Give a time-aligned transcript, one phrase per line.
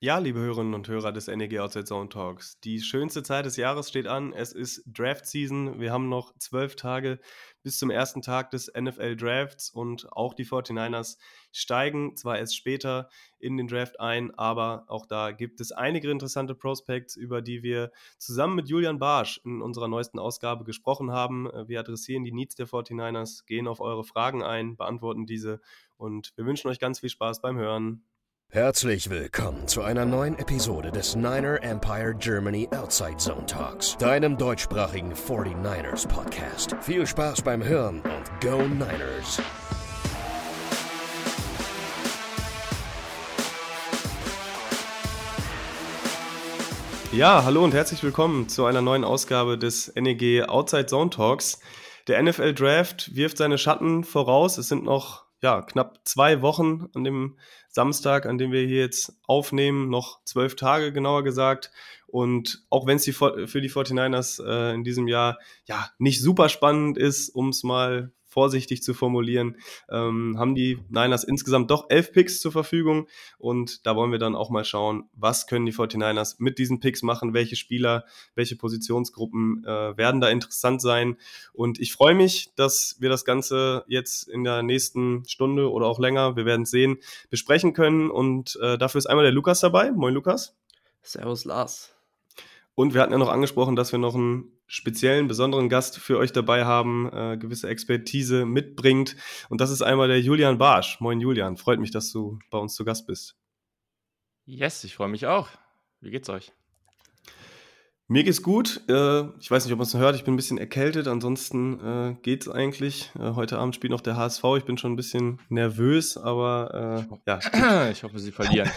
[0.00, 2.60] Ja, liebe Hörerinnen und Hörer des NEG Outside Zone Talks.
[2.60, 4.32] Die schönste Zeit des Jahres steht an.
[4.32, 5.80] Es ist Draft Season.
[5.80, 7.18] Wir haben noch zwölf Tage
[7.64, 11.18] bis zum ersten Tag des NFL Drafts und auch die 49ers
[11.50, 13.08] steigen zwar erst später
[13.40, 17.90] in den Draft ein, aber auch da gibt es einige interessante Prospects, über die wir
[18.18, 21.50] zusammen mit Julian Barsch in unserer neuesten Ausgabe gesprochen haben.
[21.66, 25.60] Wir adressieren die Needs der 49ers, gehen auf eure Fragen ein, beantworten diese
[25.96, 28.04] und wir wünschen euch ganz viel Spaß beim Hören.
[28.50, 35.12] Herzlich willkommen zu einer neuen Episode des Niner Empire Germany Outside Zone Talks, deinem deutschsprachigen
[35.12, 36.74] 49ers Podcast.
[36.80, 39.42] Viel Spaß beim Hören und Go Niners!
[47.12, 51.60] Ja, hallo und herzlich willkommen zu einer neuen Ausgabe des NEG Outside Zone Talks.
[52.06, 54.56] Der NFL Draft wirft seine Schatten voraus.
[54.56, 57.38] Es sind noch ja, knapp zwei Wochen an dem
[57.68, 61.70] Samstag, an dem wir hier jetzt aufnehmen, noch zwölf Tage genauer gesagt.
[62.06, 66.98] Und auch wenn es für die 49ers äh, in diesem Jahr ja nicht super spannend
[66.98, 69.56] ist, um es mal vorsichtig zu formulieren,
[69.90, 73.08] ähm, haben die Niners insgesamt doch elf Picks zur Verfügung.
[73.36, 77.02] Und da wollen wir dann auch mal schauen, was können die 49ers mit diesen Picks
[77.02, 78.04] machen, welche Spieler,
[78.36, 81.16] welche Positionsgruppen äh, werden da interessant sein.
[81.52, 85.98] Und ich freue mich, dass wir das Ganze jetzt in der nächsten Stunde oder auch
[85.98, 86.98] länger, wir werden es sehen,
[87.30, 88.08] besprechen können.
[88.08, 89.90] Und äh, dafür ist einmal der Lukas dabei.
[89.90, 90.54] Moin Lukas.
[91.02, 91.97] Servus Lars.
[92.78, 96.30] Und wir hatten ja noch angesprochen, dass wir noch einen speziellen, besonderen Gast für euch
[96.30, 99.16] dabei haben, äh, gewisse Expertise mitbringt.
[99.48, 101.00] Und das ist einmal der Julian Barsch.
[101.00, 103.34] Moin Julian, freut mich, dass du bei uns zu Gast bist.
[104.44, 105.48] Yes, ich freue mich auch.
[106.00, 106.52] Wie geht's euch?
[108.06, 108.80] Mir geht's gut.
[108.88, 110.14] Äh, ich weiß nicht, ob man es hört.
[110.14, 111.08] Ich bin ein bisschen erkältet.
[111.08, 113.10] Ansonsten äh, geht's eigentlich.
[113.18, 114.44] Äh, heute Abend spielt noch der HSV.
[114.56, 117.90] Ich bin schon ein bisschen nervös, aber äh, ja.
[117.90, 118.70] Ich hoffe, sie verlieren.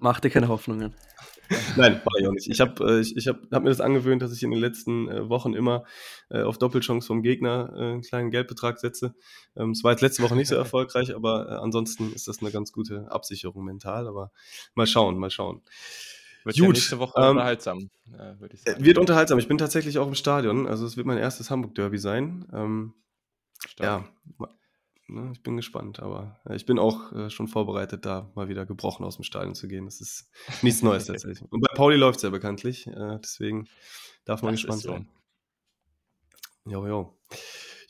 [0.00, 0.92] Mach dir keine Hoffnungen.
[1.76, 2.48] Nein, war ich auch nicht.
[2.48, 5.08] Ich habe äh, ich, ich hab, hab mir das angewöhnt, dass ich in den letzten
[5.08, 5.84] äh, Wochen immer
[6.30, 9.14] äh, auf Doppelchance vom Gegner äh, einen kleinen Geldbetrag setze.
[9.56, 12.50] Ähm, es war jetzt letzte Woche nicht so erfolgreich, aber äh, ansonsten ist das eine
[12.50, 14.06] ganz gute Absicherung mental.
[14.06, 14.32] Aber
[14.74, 15.62] mal schauen, mal schauen.
[16.44, 17.90] Wird Gut, ja nächste Woche ähm, unterhaltsam,
[18.38, 18.84] würde ich sagen.
[18.84, 19.38] Wird unterhaltsam.
[19.38, 20.66] Ich bin tatsächlich auch im Stadion.
[20.66, 22.46] Also es wird mein erstes Hamburg-Derby sein.
[22.52, 22.94] Ähm,
[23.78, 24.04] ja,
[25.08, 28.64] Ne, ich bin gespannt, aber äh, ich bin auch äh, schon vorbereitet, da mal wieder
[28.64, 29.84] gebrochen aus dem Stadion zu gehen.
[29.84, 30.30] Das ist
[30.62, 31.50] nichts Neues tatsächlich.
[31.50, 33.68] Und bei Pauli läuft es ja bekanntlich, äh, deswegen
[34.24, 34.92] darf man das gespannt so.
[34.92, 35.08] sein.
[36.64, 37.18] Jo, jo.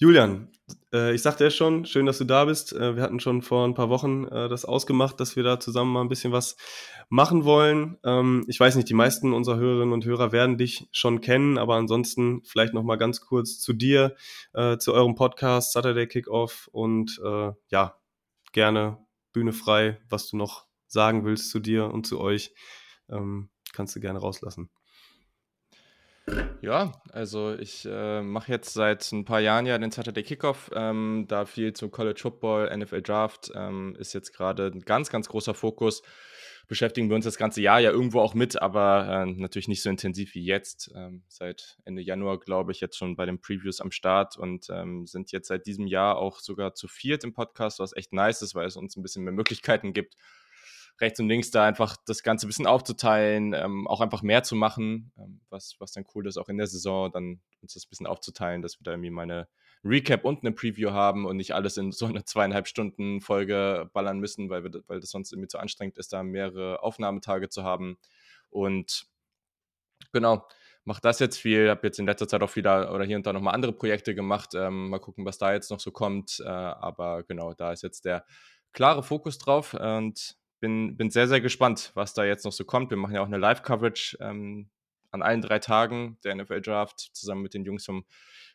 [0.02, 0.48] Julian,
[0.92, 2.72] äh, ich sagte ja schon, schön, dass du da bist.
[2.72, 5.92] Äh, wir hatten schon vor ein paar Wochen äh, das ausgemacht, dass wir da zusammen
[5.92, 6.56] mal ein bisschen was
[7.08, 7.98] machen wollen.
[8.02, 11.76] Ähm, ich weiß nicht, die meisten unserer Hörerinnen und Hörer werden dich schon kennen, aber
[11.76, 14.16] ansonsten vielleicht noch mal ganz kurz zu dir,
[14.54, 17.94] äh, zu eurem Podcast Saturday Kickoff und äh, ja,
[18.50, 18.98] gerne
[19.32, 22.52] Bühne frei, was du noch sagen willst zu dir und zu euch,
[23.08, 24.68] ähm, kannst du gerne rauslassen.
[26.62, 31.24] Ja, also ich äh, mache jetzt seit ein paar Jahren ja den Saturday Kickoff, ähm,
[31.26, 35.54] da viel zum College Football, NFL Draft ähm, ist jetzt gerade ein ganz, ganz großer
[35.54, 36.04] Fokus.
[36.68, 39.90] Beschäftigen wir uns das ganze Jahr ja irgendwo auch mit, aber äh, natürlich nicht so
[39.90, 40.92] intensiv wie jetzt.
[40.94, 45.04] Ähm, seit Ende Januar, glaube ich, jetzt schon bei den Previews am Start und ähm,
[45.08, 48.54] sind jetzt seit diesem Jahr auch sogar zu viert im Podcast, was echt nice ist,
[48.54, 50.14] weil es uns ein bisschen mehr Möglichkeiten gibt,
[51.00, 54.54] rechts und links da einfach das Ganze ein bisschen aufzuteilen, ähm, auch einfach mehr zu
[54.54, 57.90] machen, ähm, was, was dann cool ist, auch in der Saison, dann uns das ein
[57.90, 59.48] bisschen aufzuteilen, dass wir da irgendwie meine
[59.84, 64.20] Recap und eine Preview haben und nicht alles in so eine zweieinhalb Stunden Folge ballern
[64.20, 67.98] müssen, weil, wir, weil das sonst irgendwie zu anstrengend ist, da mehrere Aufnahmetage zu haben.
[68.50, 69.06] Und
[70.12, 70.46] genau,
[70.84, 73.32] mache das jetzt viel, habe jetzt in letzter Zeit auch wieder oder hier und da
[73.32, 74.54] nochmal andere Projekte gemacht.
[74.54, 76.40] Ähm, mal gucken, was da jetzt noch so kommt.
[76.44, 78.24] Äh, aber genau, da ist jetzt der
[78.72, 82.90] klare Fokus drauf und bin, bin sehr, sehr gespannt, was da jetzt noch so kommt.
[82.90, 84.70] Wir machen ja auch eine Live-Coverage ähm,
[85.10, 88.06] an allen drei Tagen der NFL-Draft zusammen mit den Jungs vom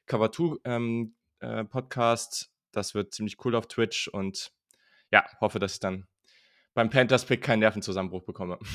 [0.06, 2.50] Cover 2 ähm, äh, Podcast.
[2.72, 4.54] Das wird ziemlich cool auf Twitch und
[5.12, 6.08] ja, hoffe, dass ich dann
[6.74, 8.58] beim Panthers-Pick keinen Nervenzusammenbruch bekomme.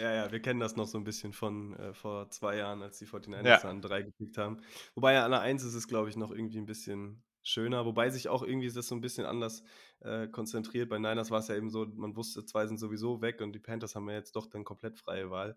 [0.00, 2.98] Ja, ja, wir kennen das noch so ein bisschen von äh, vor zwei Jahren, als
[2.98, 3.58] die 49ers ja.
[3.58, 4.62] an drei gepickt haben.
[4.94, 8.28] Wobei an der 1 ist es, glaube ich, noch irgendwie ein bisschen schöner, wobei sich
[8.28, 9.62] auch irgendwie das so ein bisschen anders
[10.00, 10.88] äh, konzentriert.
[10.88, 13.58] Bei Niners war es ja eben so, man wusste, zwei sind sowieso weg und die
[13.58, 15.50] Panthers haben ja jetzt doch dann komplett freie Wahl.
[15.50, 15.56] Mhm.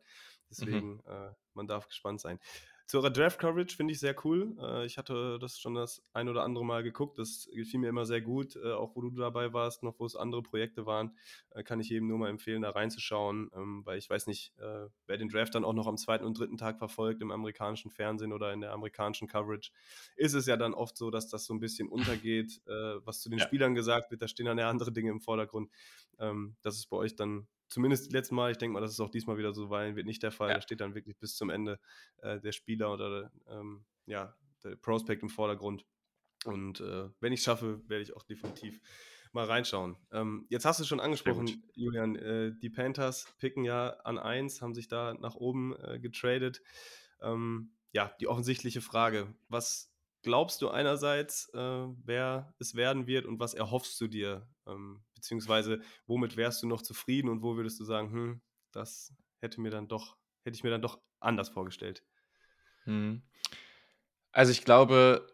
[0.49, 1.01] Deswegen, mhm.
[1.07, 2.39] äh, man darf gespannt sein.
[2.85, 4.55] Zu eurer Draft-Coverage finde ich sehr cool.
[4.61, 7.17] Äh, ich hatte das schon das ein oder andere Mal geguckt.
[7.17, 8.55] Das gefiel mir immer sehr gut.
[8.57, 11.15] Äh, auch wo du dabei warst, noch wo es andere Projekte waren,
[11.51, 13.49] äh, kann ich eben nur mal empfehlen, da reinzuschauen.
[13.55, 16.57] Ähm, weil ich weiß nicht, wer den Draft dann auch noch am zweiten und dritten
[16.57, 19.71] Tag verfolgt im amerikanischen Fernsehen oder in der amerikanischen Coverage,
[20.15, 23.39] ist es ja dann oft so, dass das so ein bisschen untergeht, was zu den
[23.39, 23.45] ja.
[23.45, 24.21] Spielern gesagt wird.
[24.21, 25.69] Da stehen dann ja andere Dinge im Vordergrund.
[26.19, 29.09] Ähm, das ist bei euch dann zumindest letztes Mal, ich denke mal, dass es auch
[29.09, 30.49] diesmal wieder so sein wird, nicht der Fall.
[30.49, 30.55] Ja.
[30.55, 31.79] Da steht dann wirklich bis zum Ende
[32.21, 35.85] äh, der Spieler oder ähm, ja, der Prospect im Vordergrund.
[36.45, 38.79] Und äh, wenn ich es schaffe, werde ich auch definitiv
[39.31, 39.97] mal reinschauen.
[40.11, 44.75] Ähm, jetzt hast du schon angesprochen, Julian, äh, die Panthers picken ja an 1, haben
[44.75, 46.61] sich da nach oben äh, getradet.
[47.21, 49.92] Ähm, ja, die offensichtliche Frage, was
[50.23, 54.47] glaubst du einerseits, äh, wer es werden wird und was erhoffst du dir?
[54.65, 58.41] Ähm, beziehungsweise womit wärst du noch zufrieden und wo würdest du sagen, hm,
[58.71, 62.03] das hätte mir dann doch, hätte ich mir dann doch anders vorgestellt?
[62.85, 63.21] Hm.
[64.31, 65.27] Also ich glaube,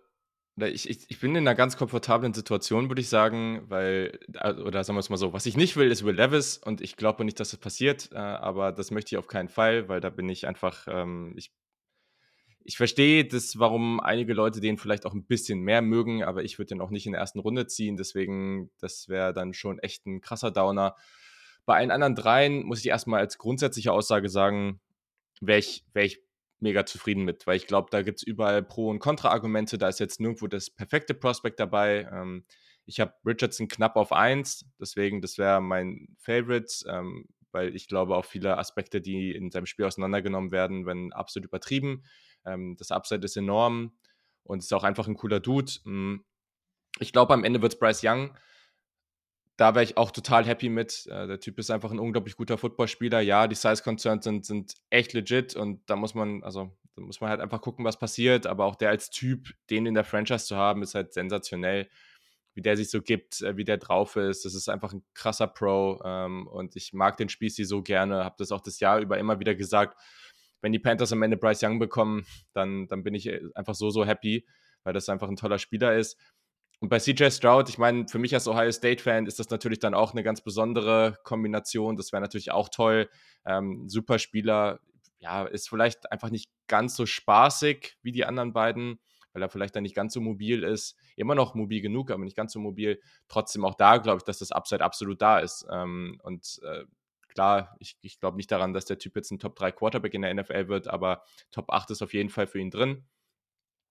[0.58, 4.20] ich, ich, ich bin in einer ganz komfortablen Situation, würde ich sagen, weil,
[4.66, 6.98] oder sagen wir es mal so, was ich nicht will, ist Will Levis und ich
[6.98, 10.10] glaube nicht, dass das passiert, äh, aber das möchte ich auf keinen Fall, weil da
[10.10, 11.52] bin ich einfach, ähm, ich,
[12.64, 16.60] ich verstehe das, warum einige Leute den vielleicht auch ein bisschen mehr mögen, aber ich
[16.60, 20.06] würde den auch nicht in der ersten Runde ziehen, deswegen, das wäre dann schon echt
[20.06, 20.96] ein krasser Downer.
[21.66, 24.80] Bei allen anderen dreien muss ich erstmal als grundsätzliche Aussage sagen,
[25.42, 26.22] wäre ich, wär ich
[26.60, 29.78] mega zufrieden mit, weil ich glaube, da gibt es überall Pro- und Kontra-Argumente.
[29.78, 32.10] Da ist jetzt nirgendwo das perfekte Prospect dabei.
[32.12, 32.44] Ähm,
[32.86, 38.16] ich habe Richardson knapp auf 1, deswegen, das wäre mein Favorite, ähm, weil ich glaube,
[38.16, 42.04] auch viele Aspekte, die in seinem Spiel auseinandergenommen werden, werden absolut übertrieben.
[42.46, 43.94] Ähm, das Upside ist enorm
[44.44, 45.72] und ist auch einfach ein cooler Dude.
[45.84, 46.24] Mm,
[47.00, 48.36] ich glaube, am Ende wird es Bryce Young
[49.60, 51.06] da wäre ich auch total happy mit.
[51.08, 53.20] Äh, der Typ ist einfach ein unglaublich guter Footballspieler.
[53.20, 57.20] Ja, die Size Concerns sind, sind echt legit und da muss man, also da muss
[57.20, 58.48] man halt einfach gucken, was passiert.
[58.48, 61.90] Aber auch der als Typ, den in der Franchise zu haben, ist halt sensationell.
[62.56, 64.46] Wie der sich so gibt, äh, wie der drauf ist.
[64.46, 68.24] Das ist einfach ein krasser Pro ähm, und ich mag den Spießi so gerne.
[68.24, 69.98] Habe das auch das Jahr über immer wieder gesagt.
[70.62, 73.90] Wenn die Panthers am Ende Bryce Young bekommen, dann, dann bin ich äh, einfach so,
[73.90, 74.46] so happy,
[74.84, 76.18] weil das einfach ein toller Spieler ist.
[76.82, 79.94] Und bei CJ Stroud, ich meine, für mich als Ohio State-Fan ist das natürlich dann
[79.94, 81.98] auch eine ganz besondere Kombination.
[81.98, 83.10] Das wäre natürlich auch toll.
[83.46, 84.80] Ähm, super Spieler,
[85.20, 89.00] ja, ist vielleicht einfach nicht ganz so spaßig wie die anderen beiden,
[89.34, 90.96] weil er vielleicht dann nicht ganz so mobil ist.
[91.18, 93.02] Immer noch mobil genug, aber nicht ganz so mobil.
[93.28, 95.66] Trotzdem auch da glaube ich, dass das Upside absolut da ist.
[95.70, 96.86] Ähm, und äh,
[97.30, 100.22] klar, ich, ich glaube nicht daran, dass der Typ jetzt ein Top 3 Quarterback in
[100.22, 103.06] der NFL wird, aber Top 8 ist auf jeden Fall für ihn drin.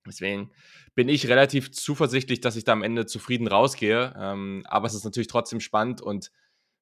[0.07, 0.51] Deswegen
[0.95, 4.15] bin ich relativ zuversichtlich, dass ich da am Ende zufrieden rausgehe.
[4.19, 6.31] Ähm, aber es ist natürlich trotzdem spannend und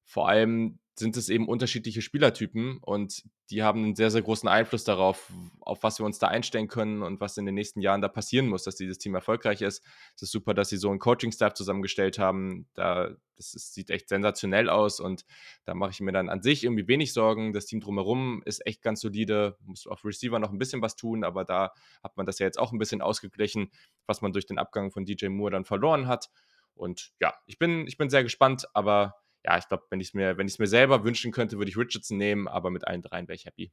[0.05, 4.83] vor allem sind es eben unterschiedliche Spielertypen und die haben einen sehr, sehr großen Einfluss
[4.83, 8.07] darauf, auf was wir uns da einstellen können und was in den nächsten Jahren da
[8.07, 9.83] passieren muss, dass dieses Team erfolgreich ist.
[10.15, 12.67] Es ist super, dass sie so einen Coaching-Staff zusammengestellt haben.
[12.73, 15.23] Da, das ist, sieht echt sensationell aus und
[15.65, 17.53] da mache ich mir dann an sich irgendwie wenig Sorgen.
[17.53, 21.23] Das Team drumherum ist echt ganz solide, muss auf Receiver noch ein bisschen was tun,
[21.23, 21.73] aber da
[22.03, 23.71] hat man das ja jetzt auch ein bisschen ausgeglichen,
[24.07, 26.29] was man durch den Abgang von DJ Moore dann verloren hat.
[26.73, 29.15] Und ja, ich bin, ich bin sehr gespannt, aber
[29.47, 31.69] ja, ich glaube, wenn ich es mir, wenn ich es mir selber wünschen könnte, würde
[31.69, 33.71] ich Richardson nehmen, aber mit allen dreien wäre ich happy.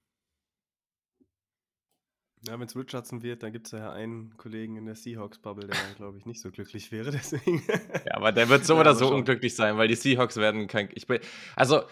[2.46, 5.76] Ja, wenn es Richardson wird, dann gibt es ja einen Kollegen in der Seahawks-Bubble, der
[5.76, 7.10] dann, glaube ich, nicht so glücklich wäre.
[7.12, 7.64] Deswegen.
[8.06, 9.16] Ja, aber der wird so ja, oder so schon.
[9.16, 10.90] unglücklich sein, weil die Seahawks werden kein.
[10.92, 11.20] Ich bin,
[11.56, 11.82] also,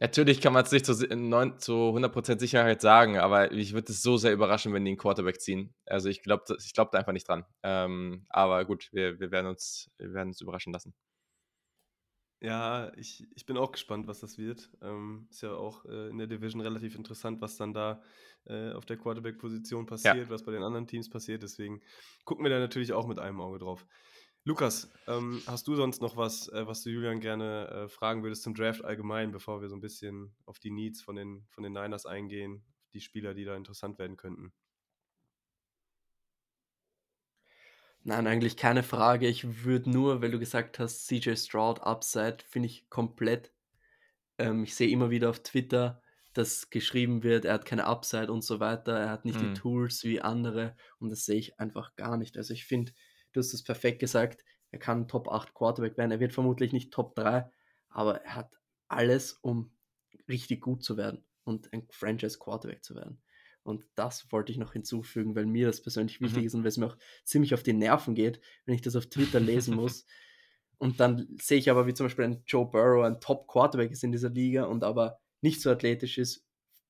[0.00, 4.16] natürlich kann man es nicht zu, zu 100% Sicherheit sagen, aber ich würde es so
[4.16, 5.74] sehr überraschen, wenn die einen Quarterback ziehen.
[5.86, 7.44] Also, ich glaube ich glaub da einfach nicht dran.
[7.62, 10.94] Ähm, aber gut, wir, wir, werden uns, wir werden uns überraschen lassen.
[12.40, 14.70] Ja, ich, ich bin auch gespannt, was das wird.
[14.80, 18.00] Ähm, ist ja auch äh, in der Division relativ interessant, was dann da
[18.44, 20.30] äh, auf der Quarterback-Position passiert, ja.
[20.30, 21.42] was bei den anderen Teams passiert.
[21.42, 21.80] Deswegen
[22.24, 23.86] gucken wir da natürlich auch mit einem Auge drauf.
[24.44, 28.44] Lukas, ähm, hast du sonst noch was, äh, was du Julian gerne äh, fragen würdest
[28.44, 31.72] zum Draft allgemein, bevor wir so ein bisschen auf die Needs von den, von den
[31.72, 32.64] Niners eingehen,
[32.94, 34.52] die Spieler, die da interessant werden könnten?
[38.08, 39.28] Nein, eigentlich keine Frage.
[39.28, 43.52] Ich würde nur, weil du gesagt hast, CJ Stroud Upside, finde ich komplett.
[44.38, 46.00] Ähm, ich sehe immer wieder auf Twitter,
[46.32, 49.48] dass geschrieben wird, er hat keine Upside und so weiter, er hat nicht mhm.
[49.52, 52.38] die Tools wie andere und das sehe ich einfach gar nicht.
[52.38, 52.92] Also ich finde,
[53.34, 56.90] du hast es perfekt gesagt, er kann Top 8 Quarterback werden, er wird vermutlich nicht
[56.90, 57.50] Top 3,
[57.90, 59.76] aber er hat alles, um
[60.30, 63.20] richtig gut zu werden und ein Franchise Quarterback zu werden.
[63.68, 66.46] Und das wollte ich noch hinzufügen, weil mir das persönlich wichtig mhm.
[66.46, 69.06] ist und weil es mir auch ziemlich auf die Nerven geht, wenn ich das auf
[69.06, 70.06] Twitter lesen muss.
[70.78, 74.12] und dann sehe ich aber, wie zum Beispiel ein Joe Burrow ein Top-Quarterback ist in
[74.12, 76.46] dieser Liga und aber nicht so athletisch ist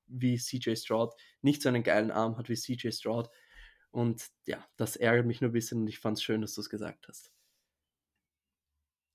[0.06, 3.28] wie CJ Stroud, nicht so einen geilen Arm hat wie CJ Stroud.
[3.90, 6.61] Und ja, das ärgert mich nur ein bisschen und ich fand es schön, dass du
[6.61, 7.32] es gesagt hast.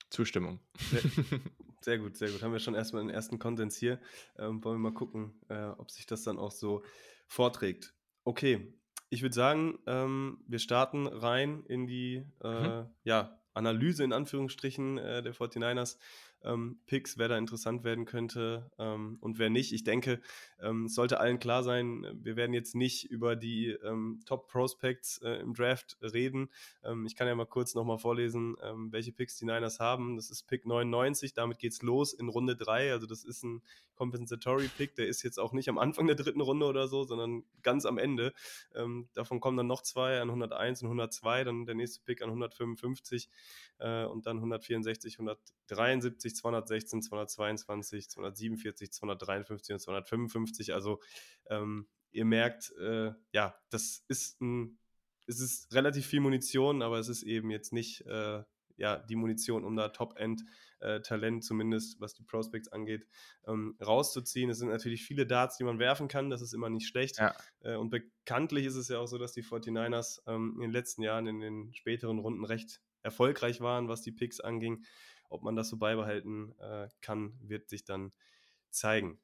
[0.10, 0.60] Zustimmung.
[0.78, 1.02] Sehr,
[1.82, 2.44] sehr, gut, sehr gut.
[2.44, 4.00] Haben wir schon erstmal den ersten Konsens hier.
[4.38, 6.84] Ähm, wollen wir mal gucken, äh, ob sich das dann auch so
[7.34, 7.94] vorträgt.
[8.24, 8.74] Okay,
[9.10, 12.86] ich würde sagen, ähm, wir starten rein in die äh, mhm.
[13.04, 15.98] ja, Analyse in Anführungsstrichen äh, der 49ers.
[16.44, 19.74] Ähm, Picks, wer da interessant werden könnte ähm, und wer nicht.
[19.74, 20.22] Ich denke,
[20.62, 25.20] ähm, es sollte allen klar sein, wir werden jetzt nicht über die ähm, Top Prospects
[25.24, 26.50] äh, im Draft reden.
[26.84, 30.16] Ähm, ich kann ja mal kurz nochmal vorlesen, ähm, welche Picks die Niners haben.
[30.16, 32.92] Das ist Pick 99, damit geht es los in Runde 3.
[32.92, 33.62] Also das ist ein
[33.96, 37.44] Compensatory Pick, der ist jetzt auch nicht am Anfang der dritten Runde oder so, sondern
[37.62, 38.34] ganz am Ende.
[39.14, 43.30] davon kommen dann noch zwei an 101 und 102, dann der nächste Pick an 155
[43.80, 50.74] äh, und dann 164, 173, 216, 222, 247, 253 und 255.
[50.74, 51.00] Also
[51.48, 54.80] ähm, ihr merkt, äh, ja, das ist ein,
[55.28, 58.44] es ist relativ viel Munition, aber es ist eben jetzt nicht äh,
[58.78, 63.08] ja, die Munition, um da Top-End-Talent, äh, zumindest was die Prospects angeht,
[63.48, 64.50] ähm, rauszuziehen.
[64.50, 67.20] Es sind natürlich viele Darts, die man werfen kann, das ist immer nicht schlecht.
[67.20, 67.36] Ja.
[67.62, 71.04] Äh, und bekanntlich ist es ja auch so, dass die 49ers ähm, in den letzten
[71.04, 74.84] Jahren in den späteren Runden recht erfolgreich waren, was die Picks anging.
[75.34, 78.12] Ob man das so beibehalten äh, kann, wird sich dann
[78.70, 79.20] zeigen.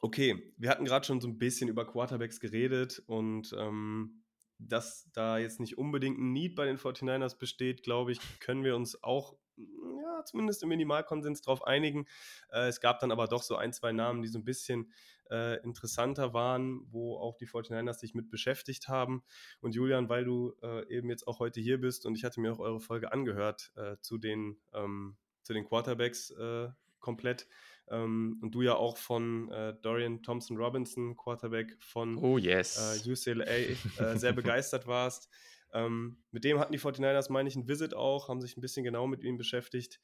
[0.00, 4.24] Okay, wir hatten gerade schon so ein bisschen über Quarterbacks geredet und ähm,
[4.58, 8.76] dass da jetzt nicht unbedingt ein Need bei den 49ers besteht, glaube ich, können wir
[8.76, 12.06] uns auch ja, zumindest im Minimalkonsens darauf einigen.
[12.50, 14.92] Äh, es gab dann aber doch so ein, zwei Namen, die so ein bisschen
[15.30, 19.22] äh, interessanter waren, wo auch die 49ers sich mit beschäftigt haben.
[19.60, 22.52] Und Julian, weil du äh, eben jetzt auch heute hier bist und ich hatte mir
[22.52, 26.68] auch eure Folge angehört äh, zu, den, ähm, zu den Quarterbacks äh,
[27.00, 27.46] komplett.
[27.88, 33.04] Ähm, und du ja auch von äh, Dorian Thompson Robinson, Quarterback von oh, yes.
[33.06, 35.28] UCLA, sehr begeistert warst.
[35.72, 38.84] Ähm, mit dem hatten die 49ers, meine ich, ein Visit auch, haben sich ein bisschen
[38.84, 40.00] genau mit ihm beschäftigt.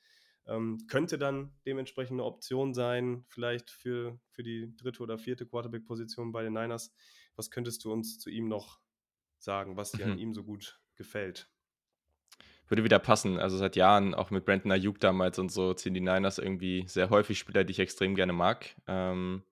[0.46, 6.32] Ähm, könnte dann dementsprechend eine Option sein, vielleicht für, für die dritte oder vierte Quarterback-Position
[6.32, 6.92] bei den Niners.
[7.36, 8.80] Was könntest du uns zu ihm noch
[9.38, 10.12] sagen, was dir mhm.
[10.12, 11.48] an ihm so gut gefällt?
[12.70, 13.38] Würde wieder passen.
[13.38, 17.10] Also seit Jahren, auch mit Brandon Ayuk damals und so, ziehen die Niners irgendwie sehr
[17.10, 18.74] häufig Spieler, die ich extrem gerne mag.
[18.86, 19.42] Ähm,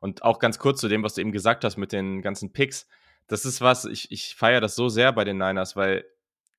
[0.00, 2.88] und auch ganz kurz zu dem, was du eben gesagt hast mit den ganzen Picks
[3.28, 6.04] das ist was, ich, ich feiere das so sehr bei den Niners, weil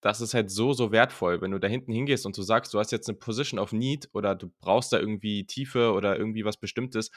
[0.02, 2.80] das ist halt so, so wertvoll, wenn du da hinten hingehst und du sagst, du
[2.80, 6.58] hast jetzt eine Position of Need oder du brauchst da irgendwie Tiefe oder irgendwie was
[6.58, 7.12] Bestimmtes,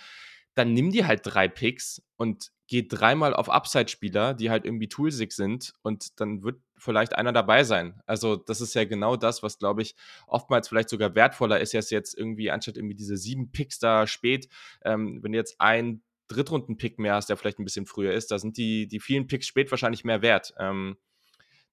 [0.54, 5.32] dann nimm dir halt drei Picks und geh dreimal auf Upside-Spieler, die halt irgendwie toolsig
[5.32, 8.00] sind und dann wird vielleicht einer dabei sein.
[8.06, 9.94] Also das ist ja genau das, was, glaube ich,
[10.26, 14.48] oftmals vielleicht sogar wertvoller ist, als jetzt irgendwie, anstatt irgendwie diese sieben Picks da spät,
[14.84, 18.56] ähm, wenn jetzt ein Drittrunden-Pick mehr hast, der vielleicht ein bisschen früher ist, da sind
[18.56, 20.54] die, die vielen Picks spät wahrscheinlich mehr wert.
[20.58, 20.96] Ähm,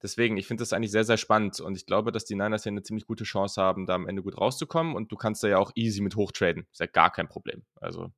[0.02, 2.72] deswegen, ich finde das eigentlich sehr, sehr spannend und ich glaube, dass die Niners hier
[2.72, 5.58] eine ziemlich gute Chance haben, da am Ende gut rauszukommen und du kannst da ja
[5.60, 6.68] auch easy mit hochtraden.
[6.72, 7.64] Ist ja gar kein Problem.
[7.76, 8.12] Also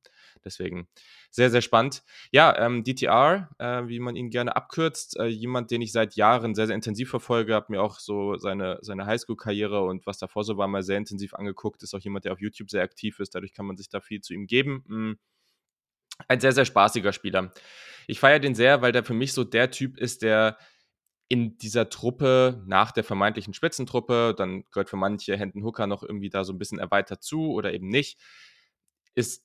[0.44, 0.88] deswegen
[1.30, 2.02] sehr, sehr spannend.
[2.32, 6.54] Ja, ähm, DTR, äh, wie man ihn gerne abkürzt, äh, jemand, den ich seit Jahren
[6.54, 10.56] sehr, sehr intensiv verfolge, habe mir auch so seine, seine Highschool-Karriere und was davor so
[10.56, 11.82] war, mal sehr intensiv angeguckt.
[11.82, 13.34] Ist auch jemand, der auf YouTube sehr aktiv ist.
[13.34, 14.84] Dadurch kann man sich da viel zu ihm geben.
[14.86, 15.18] Mhm
[16.28, 17.52] ein sehr, sehr spaßiger Spieler.
[18.06, 20.58] Ich feiere den sehr, weil der für mich so der Typ ist, der
[21.28, 26.28] in dieser Truppe nach der vermeintlichen Spitzentruppe, dann gehört für manche Hendon Hooker noch irgendwie
[26.28, 28.18] da so ein bisschen erweitert zu oder eben nicht,
[29.14, 29.44] ist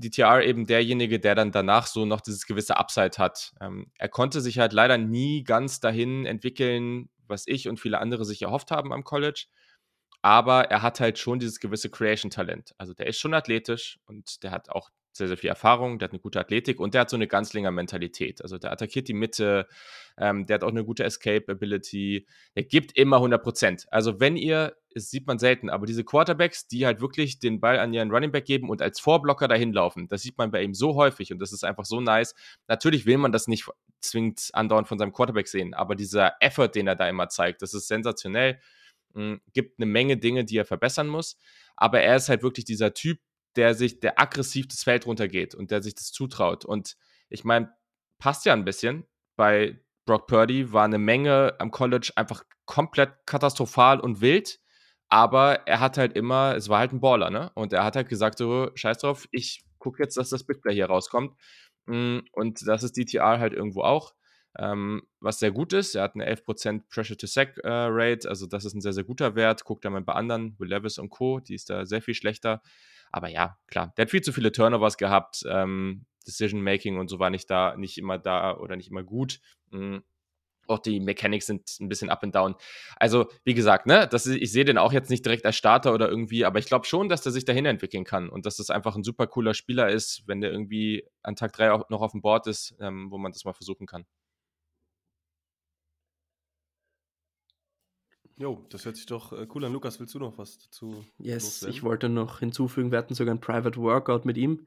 [0.00, 3.52] DTR eben derjenige, der dann danach so noch dieses gewisse Upside hat.
[3.60, 8.24] Ähm, er konnte sich halt leider nie ganz dahin entwickeln, was ich und viele andere
[8.24, 9.46] sich erhofft haben am College.
[10.22, 12.74] Aber er hat halt schon dieses gewisse Creation-Talent.
[12.76, 16.12] Also der ist schon athletisch und der hat auch sehr, sehr viel Erfahrung, der hat
[16.12, 18.42] eine gute Athletik und der hat so eine ganzlinger Mentalität.
[18.42, 19.66] Also der attackiert die Mitte,
[20.16, 23.86] ähm, der hat auch eine gute Escape-Ability, der gibt immer 100 Prozent.
[23.90, 27.78] Also wenn ihr, das sieht man selten, aber diese Quarterbacks, die halt wirklich den Ball
[27.78, 30.74] an ihren Running Back geben und als Vorblocker dahin laufen, das sieht man bei ihm
[30.74, 32.34] so häufig und das ist einfach so nice.
[32.68, 33.68] Natürlich will man das nicht
[34.00, 37.74] zwingend andauernd von seinem Quarterback sehen, aber dieser Effort, den er da immer zeigt, das
[37.74, 38.60] ist sensationell.
[39.14, 41.36] Hm, gibt eine Menge Dinge, die er verbessern muss,
[41.74, 43.18] aber er ist halt wirklich dieser Typ,
[43.56, 46.64] der sich, der aggressiv das Feld runtergeht und der sich das zutraut.
[46.64, 46.96] Und
[47.28, 47.72] ich meine,
[48.18, 49.06] passt ja ein bisschen.
[49.36, 54.60] Bei Brock Purdy war eine Menge am College einfach komplett katastrophal und wild.
[55.08, 57.50] Aber er hat halt immer, es war halt ein Baller, ne?
[57.54, 60.74] Und er hat halt gesagt, so, scheiß drauf, ich gucke jetzt, dass das Big Play
[60.74, 61.36] hier rauskommt.
[61.86, 64.14] Mm, und das ist DTR halt irgendwo auch.
[64.58, 68.80] Ähm, was sehr gut ist, er hat eine 11% Pressure-to-Sack-Rate, äh, also das ist ein
[68.80, 69.64] sehr, sehr guter Wert.
[69.64, 72.62] Guckt da mal bei anderen, Will Levis und Co., die ist da sehr viel schlechter.
[73.10, 75.44] Aber ja, klar, der hat viel zu viele Turnovers gehabt.
[75.48, 79.40] Ähm, Decision Making und so war nicht da, nicht immer da oder nicht immer gut.
[79.70, 80.02] Mhm.
[80.66, 82.54] Auch die Mechanics sind ein bisschen up and down.
[82.96, 85.92] Also, wie gesagt, ne, das ist, ich sehe den auch jetzt nicht direkt als Starter
[85.92, 88.70] oder irgendwie, aber ich glaube schon, dass der sich dahin entwickeln kann und dass das
[88.70, 92.12] einfach ein super cooler Spieler ist, wenn der irgendwie an Tag 3 auch noch auf
[92.12, 94.04] dem Board ist, ähm, wo man das mal versuchen kann.
[98.40, 99.72] Jo, das hört sich doch äh, cool an.
[99.74, 101.04] Lukas, willst du noch was dazu?
[101.18, 101.76] Yes, loswerden?
[101.76, 104.66] ich wollte noch hinzufügen, wir hatten sogar ein Private Workout mit ihm.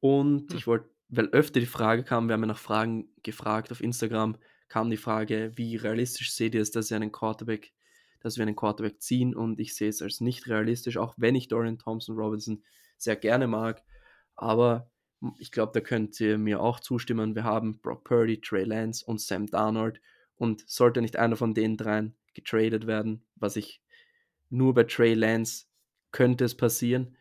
[0.00, 0.58] Und Hm.
[0.58, 4.36] ich wollte, weil öfter die Frage kam, wir haben ja nach Fragen gefragt auf Instagram,
[4.66, 7.72] kam die Frage, wie realistisch seht ihr es, dass ihr einen Quarterback,
[8.18, 9.32] dass wir einen Quarterback ziehen?
[9.32, 12.64] Und ich sehe es als nicht realistisch, auch wenn ich Dorian Thompson Robinson
[12.98, 13.84] sehr gerne mag.
[14.34, 14.90] Aber
[15.38, 17.36] ich glaube, da könnt ihr mir auch zustimmen.
[17.36, 20.00] Wir haben Brock Purdy, Trey Lance und Sam Darnold.
[20.34, 23.80] Und sollte nicht einer von den dreien getradet werden, was ich
[24.50, 25.66] nur bei Trey Lance
[26.12, 27.16] könnte es passieren,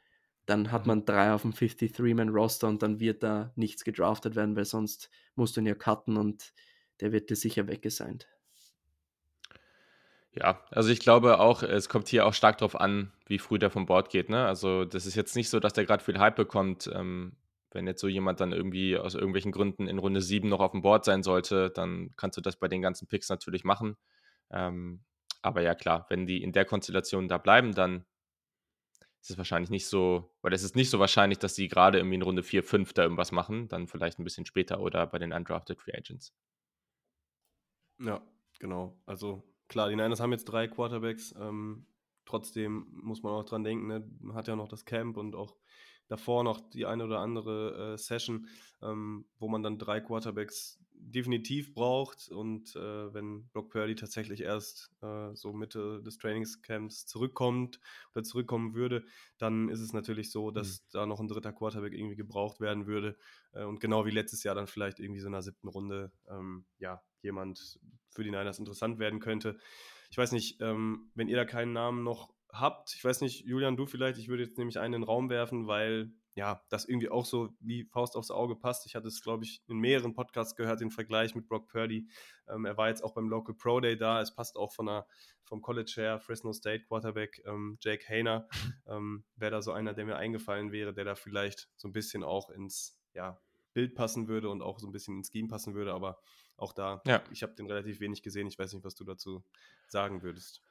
[0.46, 4.66] dann hat man drei auf dem 53-Man-Roster und dann wird da nichts gedraftet werden, weil
[4.66, 6.54] sonst musst du ihn ja cutten und
[7.00, 8.28] der wird dir sicher weggesigned.
[10.36, 13.70] Ja, also ich glaube auch, es kommt hier auch stark darauf an, wie früh der
[13.70, 14.30] vom Bord geht.
[14.30, 14.46] Ne?
[14.46, 16.90] Also das ist jetzt nicht so, dass der gerade viel Hype bekommt.
[16.92, 17.36] Ähm,
[17.72, 20.82] wenn jetzt so jemand dann irgendwie aus irgendwelchen Gründen in Runde 7 noch auf dem
[20.82, 23.96] Board sein sollte, dann kannst du das bei den ganzen Picks natürlich machen.
[24.54, 25.04] Ähm,
[25.42, 28.06] aber ja, klar, wenn die in der Konstellation da bleiben, dann
[29.22, 32.16] ist es wahrscheinlich nicht so, weil es ist nicht so wahrscheinlich, dass die gerade irgendwie
[32.16, 35.32] in Runde 4, 5 da irgendwas machen, dann vielleicht ein bisschen später oder bei den
[35.32, 36.34] Undrafted Free Agents.
[38.00, 38.22] Ja,
[38.60, 39.02] genau.
[39.06, 41.34] Also klar, die Niners haben jetzt drei Quarterbacks.
[41.40, 41.88] Ähm,
[42.26, 44.06] trotzdem muss man auch dran denken, ne?
[44.20, 45.56] man hat ja noch das Camp und auch
[46.08, 48.48] davor noch die eine oder andere äh, Session,
[48.82, 52.30] ähm, wo man dann drei Quarterbacks definitiv braucht.
[52.30, 57.80] Und äh, wenn Brock Purdy tatsächlich erst äh, so Mitte des Trainingscamps zurückkommt
[58.14, 59.06] oder zurückkommen würde,
[59.38, 60.86] dann ist es natürlich so, dass mhm.
[60.92, 63.18] da noch ein dritter Quarterback irgendwie gebraucht werden würde.
[63.54, 66.66] Äh, und genau wie letztes Jahr dann vielleicht irgendwie so in der siebten Runde, ähm,
[66.80, 67.80] ja, jemand
[68.10, 69.58] für die Niners interessant werden könnte.
[70.12, 73.76] Ich weiß nicht, ähm, wenn ihr da keinen Namen noch habt, ich weiß nicht, Julian,
[73.76, 77.10] du vielleicht, ich würde jetzt nämlich einen in den Raum werfen, weil ja, das irgendwie
[77.10, 78.86] auch so wie Faust aufs Auge passt.
[78.86, 82.08] Ich hatte es, glaube ich, in mehreren Podcasts gehört, den Vergleich mit Brock Purdy.
[82.48, 84.20] Ähm, er war jetzt auch beim Local Pro Day da.
[84.20, 85.08] Es passt auch von der,
[85.44, 88.48] vom College her, Fresno State Quarterback ähm, Jake Hayner.
[88.86, 92.24] Ähm, wäre da so einer, der mir eingefallen wäre, der da vielleicht so ein bisschen
[92.24, 93.40] auch ins ja,
[93.74, 95.94] Bild passen würde und auch so ein bisschen ins Scheme passen würde.
[95.94, 96.20] Aber
[96.58, 97.24] auch da, ja.
[97.32, 98.48] ich habe den relativ wenig gesehen.
[98.48, 99.44] Ich weiß nicht, was du dazu
[99.88, 100.62] sagen würdest.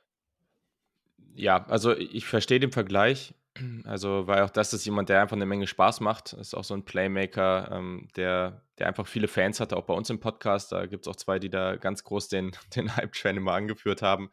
[1.35, 3.35] Ja, also ich verstehe den Vergleich.
[3.84, 6.32] Also, weil auch das ist jemand, der einfach eine Menge Spaß macht.
[6.32, 10.08] Ist auch so ein Playmaker, ähm, der, der einfach viele Fans hatte, auch bei uns
[10.08, 10.72] im Podcast.
[10.72, 14.30] Da gibt es auch zwei, die da ganz groß den, den Hype-Train immer angeführt haben.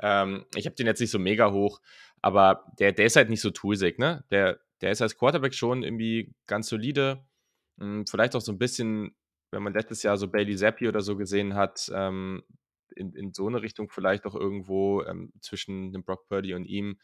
[0.00, 1.80] Ähm, ich habe den jetzt nicht so mega hoch,
[2.20, 4.24] aber der, der ist halt nicht so toolsig, ne?
[4.30, 7.24] Der, der ist als Quarterback schon irgendwie ganz solide.
[7.78, 9.16] Hm, vielleicht auch so ein bisschen,
[9.50, 12.42] wenn man letztes Jahr so Bailey Zappi oder so gesehen hat, ähm,
[12.94, 16.98] in, in so eine Richtung vielleicht auch irgendwo ähm, zwischen dem Brock Purdy und ihm.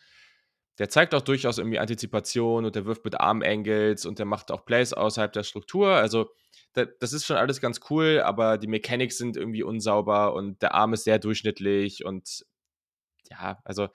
[0.78, 4.64] Der zeigt auch durchaus irgendwie Antizipation und der wirft mit Arm-Angles und der macht auch
[4.64, 5.90] Plays außerhalb der Struktur.
[5.90, 6.30] Also,
[6.72, 10.92] das ist schon alles ganz cool, aber die Mechanics sind irgendwie unsauber und der Arm
[10.92, 12.44] ist sehr durchschnittlich und
[13.30, 13.88] ja, also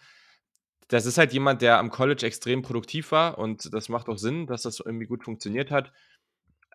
[0.88, 4.48] das ist halt jemand, der am College extrem produktiv war und das macht auch Sinn,
[4.48, 5.92] dass das irgendwie gut funktioniert hat.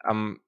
[0.08, 0.40] Ähm,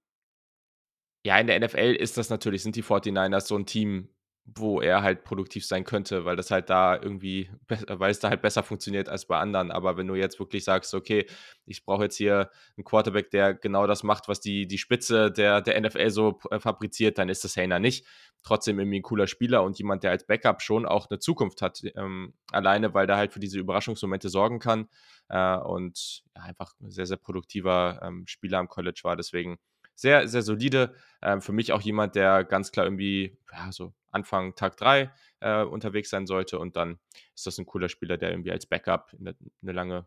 [1.25, 4.09] ja, in der NFL ist das natürlich, sind die 49ers so ein Team,
[4.46, 7.50] wo er halt produktiv sein könnte, weil das halt da irgendwie,
[7.88, 9.72] weil es da halt besser funktioniert als bei anderen.
[9.72, 11.26] Aber wenn du jetzt wirklich sagst, okay,
[11.64, 15.61] ich brauche jetzt hier einen Quarterback, der genau das macht, was die, die Spitze der,
[15.61, 18.06] der NFL so äh, fabriziert, dann ist das Hayner nicht.
[18.42, 21.82] Trotzdem irgendwie ein cooler Spieler und jemand, der als Backup schon auch eine Zukunft hat.
[21.96, 24.88] Ähm, alleine, weil der halt für diese Überraschungsmomente sorgen kann
[25.28, 29.16] äh, und ja, einfach ein sehr, sehr produktiver ähm, Spieler am College war.
[29.16, 29.59] Deswegen
[29.96, 30.94] sehr, sehr solide.
[31.22, 35.64] Ähm, für mich auch jemand, der ganz klar irgendwie ja, so Anfang Tag 3 äh,
[35.64, 36.59] unterwegs sein sollte.
[36.59, 36.98] Und dann
[37.35, 40.06] ist das ein cooler Spieler, der irgendwie als Backup eine, eine lange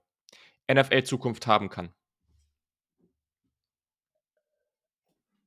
[0.72, 1.90] NFL-Zukunft haben kann.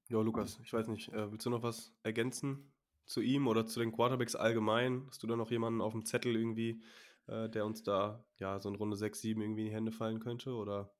[0.08, 2.70] Ja, Lukas, ich weiß nicht, äh, willst du noch was ergänzen
[3.06, 5.06] zu ihm oder zu den Quarterbacks allgemein?
[5.08, 6.82] Hast du da noch jemanden auf dem Zettel irgendwie,
[7.28, 10.20] äh, der uns da ja so in Runde 6, 7 irgendwie in die Hände fallen
[10.20, 10.52] könnte?
[10.54, 10.92] Oder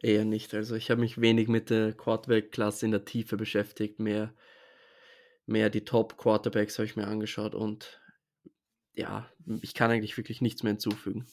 [0.00, 0.54] Eher nicht.
[0.54, 4.00] Also ich habe mich wenig mit der Quarterback-Klasse in der Tiefe beschäftigt.
[4.00, 4.34] Mehr,
[5.46, 8.00] mehr die Top-Quarterbacks habe ich mir angeschaut und
[8.94, 9.30] ja,
[9.62, 11.26] ich kann eigentlich wirklich nichts mehr hinzufügen.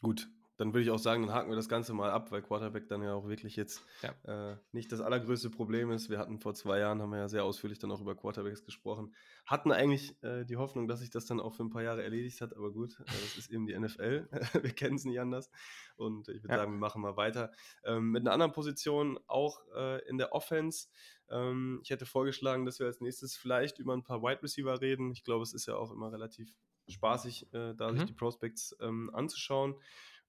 [0.00, 0.28] Gut,
[0.60, 3.02] dann würde ich auch sagen, dann haken wir das Ganze mal ab, weil Quarterback dann
[3.02, 4.50] ja auch wirklich jetzt ja.
[4.52, 6.10] äh, nicht das allergrößte Problem ist.
[6.10, 9.14] Wir hatten vor zwei Jahren, haben wir ja sehr ausführlich dann auch über Quarterbacks gesprochen,
[9.46, 12.42] hatten eigentlich äh, die Hoffnung, dass sich das dann auch für ein paar Jahre erledigt
[12.42, 14.28] hat, aber gut, äh, das ist eben die NFL,
[14.62, 15.50] wir kennen es nicht anders
[15.96, 16.58] und ich würde ja.
[16.58, 17.52] sagen, wir machen mal weiter.
[17.82, 20.88] Ähm, mit einer anderen Position, auch äh, in der Offense,
[21.30, 25.10] ähm, ich hätte vorgeschlagen, dass wir als nächstes vielleicht über ein paar Wide Receiver reden.
[25.10, 26.54] Ich glaube, es ist ja auch immer relativ
[26.86, 27.96] spaßig, äh, da mhm.
[27.96, 29.76] sich die Prospects ähm, anzuschauen.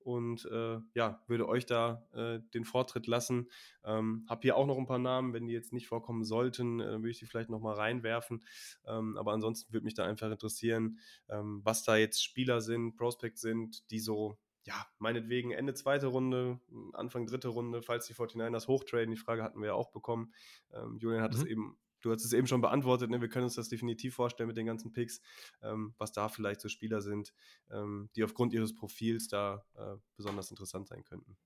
[0.03, 3.49] Und äh, ja, würde euch da äh, den Vortritt lassen.
[3.83, 6.93] Ähm, hab hier auch noch ein paar Namen, wenn die jetzt nicht vorkommen sollten, äh,
[6.93, 8.43] würde ich die vielleicht nochmal reinwerfen.
[8.85, 13.41] Ähm, aber ansonsten würde mich da einfach interessieren, ähm, was da jetzt Spieler sind, Prospects
[13.41, 16.59] sind, die so ja, meinetwegen Ende zweite Runde,
[16.93, 19.09] Anfang dritte Runde, falls die 49ers hochtraden.
[19.09, 20.33] Die Frage hatten wir ja auch bekommen.
[20.71, 21.49] Ähm, Julian hat es mhm.
[21.49, 23.21] eben du hast es eben schon beantwortet, ne?
[23.21, 25.21] wir können uns das definitiv vorstellen mit den ganzen Picks,
[25.61, 27.33] ähm, was da vielleicht so Spieler sind,
[27.69, 31.37] ähm, die aufgrund ihres Profils da äh, besonders interessant sein könnten.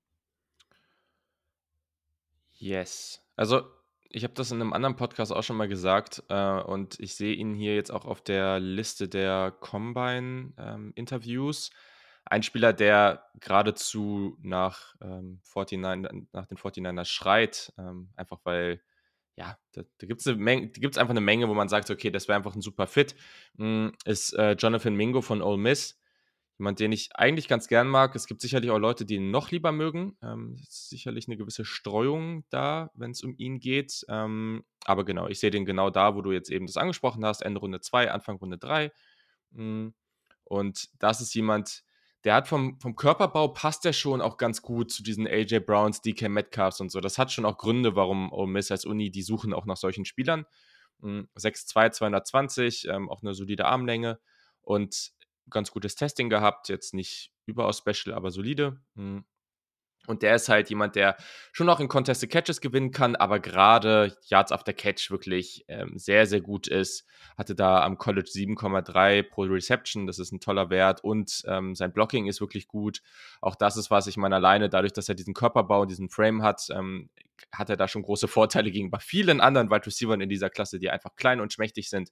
[2.57, 3.21] Yes.
[3.35, 3.63] Also
[4.09, 7.35] ich habe das in einem anderen Podcast auch schon mal gesagt äh, und ich sehe
[7.35, 11.69] ihn hier jetzt auch auf der Liste der Combine-Interviews.
[11.69, 11.75] Ähm,
[12.23, 18.81] Ein Spieler, der geradezu nach, ähm, 49, nach den 49ers schreit, ähm, einfach weil
[19.35, 20.27] ja, da, da gibt es
[20.97, 23.15] einfach eine Menge, wo man sagt, okay, das wäre einfach ein super Fit,
[23.57, 25.99] hm, ist äh, Jonathan Mingo von Ole Miss.
[26.57, 28.15] Jemand, den ich eigentlich ganz gern mag.
[28.15, 30.17] Es gibt sicherlich auch Leute, die ihn noch lieber mögen.
[30.21, 34.05] Ähm, ist sicherlich eine gewisse Streuung da, wenn es um ihn geht.
[34.07, 37.41] Ähm, aber genau, ich sehe den genau da, wo du jetzt eben das angesprochen hast.
[37.41, 38.89] Ende Runde 2, Anfang Runde 3.
[39.53, 39.93] Hm,
[40.45, 41.83] und das ist jemand,
[42.25, 46.01] der hat vom, vom Körperbau passt der schon auch ganz gut zu diesen AJ Browns,
[46.01, 46.99] DK Metcalfs und so.
[46.99, 50.05] Das hat schon auch Gründe, warum Ole Miss als Uni, die suchen auch nach solchen
[50.05, 50.45] Spielern.
[51.01, 54.19] 6'2, hm, 220, ähm, auch eine solide Armlänge
[54.61, 55.11] und
[55.51, 56.67] ganz gutes Testing gehabt.
[56.67, 58.81] Jetzt nicht überaus special, aber solide.
[58.95, 59.23] Hm.
[60.07, 61.17] Und der ist halt jemand, der
[61.51, 66.25] schon auch in Contested Catches gewinnen kann, aber gerade Yards after Catch wirklich ähm, sehr,
[66.25, 67.05] sehr gut ist.
[67.37, 71.93] Hatte da am College 7,3 pro Reception, das ist ein toller Wert und ähm, sein
[71.93, 73.01] Blocking ist wirklich gut.
[73.41, 76.43] Auch das ist was, ich meine, alleine dadurch, dass er diesen Körperbau, und diesen Frame
[76.43, 77.09] hat, ähm,
[77.51, 80.89] hat er da schon große Vorteile gegenüber vielen anderen Wide Receivers in dieser Klasse, die
[80.89, 82.11] einfach klein und schmächtig sind.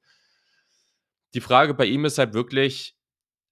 [1.34, 2.96] Die Frage bei ihm ist halt wirklich,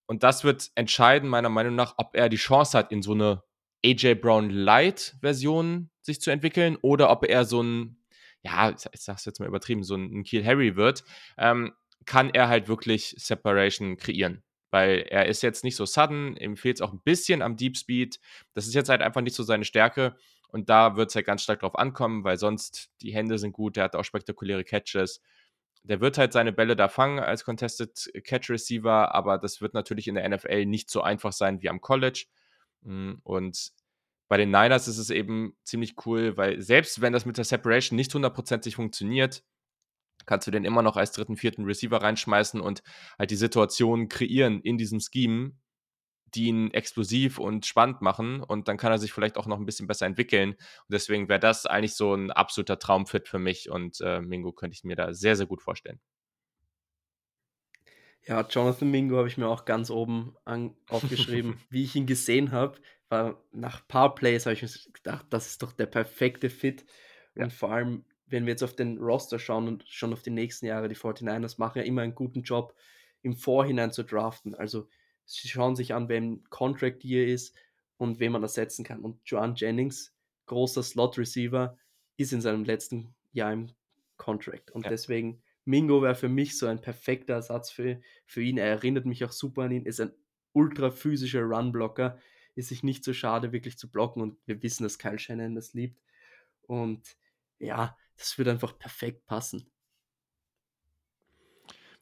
[0.06, 3.44] und das wird entscheiden, meiner Meinung nach, ob er die Chance hat, in so eine
[3.86, 7.98] AJ Brown Light Version sich zu entwickeln oder ob er so ein,
[8.44, 11.04] ja, ich sag's jetzt mal übertrieben, so ein Kiel Harry wird,
[11.38, 11.74] ähm,
[12.06, 14.44] kann er halt wirklich Separation kreieren.
[14.72, 17.78] Weil er ist jetzt nicht so sudden, ihm fehlt es auch ein bisschen am Deep
[17.78, 18.20] Speed.
[18.54, 20.16] Das ist jetzt halt einfach nicht so seine Stärke.
[20.48, 23.76] Und da wird es halt ganz stark drauf ankommen, weil sonst die Hände sind gut,
[23.76, 25.22] der hat auch spektakuläre Catches.
[25.84, 30.08] Der wird halt seine Bälle da fangen als Contested Catch Receiver, aber das wird natürlich
[30.08, 32.26] in der NFL nicht so einfach sein wie am College.
[32.84, 33.72] Hm, und
[34.30, 37.98] bei den Niners ist es eben ziemlich cool, weil selbst wenn das mit der Separation
[37.98, 39.44] nicht hundertprozentig funktioniert,
[40.26, 42.84] kannst du den immer noch als dritten, vierten Receiver reinschmeißen und
[43.20, 45.54] halt die Situation kreieren in diesem Scheme,
[46.36, 49.66] die ihn explosiv und spannend machen und dann kann er sich vielleicht auch noch ein
[49.66, 50.52] bisschen besser entwickeln.
[50.52, 50.60] Und
[50.92, 54.84] deswegen wäre das eigentlich so ein absoluter Traumfit für mich und äh, Mingo könnte ich
[54.84, 56.00] mir da sehr, sehr gut vorstellen.
[58.28, 60.36] Ja, Jonathan Mingo habe ich mir auch ganz oben
[60.88, 61.58] aufgeschrieben.
[61.70, 62.80] Wie ich ihn gesehen habe,
[63.10, 66.86] war nach ein paar Plays habe ich mir gedacht, das ist doch der perfekte Fit.
[67.36, 67.44] Ja.
[67.44, 70.66] Und vor allem, wenn wir jetzt auf den Roster schauen und schon auf die nächsten
[70.66, 72.76] Jahre, die 49ers machen ja immer einen guten Job,
[73.24, 74.56] im Vorhinein zu draften.
[74.56, 74.88] Also
[75.26, 77.56] sie schauen sich an, wem Contract hier ist
[77.98, 79.02] und wen man ersetzen kann.
[79.02, 80.14] Und Joan Jennings,
[80.46, 81.78] großer Slot-Receiver,
[82.18, 83.72] ist in seinem letzten Jahr im
[84.18, 84.72] Contract.
[84.72, 84.90] Und ja.
[84.90, 88.58] deswegen Mingo wäre für mich so ein perfekter Ersatz für, für ihn.
[88.58, 90.12] Er erinnert mich auch super an ihn, ist ein
[90.54, 92.18] ultra physischer Runblocker,
[92.56, 95.74] ist sich nicht so schade, wirklich zu blocken und wir wissen, dass Kyle Shannon das
[95.74, 96.02] liebt.
[96.64, 97.16] Und
[97.60, 99.72] ja, das würde einfach perfekt passen.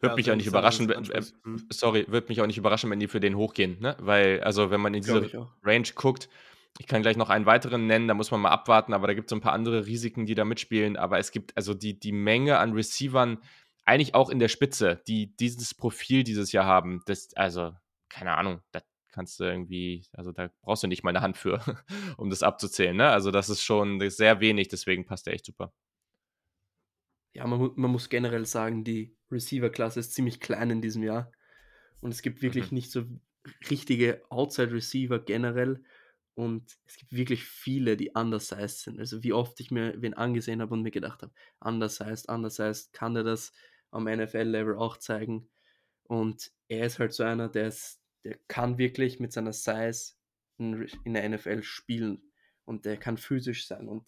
[0.02, 1.22] Würde ja, mich auch nicht überraschen, wenn, äh,
[1.69, 3.98] sorry, würde mich auch nicht überraschen, wenn die für den hochgehen, ne?
[4.00, 6.30] Weil, also wenn man in diese Range guckt,
[6.77, 9.27] ich kann gleich noch einen weiteren nennen, da muss man mal abwarten, aber da gibt
[9.27, 10.95] es so ein paar andere Risiken, die da mitspielen.
[10.95, 13.39] Aber es gibt also die, die Menge an Receivern,
[13.86, 17.01] eigentlich auch in der Spitze, die dieses Profil dieses Jahr haben.
[17.05, 17.73] Das, also,
[18.08, 21.60] keine Ahnung, das kannst du irgendwie, also da brauchst du nicht mal eine Hand für,
[22.17, 22.95] um das abzuzählen.
[22.95, 23.10] Ne?
[23.10, 25.73] Also, das ist schon sehr wenig, deswegen passt der echt super.
[27.34, 31.32] Ja, man, man muss generell sagen, die Receiver-Klasse ist ziemlich klein in diesem Jahr.
[31.99, 32.75] Und es gibt wirklich mhm.
[32.75, 33.03] nicht so
[33.69, 35.84] richtige Outside-Receiver generell.
[36.39, 38.97] Und es gibt wirklich viele, die undersized sind.
[38.97, 43.13] Also wie oft ich mir wen angesehen habe und mir gedacht habe, undersized, undersized, kann
[43.13, 43.52] der das
[43.91, 45.49] am NFL-Level auch zeigen?
[46.04, 50.13] Und er ist halt so einer, der, ist, der kann wirklich mit seiner Size
[50.58, 52.32] in, in der NFL spielen.
[52.63, 53.89] Und der kann physisch sein.
[53.89, 54.08] Und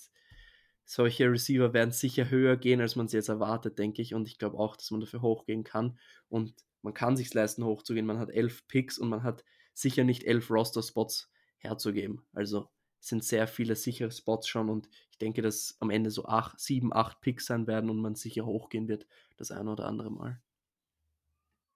[0.85, 4.13] solche Receiver werden sicher höher gehen, als man sie jetzt erwartet, denke ich.
[4.13, 5.99] Und ich glaube auch, dass man dafür hochgehen kann.
[6.29, 8.05] Und man kann sich leisten, hochzugehen.
[8.05, 11.29] Man hat elf Picks und man hat sicher nicht elf Roster-Spots
[11.61, 12.21] herzugeben.
[12.33, 12.69] Also
[12.99, 16.93] sind sehr viele sichere Spots schon und ich denke, dass am Ende so acht, sieben,
[16.93, 20.41] acht Picks sein werden und man sicher hochgehen wird, das eine oder andere Mal.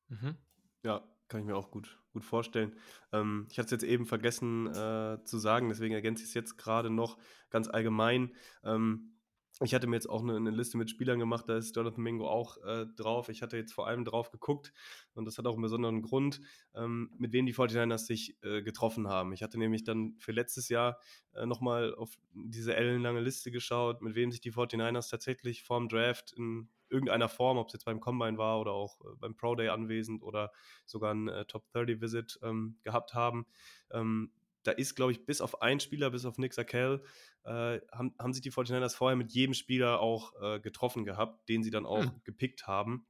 [0.09, 0.37] Mhm.
[0.83, 2.75] Ja, kann ich mir auch gut, gut vorstellen.
[3.11, 6.57] Ähm, ich hatte es jetzt eben vergessen äh, zu sagen, deswegen ergänze ich es jetzt
[6.57, 7.17] gerade noch
[7.49, 8.35] ganz allgemein.
[8.63, 9.14] Ähm,
[9.61, 12.27] ich hatte mir jetzt auch eine, eine, Liste mit Spielern gemacht, da ist Jonathan Mingo
[12.27, 13.29] auch äh, drauf.
[13.29, 14.73] Ich hatte jetzt vor allem drauf geguckt
[15.13, 16.41] und das hat auch einen besonderen Grund,
[16.73, 19.31] ähm, mit wem die 49ers sich äh, getroffen haben.
[19.31, 20.99] Ich hatte nämlich dann für letztes Jahr
[21.33, 26.33] äh, nochmal auf diese ellenlange Liste geschaut, mit wem sich die 49ers tatsächlich vorm Draft
[26.33, 29.69] in irgendeiner Form, ob es jetzt beim Combine war oder auch äh, beim Pro Day
[29.69, 30.51] anwesend oder
[30.85, 33.45] sogar ein äh, Top 30 Visit ähm, gehabt haben.
[33.91, 34.31] Ähm,
[34.65, 37.04] da ist, glaube ich, bis auf einen Spieler, bis auf Nick Sakel,
[37.43, 41.63] äh, haben, haben sich die 49ers vorher mit jedem Spieler auch äh, getroffen gehabt, den
[41.63, 42.21] sie dann auch hm.
[42.23, 43.06] gepickt haben.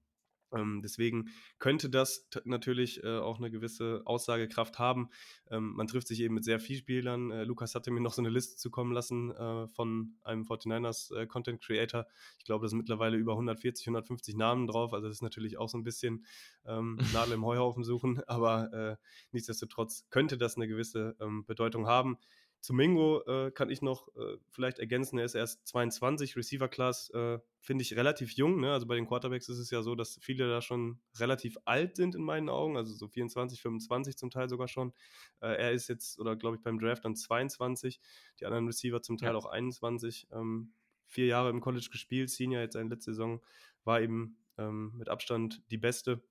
[0.54, 1.30] Ähm, deswegen
[1.60, 5.10] könnte das natürlich äh, auch eine gewisse Aussagekraft haben.
[5.50, 7.32] Ähm, man trifft sich eben mit sehr vielen Spielern.
[7.32, 11.28] Äh, Lukas hatte mir noch so eine Liste zukommen lassen äh, von einem 49ers äh,
[11.28, 12.06] Content Creator.
[12.38, 14.94] Ich glaube, da sind mittlerweile über 140, 150 Namen drauf.
[14.94, 16.26] Also das ist natürlich auch so ein bisschen
[16.66, 18.96] ähm, Nadel im Heuhaufen suchen, aber äh,
[19.32, 22.18] nichtsdestotrotz könnte das eine gewisse ähm, Bedeutung haben.
[22.66, 27.38] Zu Mingo äh, kann ich noch äh, vielleicht ergänzen, er ist erst 22, Receiver-Class äh,
[27.60, 28.60] finde ich relativ jung.
[28.60, 28.74] Ne?
[28.74, 32.16] Also bei den Quarterbacks ist es ja so, dass viele da schon relativ alt sind
[32.16, 34.94] in meinen Augen, also so 24, 25 zum Teil sogar schon.
[35.42, 38.00] Äh, er ist jetzt, oder glaube ich beim Draft dann 22,
[38.40, 39.36] die anderen Receiver zum Teil ja.
[39.36, 40.30] auch 21.
[40.32, 40.74] Ähm,
[41.06, 43.44] vier Jahre im College gespielt, Senior jetzt seine letzte Saison,
[43.84, 46.24] war eben ähm, mit Abstand die beste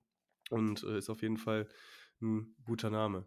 [0.51, 1.69] und äh, ist auf jeden Fall
[2.21, 3.25] ein guter Name.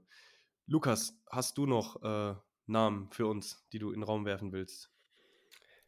[0.65, 2.35] Lukas, hast du noch äh,
[2.67, 4.91] Namen für uns, die du in den Raum werfen willst?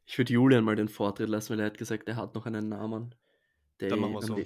[0.06, 2.70] Ich würde Julian mal den Vortritt lassen, weil er hat gesagt, er hat noch einen
[2.70, 3.14] Namen.
[3.78, 4.40] Dann machen wir so.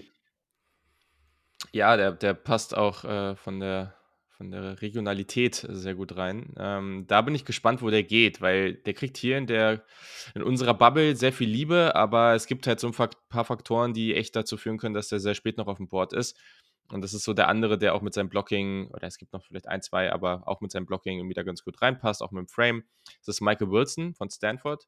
[1.71, 3.95] Ja, der, der passt auch äh, von, der,
[4.29, 6.53] von der Regionalität sehr gut rein.
[6.57, 9.83] Ähm, da bin ich gespannt, wo der geht, weil der kriegt hier in, der,
[10.35, 14.15] in unserer Bubble sehr viel Liebe, aber es gibt halt so ein paar Faktoren, die
[14.15, 16.37] echt dazu führen können, dass der sehr spät noch auf dem Board ist.
[16.91, 19.43] Und das ist so der andere, der auch mit seinem Blocking, oder es gibt noch
[19.43, 22.41] vielleicht ein, zwei, aber auch mit seinem Blocking irgendwie da ganz gut reinpasst, auch mit
[22.41, 22.83] dem Frame.
[23.19, 24.87] Das ist Michael Wilson von Stanford.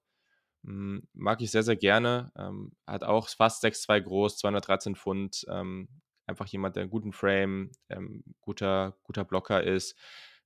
[0.65, 2.31] Hm, mag ich sehr, sehr gerne.
[2.37, 5.45] Ähm, hat auch fast 6'2 groß, 213 Pfund.
[5.49, 5.87] Ähm,
[6.27, 9.97] einfach jemand, der einen guten Frame, ähm, guter, guter Blocker ist.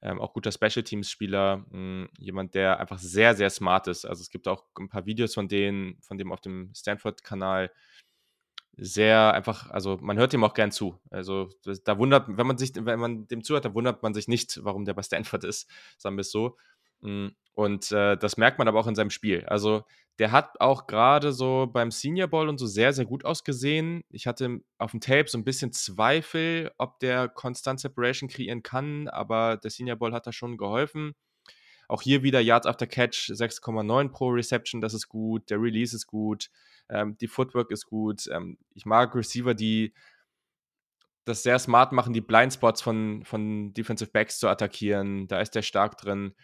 [0.01, 4.05] Ähm, auch guter Special Teams Spieler, hm, jemand, der einfach sehr, sehr smart ist.
[4.05, 7.71] Also es gibt auch ein paar Videos von denen, von dem auf dem Stanford-Kanal,
[8.81, 10.99] sehr einfach, also man hört ihm auch gern zu.
[11.09, 11.49] Also
[11.83, 14.85] da wundert, wenn man sich, wenn man dem zuhört, da wundert man sich nicht, warum
[14.85, 16.57] der bei Stanford ist, sagen wir es so.
[17.01, 19.45] Hm, und äh, das merkt man aber auch in seinem Spiel.
[19.45, 19.83] Also
[20.17, 24.01] der hat auch gerade so beim Senior Ball und so sehr, sehr gut ausgesehen.
[24.09, 29.07] Ich hatte auf dem Tape so ein bisschen Zweifel, ob der Constant Separation kreieren kann,
[29.07, 31.15] aber der Senior Ball hat da schon geholfen.
[31.89, 35.49] Auch hier wieder Yards after Catch 6,9 pro Reception, das ist gut.
[35.49, 36.51] Der Release ist gut.
[36.87, 38.27] Ähm, die Footwork ist gut.
[38.31, 39.93] Ähm, ich mag Receiver, die
[41.25, 45.27] das sehr smart machen, die Blindspots von, von Defensive Backs zu attackieren.
[45.27, 46.35] Da ist der stark drin.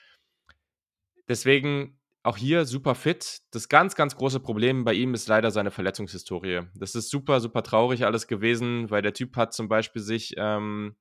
[1.30, 3.42] Deswegen auch hier super fit.
[3.52, 6.64] Das ganz, ganz große Problem bei ihm ist leider seine Verletzungshistorie.
[6.74, 10.96] Das ist super, super traurig alles gewesen, weil der Typ hat zum Beispiel sich, ähm,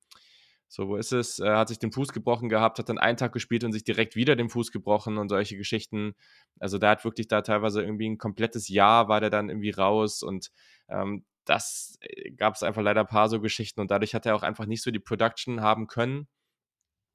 [0.67, 3.33] so wo ist es, er hat sich den Fuß gebrochen gehabt, hat dann einen Tag
[3.33, 6.15] gespielt und sich direkt wieder den Fuß gebrochen und solche Geschichten.
[6.59, 10.23] Also da hat wirklich da teilweise irgendwie ein komplettes Jahr war der dann irgendwie raus
[10.23, 10.51] und
[10.89, 14.35] ähm, das äh, gab es einfach leider ein paar so Geschichten und dadurch hat er
[14.35, 16.27] auch einfach nicht so die Production haben können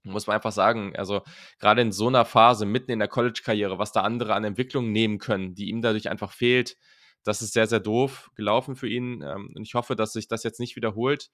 [0.05, 1.23] muss man einfach sagen, also
[1.59, 5.19] gerade in so einer Phase, mitten in der College-Karriere, was da andere an Entwicklung nehmen
[5.19, 6.77] können, die ihm dadurch einfach fehlt,
[7.25, 9.23] das ist sehr, sehr doof gelaufen für ihn.
[9.23, 11.31] Ähm, und ich hoffe, dass sich das jetzt nicht wiederholt.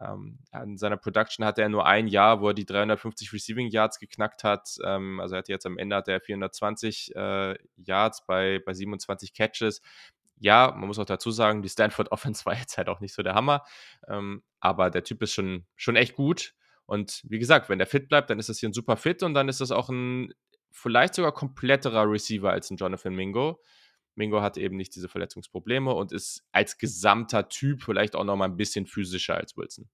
[0.00, 3.98] Ähm, in seiner Production hatte er nur ein Jahr, wo er die 350 Receiving Yards
[3.98, 4.76] geknackt hat.
[4.84, 9.34] Ähm, also er hatte jetzt am Ende hat er 420 äh, Yards bei, bei 27
[9.34, 9.82] Catches.
[10.40, 13.22] Ja, man muss auch dazu sagen, die Stanford Offense war jetzt halt auch nicht so
[13.22, 13.64] der Hammer.
[14.60, 16.54] aber der Typ ist schon, schon echt gut.
[16.86, 19.34] Und wie gesagt, wenn der fit bleibt, dann ist das hier ein super Fit und
[19.34, 20.32] dann ist das auch ein
[20.70, 23.60] vielleicht sogar kompletterer Receiver als ein Jonathan Mingo.
[24.18, 28.44] Mingo hat eben nicht diese Verletzungsprobleme und ist als gesamter Typ vielleicht auch noch mal
[28.44, 29.88] ein bisschen physischer als Wilson.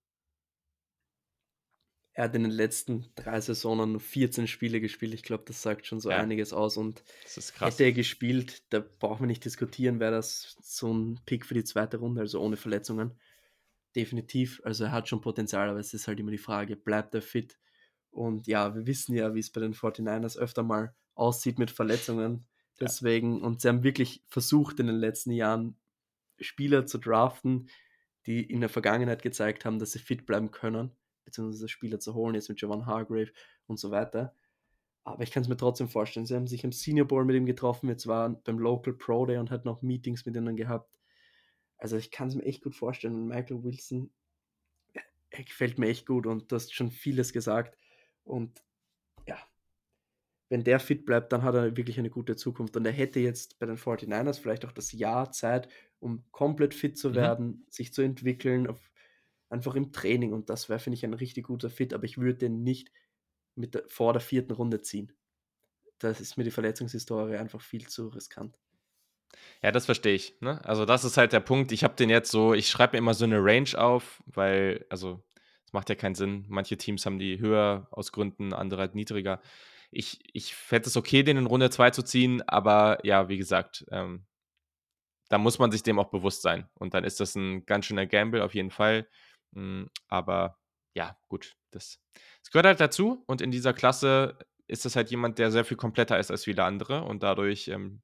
[2.17, 5.15] Er hat in den letzten drei Saisonen nur 14 Spiele gespielt.
[5.15, 6.19] Ich glaube, das sagt schon so ja.
[6.19, 6.77] einiges aus.
[6.77, 7.03] Und
[7.59, 11.65] hätte er gespielt, da brauchen wir nicht diskutieren, wäre das so ein Pick für die
[11.65, 13.19] zweite Runde, also ohne Verletzungen
[13.95, 14.61] definitiv.
[14.65, 17.59] Also er hat schon Potenzial, aber es ist halt immer die Frage, bleibt er fit?
[18.11, 22.47] Und ja, wir wissen ja, wie es bei den 49ers öfter mal aussieht mit Verletzungen.
[22.81, 23.45] Deswegen, ja.
[23.45, 25.77] und sie haben wirklich versucht in den letzten Jahren
[26.41, 27.69] Spieler zu draften,
[28.27, 30.91] die in der Vergangenheit gezeigt haben, dass sie fit bleiben können,
[31.25, 33.33] beziehungsweise Spieler zu holen, jetzt mit Javon Hargrave
[33.67, 34.35] und so weiter.
[35.05, 36.27] Aber ich kann es mir trotzdem vorstellen.
[36.27, 39.37] Sie haben sich im Senior Bowl mit ihm getroffen, jetzt waren beim Local Pro Day
[39.37, 40.99] und hat noch Meetings mit ihnen gehabt.
[41.77, 43.27] Also ich kann es mir echt gut vorstellen.
[43.27, 44.11] Michael Wilson,
[45.31, 47.77] er gefällt mir echt gut und du hast schon vieles gesagt.
[48.23, 48.63] Und
[50.49, 52.77] wenn der fit bleibt, dann hat er wirklich eine gute Zukunft.
[52.77, 55.69] Und er hätte jetzt bei den 49ers vielleicht auch das Jahr Zeit,
[56.01, 57.15] um komplett fit zu Mhm.
[57.15, 58.93] werden, sich zu entwickeln, auf,
[59.49, 60.33] einfach im Training.
[60.33, 61.95] Und das wäre, finde ich, ein richtig guter Fit.
[61.95, 62.93] Aber ich würde den nicht
[63.57, 65.13] mit der, vor der vierten Runde ziehen.
[65.99, 68.59] Das ist mir die Verletzungshistorie einfach viel zu riskant.
[69.63, 70.41] Ja, das verstehe ich.
[70.41, 70.65] Ne?
[70.65, 71.73] Also, das ist halt der Punkt.
[71.73, 75.23] Ich habe den jetzt so, ich schreibe mir immer so eine Range auf, weil, also,
[75.75, 76.47] macht ja keinen Sinn.
[76.49, 79.43] Manche Teams haben die höher aus Gründen, andere halt niedriger.
[79.91, 83.85] Ich, ich fände es okay, den in Runde 2 zu ziehen, aber ja, wie gesagt,
[83.91, 84.25] ähm,
[85.29, 86.69] da muss man sich dem auch bewusst sein.
[86.75, 89.09] Und dann ist das ein ganz schöner Gamble auf jeden Fall.
[89.53, 90.59] Mm, aber
[90.95, 92.01] ja, gut, das,
[92.43, 93.25] das gehört halt dazu.
[93.27, 96.65] Und in dieser Klasse ist das halt jemand, der sehr viel kompletter ist als viele
[96.65, 98.03] andere und dadurch ähm,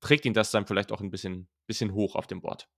[0.00, 2.68] trägt ihn das dann vielleicht auch ein bisschen, bisschen hoch auf dem Board.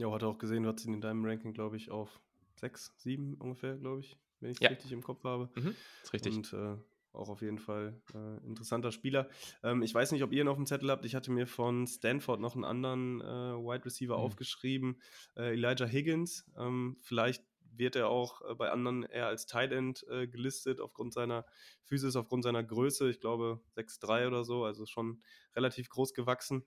[0.00, 2.20] Ja, hatte auch gesehen, du hast ihn in deinem Ranking, glaube ich, auf
[2.56, 4.70] 6, 7 ungefähr, glaube ich, wenn ich es Ja.
[4.70, 5.50] richtig im Kopf habe.
[5.54, 6.34] Mhm, ist richtig.
[6.34, 6.76] Und äh,
[7.12, 9.28] auch auf jeden Fall äh, interessanter Spieler.
[9.62, 11.04] Ähm, ich weiß nicht, ob ihr ihn auf dem Zettel habt.
[11.04, 14.22] Ich hatte mir von Stanford noch einen anderen äh, Wide Receiver Mhm.
[14.24, 15.02] aufgeschrieben,
[15.36, 16.50] äh, Elijah Higgins.
[16.56, 17.44] Ähm, vielleicht
[17.76, 21.44] wird er auch äh, bei anderen eher als Tight End äh, gelistet, aufgrund seiner
[21.82, 23.10] Physis, aufgrund seiner Größe.
[23.10, 25.20] Ich glaube 6'3 oder so, also schon
[25.54, 26.64] relativ groß gewachsen.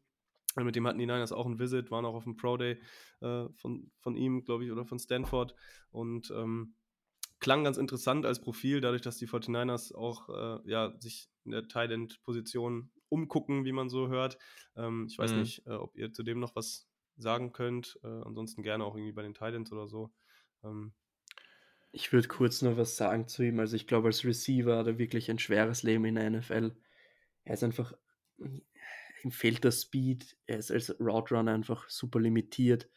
[0.55, 2.79] Mit dem hatten die Niners auch ein Visit, waren auch auf dem Pro Day
[3.21, 5.55] äh, von, von ihm, glaube ich, oder von Stanford.
[5.91, 6.75] Und ähm,
[7.39, 11.67] klang ganz interessant als Profil, dadurch, dass die 49ers auch äh, ja, sich in der
[11.67, 14.37] Tight End-Position umgucken, wie man so hört.
[14.75, 15.39] Ähm, ich weiß Mhm.
[15.41, 16.87] nicht, äh, ob ihr zu dem noch was
[17.17, 17.99] sagen könnt.
[18.03, 20.13] Äh, ansonsten gerne auch irgendwie bei den Titans oder so.
[20.63, 20.93] Ähm,
[21.91, 23.59] Ich würde kurz noch was sagen zu ihm.
[23.59, 26.75] Also ich glaube, als Receiver hat er wirklich ein schweres Leben in der NFL.
[27.45, 27.93] Er ist einfach,
[29.23, 32.89] ihm fehlt der Speed, er ist als Route Runner einfach super limitiert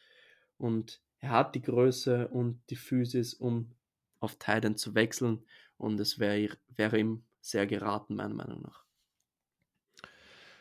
[0.57, 3.71] und er hat die Größe und die Physis, um
[4.19, 5.43] auf Titan zu wechseln
[5.77, 8.83] und es wäre wäre ihm sehr geraten, meiner Meinung nach.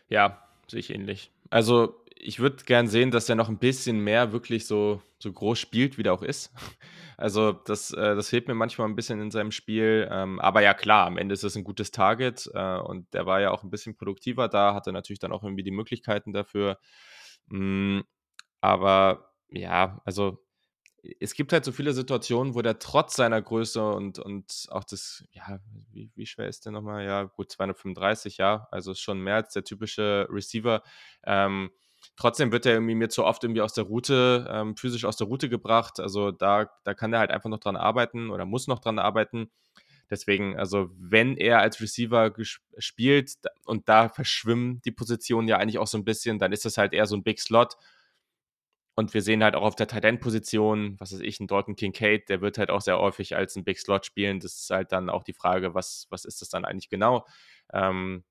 [0.08, 1.32] Ja, sehe ich ähnlich.
[1.50, 5.58] Also, ich würde gern sehen, dass er noch ein bisschen mehr wirklich so, so groß
[5.58, 6.52] spielt, wie der auch ist.
[7.18, 10.06] Also, das, äh, das fehlt mir manchmal ein bisschen in seinem Spiel.
[10.12, 13.40] Ähm, aber ja, klar, am Ende ist es ein gutes Target äh, und der war
[13.40, 16.78] ja auch ein bisschen produktiver da, hatte natürlich dann auch irgendwie die Möglichkeiten dafür.
[17.46, 18.00] Mm,
[18.60, 20.44] aber ja, also
[21.20, 25.24] es gibt halt so viele Situationen, wo der trotz seiner Größe und, und auch das,
[25.30, 25.58] ja,
[25.90, 27.04] wie, wie schwer ist der nochmal?
[27.04, 30.82] Ja, gut, 235, ja, also schon mehr als der typische Receiver.
[31.24, 31.70] Ähm,
[32.16, 35.26] trotzdem wird er irgendwie mir zu oft irgendwie aus der Route, ähm, physisch aus der
[35.26, 36.00] Route gebracht.
[36.00, 39.50] Also da, da kann er halt einfach noch dran arbeiten oder muss noch dran arbeiten.
[40.08, 42.32] Deswegen, also wenn er als Receiver
[42.78, 43.32] spielt
[43.64, 46.92] und da verschwimmen die Positionen ja eigentlich auch so ein bisschen, dann ist das halt
[46.92, 47.76] eher so ein Big Slot.
[48.94, 51.76] Und wir sehen halt auch auf der Tight End Position, was weiß ich, ein Dalton
[51.76, 54.40] Kincaid, der wird halt auch sehr häufig als ein Big Slot spielen.
[54.40, 57.26] Das ist halt dann auch die Frage, was, was ist das dann eigentlich genau?
[57.72, 58.24] Ähm,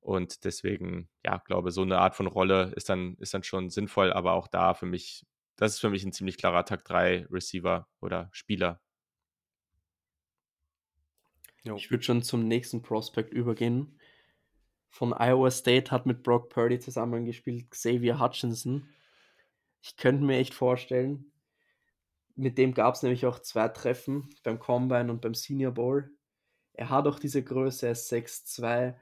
[0.00, 4.12] und deswegen, ja, glaube, so eine Art von Rolle ist dann, ist dann schon sinnvoll,
[4.12, 7.88] aber auch da für mich, das ist für mich ein ziemlich klarer Takt 3 Receiver
[8.00, 8.80] oder Spieler.
[11.62, 11.76] jo.
[11.76, 13.98] Ich würde schon zum nächsten Prospect übergehen.
[14.90, 18.88] Von Iowa State hat mit Brock Purdy zusammengespielt Xavier Hutchinson.
[19.82, 21.30] Ich könnte mir echt vorstellen,
[22.34, 26.10] mit dem gab es nämlich auch zwei Treffen beim Combine und beim Senior Bowl.
[26.72, 28.94] Er hat auch diese Größe, er ist 6'2.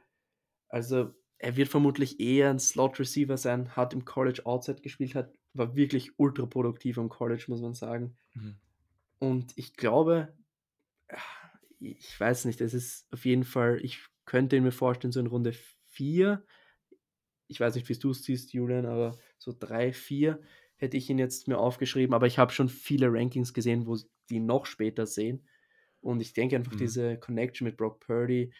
[0.69, 5.77] Also er wird vermutlich eher ein Slot-Receiver sein, hat im College Outside gespielt, hat, war
[5.77, 8.17] wirklich ultra produktiv am College, muss man sagen.
[8.35, 8.57] Mhm.
[9.19, 10.35] Und ich glaube,
[11.79, 15.27] ich weiß nicht, es ist auf jeden Fall, ich könnte ihn mir vorstellen, so in
[15.27, 15.53] Runde
[15.89, 16.45] 4.
[17.49, 20.41] Ich weiß nicht, wie du es siehst, Julian, aber so 3, 4
[20.77, 23.97] hätte ich ihn jetzt mir aufgeschrieben, aber ich habe schon viele Rankings gesehen, wo
[24.29, 25.47] die noch später sehen.
[26.01, 26.79] Und ich denke einfach, Mhm.
[26.79, 28.53] diese Connection mit Brock Purdy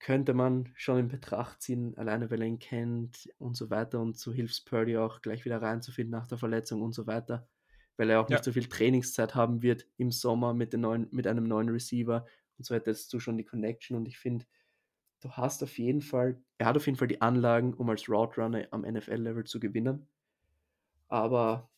[0.00, 4.00] könnte man schon in Betracht ziehen, alleine weil er ihn kennt und so weiter.
[4.00, 7.48] Und so hilft Purdy auch gleich wieder reinzufinden nach der Verletzung und so weiter.
[7.96, 8.30] Weil er auch Ja.
[8.30, 12.26] nicht so viel Trainingszeit haben wird im Sommer mit, den neuen, mit einem neuen Receiver.
[12.58, 13.96] Und so hättest du schon die Connection.
[13.96, 14.46] Und ich finde,
[15.20, 18.40] du hast auf jeden Fall, er hat auf jeden Fall die Anlagen, um als Route
[18.40, 20.08] Runner am NFL-Level zu gewinnen.
[21.08, 21.68] Aber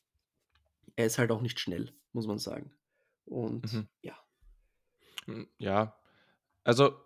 [0.97, 2.73] er ist halt auch nicht schnell, muss man sagen.
[3.27, 3.89] Und Mhm.
[4.03, 4.17] ja,
[5.27, 5.97] Hm, Ja,
[6.65, 6.97] also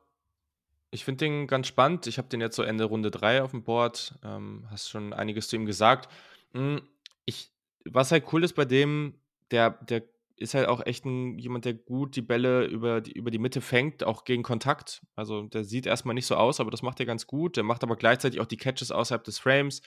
[0.96, 2.06] ich finde den ganz spannend.
[2.06, 4.14] Ich habe den jetzt so Ende Runde 3 auf dem Board.
[4.24, 6.10] Ähm, hast schon einiges zu ihm gesagt.
[6.54, 6.80] Hm,
[7.26, 7.52] Ich,
[7.84, 9.20] was halt cool ist bei dem,
[9.50, 10.04] der, der
[10.36, 13.60] ist halt auch echt ein, jemand, der gut die Bälle über die, über die Mitte
[13.60, 15.02] fängt, auch gegen Kontakt.
[15.14, 17.58] Also der sieht erstmal nicht so aus, aber das macht er ganz gut.
[17.58, 19.82] Der macht aber gleichzeitig auch die Catches außerhalb des Frames.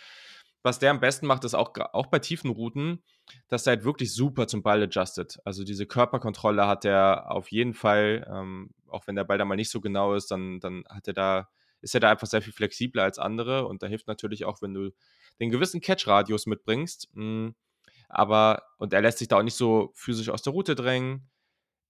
[0.64, 3.04] Was der am besten macht, ist auch, auch bei tiefen Routen,
[3.48, 5.40] dass er halt wirklich super zum Ball adjustet.
[5.46, 9.56] Also diese Körperkontrolle hat er auf jeden Fall, ähm, auch wenn der Ball da mal
[9.56, 11.50] nicht so genau ist, dann, dann hat er da,
[11.82, 14.74] ist er da einfach sehr viel flexibler als andere und da hilft natürlich auch, wenn
[14.74, 14.92] du
[15.40, 17.10] den gewissen Catch-Radius mitbringst.
[17.14, 17.56] Mh, hm,
[18.10, 21.30] aber, und er lässt sich da auch nicht so physisch aus der Route drängen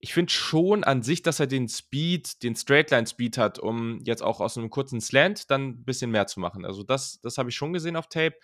[0.00, 4.40] ich finde schon an sich, dass er den Speed, den Straightline-Speed hat, um jetzt auch
[4.40, 6.64] aus einem kurzen Slant dann ein bisschen mehr zu machen.
[6.64, 8.36] Also das, das habe ich schon gesehen auf Tape.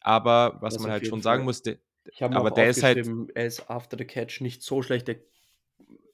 [0.00, 1.32] Aber was das man halt schon Fall.
[1.32, 1.78] sagen muss, der,
[2.20, 3.08] aber der ist halt.
[3.34, 5.08] Er ist after the catch nicht so schlecht.
[5.08, 5.16] Der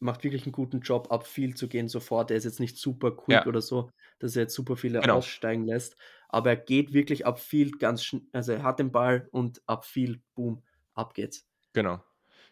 [0.01, 2.31] macht wirklich einen guten Job, ab viel zu gehen sofort.
[2.31, 3.47] Er ist jetzt nicht super quick ja.
[3.47, 5.19] oder so, dass er jetzt super viele genau.
[5.19, 5.97] aussteigen lässt.
[6.29, 8.23] Aber er geht wirklich ab viel ganz schnell.
[8.33, 10.63] Also er hat den Ball und ab viel, boom,
[10.95, 11.47] ab geht's.
[11.75, 12.03] Genau.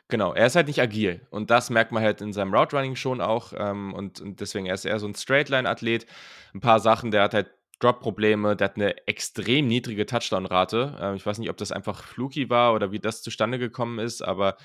[0.09, 2.95] Genau, er ist halt nicht agil und das merkt man halt in seinem Route Running
[2.95, 6.07] schon auch ähm, und, und, deswegen er ist er so ein Straightline-Athlet.
[6.53, 7.51] Ein paar Sachen, der hat halt
[7.81, 10.99] Drop-Probleme, der hat eine extrem niedrige Touchdown-Rate.
[11.01, 14.21] Ähm, ich weiß nicht, ob das einfach fluky war oder wie das zustande gekommen ist,
[14.23, 14.59] aber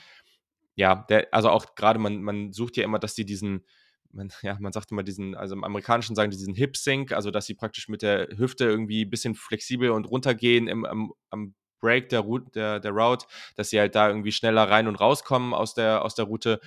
[0.75, 3.65] ja, der, also auch gerade man, man sucht ja immer, dass die diesen,
[4.11, 7.45] man, ja, man sagt immer diesen, also im Amerikanischen sagen die diesen Hip-Sync, also dass
[7.45, 12.09] sie praktisch mit der Hüfte irgendwie ein bisschen flexibel und runtergehen im, am, am Break
[12.09, 13.25] der, Route, der, der Route,
[13.55, 16.59] dass sie halt da irgendwie schneller rein und rauskommen aus der, aus der Route.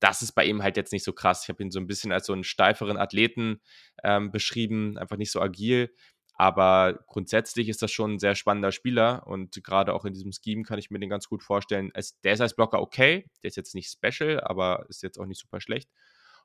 [0.00, 1.42] Das ist bei ihm halt jetzt nicht so krass.
[1.42, 3.60] Ich habe ihn so ein bisschen als so einen steiferen Athleten
[4.04, 5.92] ähm, beschrieben, einfach nicht so agil.
[6.40, 10.62] Aber grundsätzlich ist das schon ein sehr spannender Spieler und gerade auch in diesem Scheme
[10.62, 11.90] kann ich mir den ganz gut vorstellen.
[12.22, 15.40] der ist als Blocker okay, der ist jetzt nicht special, aber ist jetzt auch nicht
[15.40, 15.90] super schlecht.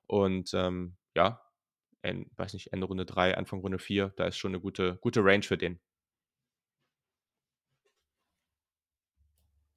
[0.08, 1.42] Und ähm, ja,
[2.02, 5.24] in, weiß nicht, Ende Runde 3, Anfang Runde 4, da ist schon eine gute, gute
[5.24, 5.80] Range für den.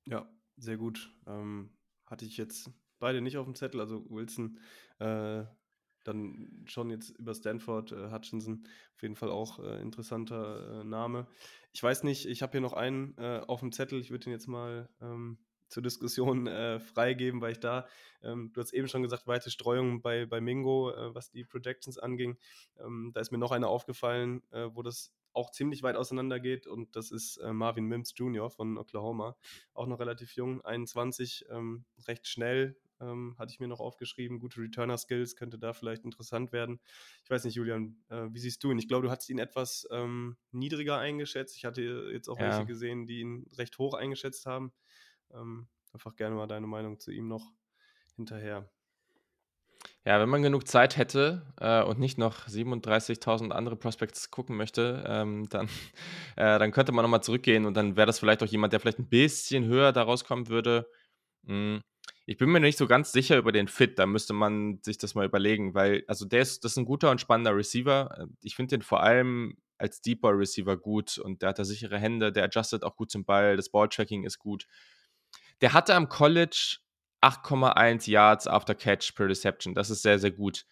[0.06, 1.12] Ja, sehr gut.
[1.26, 1.70] Ähm,
[2.06, 4.58] hatte ich jetzt beide nicht auf dem Zettel, also Wilson,
[4.98, 5.44] äh,
[6.04, 8.62] dann schon jetzt über Stanford, äh, Hutchinson,
[8.94, 11.26] auf jeden Fall auch äh, interessanter äh, Name.
[11.72, 14.32] Ich weiß nicht, ich habe hier noch einen äh, auf dem Zettel, ich würde ihn
[14.32, 15.38] jetzt mal ähm,
[15.68, 17.88] zur Diskussion äh, freigeben, weil ich da,
[18.22, 21.98] ähm, du hast eben schon gesagt, weite Streuung bei, bei Mingo, äh, was die Projections
[21.98, 22.38] anging.
[22.78, 26.96] Ähm, da ist mir noch eine aufgefallen, wo das auch ziemlich weit auseinander geht und
[26.96, 28.50] das ist äh, Marvin Mims Jr.
[28.50, 29.36] von Oklahoma,
[29.74, 34.62] auch noch relativ jung, 21, ähm, recht schnell, ähm, hatte ich mir noch aufgeschrieben, gute
[34.62, 36.80] Returner-Skills, könnte da vielleicht interessant werden.
[37.22, 38.78] Ich weiß nicht, Julian, äh, wie siehst du ihn?
[38.78, 41.56] Ich glaube, du hattest ihn etwas ähm, niedriger eingeschätzt.
[41.56, 41.82] Ich hatte
[42.12, 42.46] jetzt auch ja.
[42.46, 44.72] welche gesehen, die ihn recht hoch eingeschätzt haben.
[45.34, 47.52] Ähm, einfach gerne mal deine Meinung zu ihm noch
[48.14, 48.70] hinterher.
[50.06, 55.04] Ja, wenn man genug Zeit hätte äh, und nicht noch 37.000 andere Prospects gucken möchte,
[55.04, 55.66] ähm, dann,
[56.36, 59.00] äh, dann könnte man nochmal zurückgehen und dann wäre das vielleicht auch jemand, der vielleicht
[59.00, 60.88] ein bisschen höher da rauskommen würde.
[61.44, 61.80] Hm.
[62.24, 65.16] Ich bin mir nicht so ganz sicher über den Fit, da müsste man sich das
[65.16, 68.28] mal überlegen, weil, also der ist, das ist ein guter und spannender Receiver.
[68.42, 71.98] Ich finde den vor allem als Deep Ball Receiver gut und der hat da sichere
[71.98, 74.68] Hände, der adjustet auch gut zum Ball, das Balltracking ist gut.
[75.60, 76.78] Der hatte am College
[77.22, 79.74] 8,1 Yards after Catch per Reception.
[79.74, 80.64] Das ist sehr, sehr gut.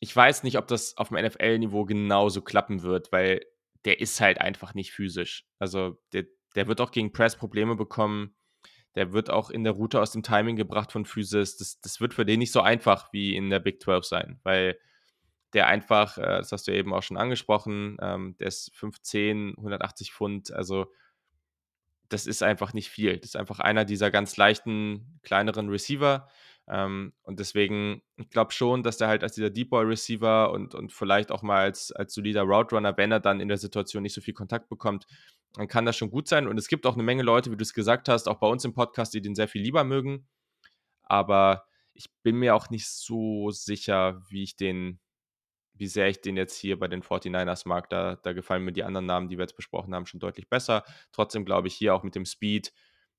[0.00, 3.40] Ich weiß nicht, ob das auf dem NFL-Niveau genauso klappen wird, weil
[3.84, 5.46] der ist halt einfach nicht physisch.
[5.58, 8.34] Also der, der wird auch gegen Press Probleme bekommen.
[8.94, 11.56] Der wird auch in der Route aus dem Timing gebracht von Physis.
[11.56, 14.78] Das, das wird für den nicht so einfach wie in der Big 12 sein, weil
[15.52, 20.12] der einfach, äh, das hast du eben auch schon angesprochen, ähm, der ist 15, 180
[20.12, 20.92] Pfund, also
[22.08, 23.16] das ist einfach nicht viel.
[23.18, 26.28] Das ist einfach einer dieser ganz leichten, kleineren Receiver.
[26.68, 30.74] Ähm, und deswegen, ich glaube schon, dass der halt als dieser Deep Ball Receiver und,
[30.74, 34.02] und vielleicht auch mal als, als solider Route Runner, wenn er dann in der Situation
[34.02, 35.06] nicht so viel Kontakt bekommt,
[35.54, 36.48] dann kann das schon gut sein.
[36.48, 38.64] Und es gibt auch eine Menge Leute, wie du es gesagt hast, auch bei uns
[38.64, 40.26] im Podcast, die den sehr viel lieber mögen.
[41.02, 45.00] Aber ich bin mir auch nicht so sicher, wie ich den
[45.78, 47.88] wie sehr ich den jetzt hier bei den 49ers mag.
[47.90, 50.84] Da, da gefallen mir die anderen Namen, die wir jetzt besprochen haben, schon deutlich besser.
[51.12, 52.72] Trotzdem glaube ich hier auch mit dem Speed.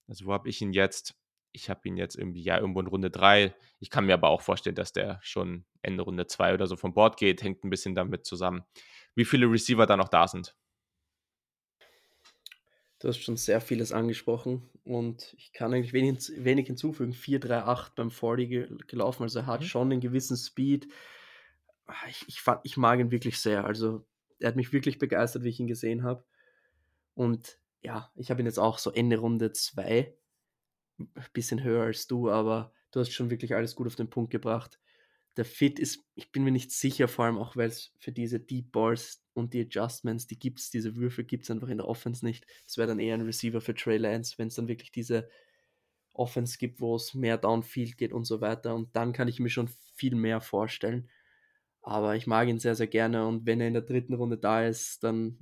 [0.08, 1.16] Also, wo habe ich ihn jetzt?
[1.51, 3.55] Ich habe ihn jetzt irgendwie, ja, irgendwo in Runde 3.
[3.80, 6.93] Ich kann mir aber auch vorstellen, dass der schon Ende Runde 2 oder so vom
[6.93, 7.41] Board geht.
[7.41, 8.64] Hängt ein bisschen damit zusammen,
[9.16, 10.55] wie viele Receiver da noch da sind.
[12.99, 17.14] Du hast schon sehr vieles angesprochen und ich kann eigentlich wenig, wenig hinzufügen.
[17.14, 19.66] 4-3-8 beim 40 gelaufen, also er hat mhm.
[19.66, 20.88] schon einen gewissen Speed.
[21.88, 23.65] Ah, ich, ich, fand, ich mag ihn wirklich sehr.
[23.65, 24.05] Also
[24.39, 26.23] er hat mich wirklich begeistert, wie ich ihn gesehen habe.
[27.15, 30.13] Und ja, ich habe ihn jetzt auch so Ende Runde 2.
[31.33, 34.79] Bisschen höher als du, aber du hast schon wirklich alles gut auf den Punkt gebracht.
[35.38, 38.39] Der Fit ist, ich bin mir nicht sicher, vor allem auch, weil es für diese
[38.39, 41.88] Deep Balls und die Adjustments, die gibt es, diese Würfe gibt es einfach in der
[41.88, 42.47] Offense nicht.
[42.65, 45.29] Es wäre dann eher ein Receiver für Trey Lance, wenn es dann wirklich diese
[46.13, 48.73] Offense gibt, wo es mehr Downfield geht und so weiter.
[48.73, 51.09] Und dann kann ich mir schon viel mehr vorstellen.
[51.88, 54.65] Aber ich mag ihn sehr, sehr gerne und wenn er in der dritten Runde da
[54.65, 55.39] ist, dann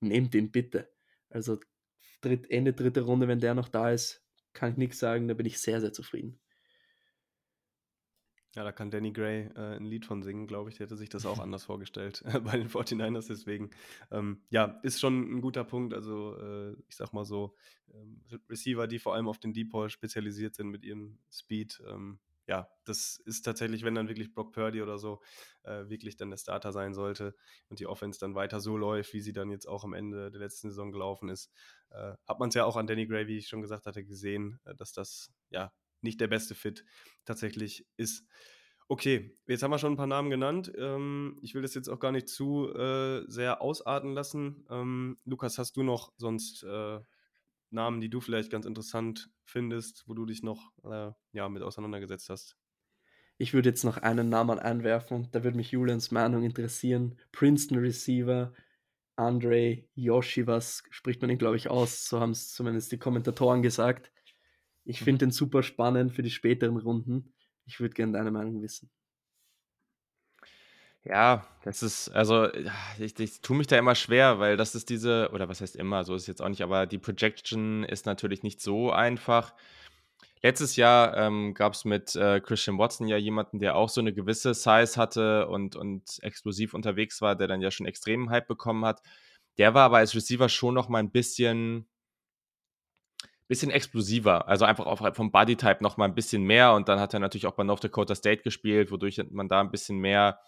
[0.00, 0.88] nehmt ihn bitte.
[1.30, 1.58] Also
[2.20, 5.46] dritt, Ende dritte Runde, wenn der noch da ist, kann ich nichts sagen, da bin
[5.46, 6.38] ich sehr, sehr zufrieden.
[8.54, 10.76] Ja, da kann Danny Gray äh, ein Lied von singen, glaube ich.
[10.76, 13.26] Der hätte sich das auch anders vorgestellt äh, bei den 49ers.
[13.26, 13.70] Deswegen,
[14.12, 15.92] ähm, ja, ist schon ein guter Punkt.
[15.92, 17.56] Also, äh, ich sag mal so,
[17.92, 22.20] ähm, Receiver, die vor allem auf den Deep Ball spezialisiert sind mit ihrem Speed, ähm,
[22.46, 25.20] ja, das ist tatsächlich, wenn dann wirklich Brock Purdy oder so
[25.64, 27.34] äh, wirklich dann der Starter sein sollte
[27.68, 30.40] und die Offense dann weiter so läuft, wie sie dann jetzt auch am Ende der
[30.40, 31.50] letzten Saison gelaufen ist,
[31.90, 34.60] äh, hat man es ja auch an Danny Gray, wie ich schon gesagt hatte, gesehen,
[34.64, 35.72] äh, dass das ja
[36.02, 36.84] nicht der beste Fit
[37.24, 38.24] tatsächlich ist.
[38.88, 40.70] Okay, jetzt haben wir schon ein paar Namen genannt.
[40.78, 44.64] Ähm, ich will das jetzt auch gar nicht zu äh, sehr ausarten lassen.
[44.70, 47.00] Ähm, Lukas, hast du noch sonst äh,
[47.76, 52.28] Namen, die du vielleicht ganz interessant findest, wo du dich noch äh, ja, mit auseinandergesetzt
[52.28, 52.56] hast?
[53.38, 57.18] Ich würde jetzt noch einen Namen einwerfen, da würde mich Julians Meinung interessieren.
[57.32, 58.52] Princeton Receiver,
[59.14, 62.08] Andre Yoshi, was spricht man ihn, glaube ich, aus?
[62.08, 64.10] So haben es zumindest die Kommentatoren gesagt.
[64.84, 67.34] Ich finde den super spannend für die späteren Runden.
[67.66, 68.90] Ich würde gerne deine Meinung wissen.
[71.08, 72.48] Ja, das ist, also
[72.98, 76.02] ich, ich tue mich da immer schwer, weil das ist diese, oder was heißt immer,
[76.02, 79.54] so ist es jetzt auch nicht, aber die Projection ist natürlich nicht so einfach.
[80.42, 84.12] Letztes Jahr ähm, gab es mit äh, Christian Watson ja jemanden, der auch so eine
[84.12, 88.84] gewisse Size hatte und, und explosiv unterwegs war, der dann ja schon extremen Hype bekommen
[88.84, 89.00] hat.
[89.58, 91.86] Der war aber als Receiver schon noch mal ein bisschen,
[93.48, 94.48] bisschen explosiver.
[94.48, 96.72] Also einfach auch vom Bodytype noch mal ein bisschen mehr.
[96.72, 99.70] Und dann hat er natürlich auch bei North Dakota State gespielt, wodurch man da ein
[99.70, 100.40] bisschen mehr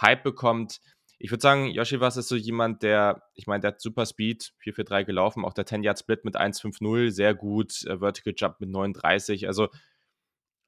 [0.00, 0.80] Hype bekommt.
[1.20, 5.04] Ich würde sagen, Yoshivas ist so jemand, der, ich meine, der hat super Speed, 4-4-3
[5.04, 9.68] gelaufen, auch der 10-Yard-Split mit 1-5-0, sehr gut, äh, Vertical Jump mit 39, also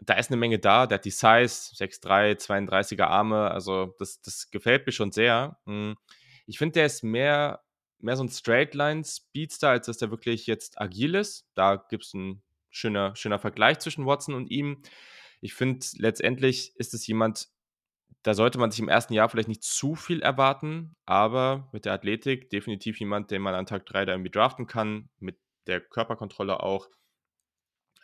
[0.01, 4.51] da ist eine Menge da, der hat die Size, 6'3, 32er Arme, also das, das
[4.51, 5.59] gefällt mir schon sehr.
[5.66, 5.97] Hm.
[6.47, 7.62] Ich finde, der ist mehr
[8.03, 11.46] mehr so ein Straightline-Speedster, als dass der wirklich jetzt agil ist.
[11.55, 14.82] Da gibt es ein schöner, schöner Vergleich zwischen Watson und ihm.
[15.40, 17.48] Ich finde, letztendlich ist es jemand,
[18.22, 21.94] da sollte man sich im ersten Jahr vielleicht nicht zu viel erwarten, aber mit der
[21.94, 26.61] Athletik definitiv jemand, den man an Tag 3 da irgendwie draften kann, mit der Körperkontrolle
[26.61, 26.88] auch.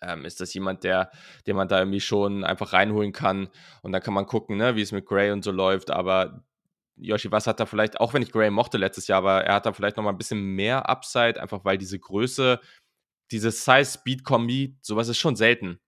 [0.02, 1.10] Ähm, ist das jemand, der,
[1.46, 3.48] den man da irgendwie schon einfach reinholen kann
[3.82, 6.44] und dann kann man gucken, ne, wie es mit Gray und so läuft, aber
[6.96, 9.66] Yoshi, was hat da vielleicht, auch wenn ich Gray mochte letztes Jahr, aber er hat
[9.66, 12.60] da vielleicht noch mal ein bisschen mehr Upside, einfach weil diese Größe,
[13.30, 15.80] diese Size-Speed-Kombi, sowas ist schon selten.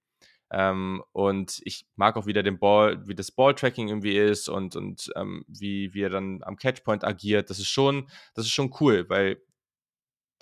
[0.50, 5.10] Ähm, und ich mag auch wieder den Ball, wie das Ball-Tracking irgendwie ist und, und
[5.14, 7.50] ähm, wie, wie er dann am Catchpoint agiert.
[7.50, 9.42] Das ist schon, das ist schon cool, weil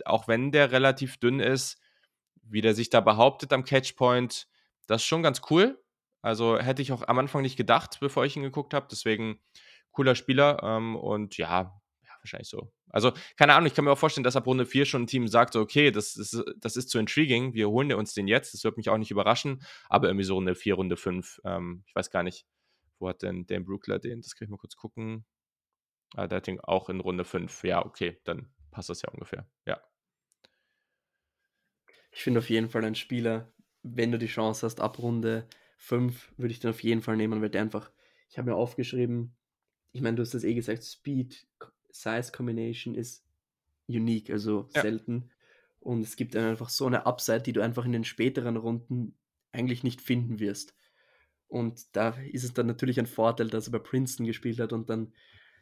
[0.05, 1.81] auch wenn der relativ dünn ist,
[2.43, 4.47] wie der sich da behauptet am Catchpoint,
[4.87, 5.83] das ist schon ganz cool.
[6.23, 8.87] Also hätte ich auch am Anfang nicht gedacht, bevor ich ihn geguckt habe.
[8.91, 9.41] Deswegen
[9.97, 11.73] cooler Spieler ähm, und ja,
[12.03, 12.71] ja, wahrscheinlich so.
[12.91, 15.27] Also, keine Ahnung, ich kann mir auch vorstellen, dass ab Runde 4 schon ein Team
[15.27, 18.63] sagt, so, okay, das ist, das ist zu intriguing, wir holen uns den jetzt, das
[18.63, 22.11] wird mich auch nicht überraschen, aber irgendwie so Runde 4, Runde 5, ähm, ich weiß
[22.11, 22.47] gar nicht,
[22.99, 25.27] wo hat denn Dan Brookler den, das kann ich mal kurz gucken.
[26.15, 29.49] Ah, der hat den auch in Runde 5, ja, okay, dann passt das ja ungefähr,
[29.67, 29.81] ja.
[32.13, 36.33] Ich finde auf jeden Fall ein Spieler, wenn du die Chance hast, ab Runde 5
[36.37, 37.91] würde ich den auf jeden Fall nehmen, weil der einfach,
[38.31, 39.36] ich habe mir aufgeschrieben,
[39.97, 41.47] ich meine, du hast das eh gesagt, Speed
[41.91, 43.25] Size Combination ist
[43.89, 44.83] unique, also ja.
[44.83, 45.31] selten.
[45.81, 49.17] Und es gibt einfach so eine Upside, die du einfach in den späteren Runden
[49.53, 50.75] eigentlich nicht finden wirst.
[51.49, 54.91] Und da ist es dann natürlich ein Vorteil, dass er bei Princeton gespielt hat und
[54.91, 55.13] dann,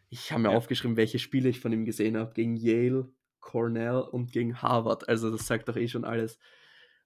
[0.09, 0.57] ich habe mir ja.
[0.57, 5.09] aufgeschrieben, welche Spiele ich von ihm gesehen habe, gegen Yale, Cornell und gegen Harvard.
[5.09, 6.39] Also das sagt doch eh schon alles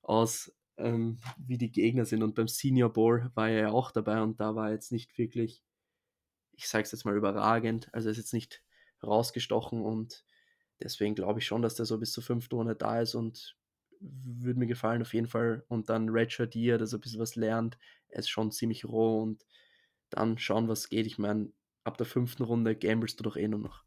[0.03, 2.22] aus, ähm, wie die Gegner sind.
[2.22, 5.18] Und beim Senior Bowl war er ja auch dabei und da war er jetzt nicht
[5.18, 5.64] wirklich
[6.59, 7.88] ich sage es jetzt mal überragend.
[7.94, 8.62] Also ist jetzt nicht
[9.02, 10.24] rausgestochen und
[10.82, 13.56] deswegen glaube ich schon, dass der so bis zur fünften Runde da ist und
[14.00, 15.64] würde mir gefallen auf jeden Fall.
[15.68, 17.78] Und dann Redshirt Year, dass ein bisschen was lernt.
[18.09, 19.46] Er ist schon ziemlich roh und
[20.11, 21.06] dann schauen, was geht.
[21.06, 21.52] Ich meine,
[21.84, 23.84] ab der fünften Runde gambelst du doch eh nur noch.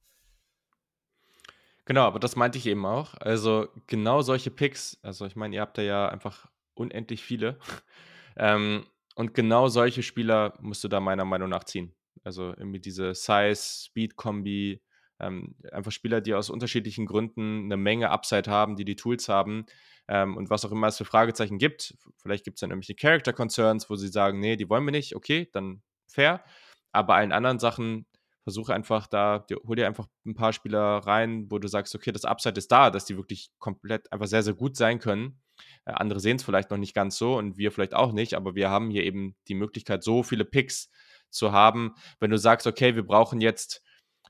[1.85, 3.15] Genau, aber das meinte ich eben auch.
[3.15, 7.59] Also genau solche Picks, also ich meine, ihr habt da ja einfach unendlich viele.
[8.37, 11.93] ähm, und genau solche Spieler musst du da meiner Meinung nach ziehen.
[12.23, 14.81] Also irgendwie diese Size-Speed-Kombi,
[15.19, 19.65] ähm, einfach Spieler, die aus unterschiedlichen Gründen eine Menge Upside haben, die die Tools haben
[20.07, 21.95] ähm, und was auch immer es für Fragezeichen gibt.
[22.17, 25.15] Vielleicht gibt es dann irgendwelche Character Concerns, wo sie sagen, nee, die wollen wir nicht,
[25.15, 26.43] okay, dann fair.
[26.91, 28.05] Aber allen anderen Sachen
[28.43, 32.25] versuche einfach da, hol dir einfach ein paar Spieler rein, wo du sagst, okay, das
[32.25, 35.39] Upside ist da, dass die wirklich komplett einfach sehr, sehr gut sein können.
[35.85, 38.55] Äh, andere sehen es vielleicht noch nicht ganz so und wir vielleicht auch nicht, aber
[38.55, 40.89] wir haben hier eben die Möglichkeit, so viele Picks
[41.31, 43.83] zu haben, wenn du sagst, okay, wir brauchen jetzt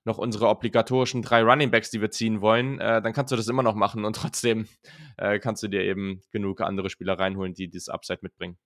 [0.03, 3.47] noch unsere obligatorischen drei Running Backs, die wir ziehen wollen, äh, dann kannst du das
[3.47, 4.67] immer noch machen und trotzdem
[5.17, 8.57] äh, kannst du dir eben genug andere Spieler reinholen, die dieses Upside mitbringen.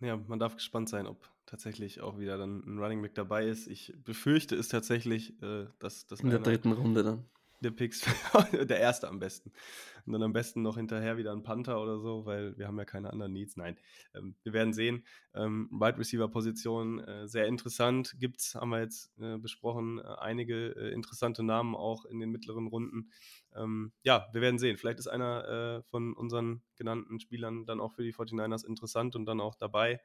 [0.00, 3.66] Ja, man darf gespannt sein, ob tatsächlich auch wieder dann ein Running Back dabei ist.
[3.66, 7.24] Ich befürchte es tatsächlich, äh, dass das in der dritten Runde dann
[7.60, 8.02] der Picks,
[8.52, 9.52] der erste am besten.
[10.06, 12.84] Und dann am besten noch hinterher wieder ein Panther oder so, weil wir haben ja
[12.84, 13.56] keine anderen Needs.
[13.56, 13.78] Nein,
[14.14, 15.06] ähm, wir werden sehen.
[15.34, 18.14] Ähm, Wide Receiver Position äh, sehr interessant.
[18.18, 22.66] Gibt's, haben wir jetzt äh, besprochen, äh, einige äh, interessante Namen auch in den mittleren
[22.66, 23.10] Runden.
[23.56, 24.76] Ähm, ja, wir werden sehen.
[24.76, 29.24] Vielleicht ist einer äh, von unseren genannten Spielern dann auch für die 49ers interessant und
[29.24, 30.00] dann auch dabei.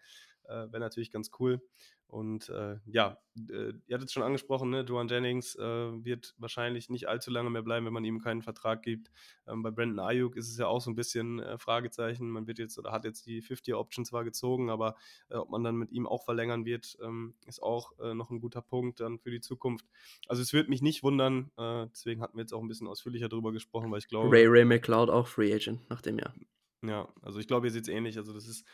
[0.50, 1.62] Äh, Wäre natürlich ganz cool.
[2.10, 4.84] Und äh, ja, äh, ihr hattet es schon angesprochen, ne?
[4.84, 8.82] Duan Jennings äh, wird wahrscheinlich nicht allzu lange mehr bleiben, wenn man ihm keinen Vertrag
[8.82, 9.12] gibt.
[9.48, 12.28] Ähm, bei Brandon Ayuk ist es ja auch so ein bisschen äh, Fragezeichen.
[12.28, 14.96] Man wird jetzt oder hat jetzt die 50-Option zwar gezogen, aber
[15.30, 18.62] äh, ob man dann mit ihm auch verlängern wird, ähm, ist auch noch ein guter
[18.62, 19.86] Punkt dann für die Zukunft.
[20.28, 23.52] Also es würde mich nicht wundern, deswegen hatten wir jetzt auch ein bisschen ausführlicher darüber
[23.52, 24.32] gesprochen, weil ich glaube.
[24.32, 26.34] Ray Ray McLeod auch Free Agent nach dem Jahr.
[26.82, 28.18] Ja, also ich glaube, ihr seht es ähnlich.
[28.18, 28.66] Also das ist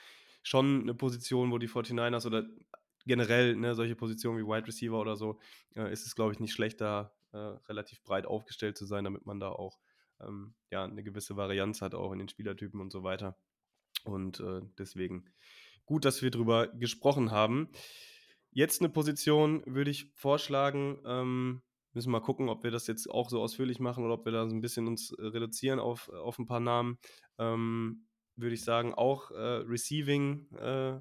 [0.45, 2.45] schon eine Position, wo die 49ers oder
[3.05, 5.39] generell ne, solche Positionen wie Wide Receiver oder so,
[5.75, 9.25] äh, ist es, glaube ich, nicht schlecht, da äh, relativ breit aufgestellt zu sein, damit
[9.25, 9.79] man da auch
[10.21, 13.37] ähm, ja, eine gewisse Varianz hat, auch in den Spielertypen und so weiter.
[14.03, 15.25] Und äh, deswegen
[15.85, 17.69] gut, dass wir drüber gesprochen haben.
[18.51, 23.09] Jetzt eine Position würde ich vorschlagen, ähm, müssen wir mal gucken, ob wir das jetzt
[23.09, 26.09] auch so ausführlich machen oder ob wir da so ein bisschen uns äh, reduzieren auf,
[26.09, 26.99] auf ein paar Namen.
[27.39, 28.05] Ähm,
[28.35, 30.99] würde ich sagen, auch äh, Receiving äh,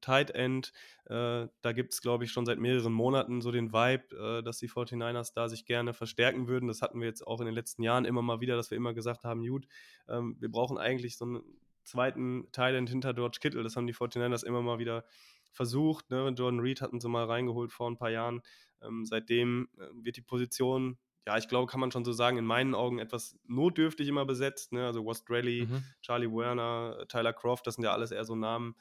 [0.00, 0.72] Tight End.
[1.06, 4.58] Äh, da gibt es, glaube ich, schon seit mehreren Monaten so den Vibe, äh, dass
[4.58, 6.68] die 49ers da sich gerne verstärken würden.
[6.68, 8.94] Das hatten wir jetzt auch in den letzten Jahren immer mal wieder, dass wir immer
[8.94, 9.66] gesagt haben, gut,
[10.08, 11.42] ähm, wir brauchen eigentlich so einen
[11.84, 13.62] zweiten Tight End hinter George Kittle.
[13.62, 15.04] Das haben die 49ers immer mal wieder
[15.52, 16.10] versucht.
[16.10, 16.32] Ne?
[16.36, 18.42] Jordan Reed hatten sie mal reingeholt vor ein paar Jahren.
[18.82, 20.98] Ähm, seitdem äh, wird die Position
[21.28, 24.72] ja, ich glaube, kann man schon so sagen, in meinen Augen etwas notdürftig immer besetzt.
[24.72, 24.86] Ne?
[24.86, 25.84] Also West Raleigh, mhm.
[26.00, 28.76] Charlie Werner, Tyler Croft, das sind ja alles eher so Namen.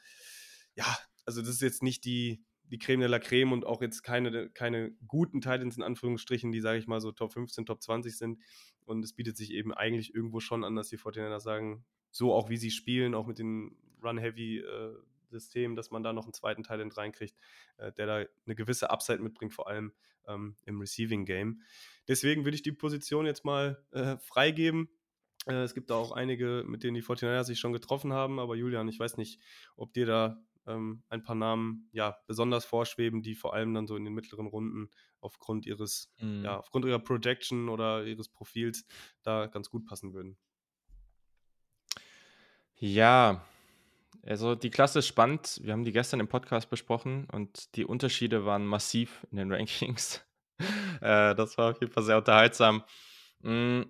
[0.74, 0.86] Ja,
[1.26, 4.50] also das ist jetzt nicht die, die Creme de la Creme und auch jetzt keine,
[4.50, 8.39] keine guten Titans in Anführungsstrichen, die, sage ich mal, so Top 15, Top 20 sind.
[8.86, 12.48] Und es bietet sich eben eigentlich irgendwo schon an, dass die Fortinanders sagen, so auch
[12.48, 14.93] wie sie spielen, auch mit den Run-Heavy- äh,
[15.30, 17.36] System, dass man da noch einen zweiten Talent reinkriegt,
[17.76, 19.91] äh, der da eine gewisse Upside mitbringt, vor allem
[20.28, 21.61] ähm, im Receiving Game.
[22.07, 24.89] Deswegen würde ich die Position jetzt mal äh, freigeben.
[25.45, 28.55] Äh, es gibt da auch einige, mit denen die 49 sich schon getroffen haben, aber
[28.55, 29.39] Julian, ich weiß nicht,
[29.75, 33.95] ob dir da ähm, ein paar Namen ja besonders vorschweben, die vor allem dann so
[33.95, 36.43] in den mittleren Runden aufgrund ihres, mhm.
[36.43, 38.86] ja, aufgrund ihrer Projection oder ihres Profils
[39.23, 40.38] da ganz gut passen würden.
[42.75, 43.43] Ja,
[44.28, 45.59] also die Klasse ist spannend.
[45.63, 50.23] Wir haben die gestern im Podcast besprochen und die Unterschiede waren massiv in den Rankings.
[51.01, 52.84] äh, das war auf jeden Fall sehr unterhaltsam.
[53.41, 53.84] Mm,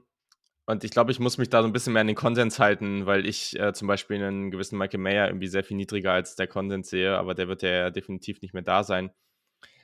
[0.66, 3.06] und ich glaube, ich muss mich da so ein bisschen mehr an den Konsens halten,
[3.06, 6.48] weil ich äh, zum Beispiel einen gewissen Michael Mayer irgendwie sehr viel niedriger als der
[6.48, 9.12] Konsens sehe, aber der wird ja definitiv nicht mehr da sein.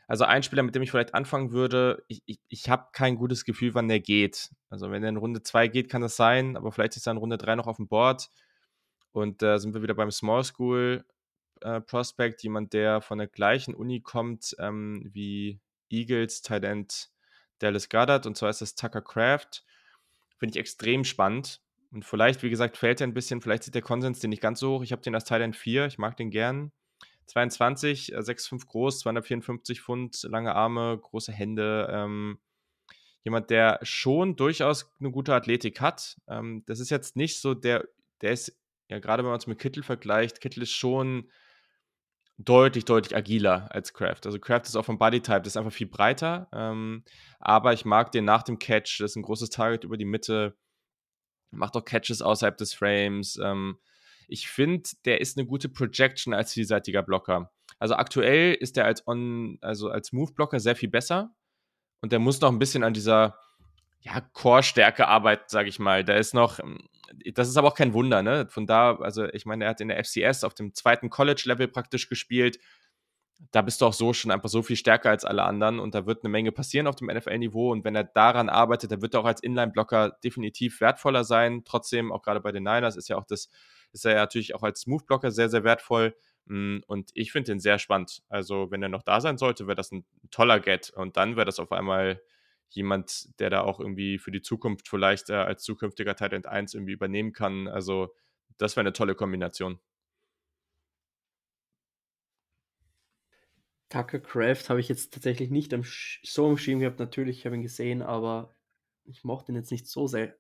[0.08, 3.46] Also ein Spieler, mit dem ich vielleicht anfangen würde, ich, ich, ich habe kein gutes
[3.46, 4.50] Gefühl, wann der geht.
[4.70, 7.18] Also wenn er in Runde 2 geht, kann das sein, aber vielleicht ist er in
[7.18, 8.30] Runde 3 noch auf dem Board.
[9.14, 11.06] Und da äh, sind wir wieder beim Small School
[11.62, 15.60] äh, Prospect, jemand, der von der gleichen Uni kommt ähm, wie
[15.90, 17.10] Eagles Talent
[17.60, 19.64] Dallas Goddard, und zwar ist das Tucker Craft.
[20.38, 21.62] Finde ich extrem spannend.
[21.92, 24.60] Und vielleicht, wie gesagt, fällt er ein bisschen, vielleicht sieht der Konsens den nicht ganz
[24.60, 24.84] so hoch.
[24.84, 26.72] Ich habe den als Thailand 4, ich mag den gern.
[27.28, 31.88] 22, 6,5 groß, 254 Pfund, lange Arme, große Hände.
[31.90, 32.40] Ähm,
[33.24, 36.18] jemand, der schon durchaus eine gute Athletik hat.
[36.28, 37.88] Ähm, das ist jetzt nicht so der,
[38.22, 38.58] der ist
[38.94, 41.32] ja, gerade wenn man es mit Kittel vergleicht, Kittel ist schon
[42.38, 44.28] deutlich, deutlich agiler als Kraft.
[44.28, 46.48] Also Kraft ist auch vom Bodytype, das ist einfach viel breiter.
[46.54, 47.04] Ähm,
[47.40, 50.56] aber ich mag den nach dem Catch, das ist ein großes Target über die Mitte,
[51.50, 53.40] macht auch Catches außerhalb des Frames.
[53.44, 53.80] Ähm,
[54.28, 57.52] ich finde, der ist eine gute Projection als vielseitiger Blocker.
[57.80, 61.34] Also aktuell ist der als also als Move-Blocker sehr viel besser.
[62.02, 63.40] Und der muss noch ein bisschen an dieser
[64.02, 66.04] ja, Core-Stärke arbeiten, sage ich mal.
[66.04, 66.88] Da ist noch, ähm,
[67.34, 68.48] das ist aber auch kein Wunder, ne?
[68.50, 72.10] Von da, also ich meine, er hat in der FCS auf dem zweiten College-Level praktisch
[72.10, 72.60] gespielt.
[73.52, 76.06] Da bist du auch so schon einfach so viel stärker als alle anderen und da
[76.06, 77.72] wird eine Menge passieren auf dem NFL-Niveau.
[77.72, 81.64] Und wenn er daran arbeitet, dann wird er auch als Inline-Blocker definitiv wertvoller sein.
[81.66, 83.50] Trotzdem, auch gerade bei den Niners ist ja auch das,
[83.92, 86.16] ist er ja natürlich auch als Smooth-Blocker sehr, sehr wertvoll.
[86.46, 88.22] Mm, und ich finde den sehr spannend.
[88.30, 90.92] Also, wenn er noch da sein sollte, wäre das ein toller Get.
[90.92, 92.22] Und dann wäre das auf einmal
[92.76, 96.94] jemand, der da auch irgendwie für die Zukunft vielleicht äh, als zukünftiger Titan 1 irgendwie
[96.94, 97.68] übernehmen kann.
[97.68, 98.14] Also
[98.58, 99.80] das wäre eine tolle Kombination.
[103.90, 107.00] Tucker Craft habe ich jetzt tatsächlich nicht am so am Schirm gehabt.
[107.00, 108.56] Natürlich, ich habe ihn gesehen, aber
[109.06, 110.36] ich mochte ihn jetzt nicht so sehr.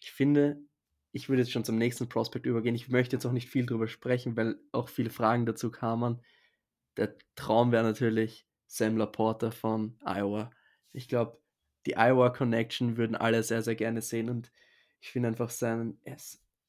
[0.00, 0.62] Ich finde,
[1.10, 2.76] ich würde jetzt schon zum nächsten Prospect übergehen.
[2.76, 6.22] Ich möchte jetzt auch nicht viel drüber sprechen, weil auch viele Fragen dazu kamen.
[6.96, 10.52] Der Traum wäre natürlich Sam Laporta von Iowa.
[10.92, 11.41] Ich glaube,
[11.86, 14.50] die Iowa Connection würden alle sehr, sehr gerne sehen und
[15.00, 16.16] ich finde einfach sein, er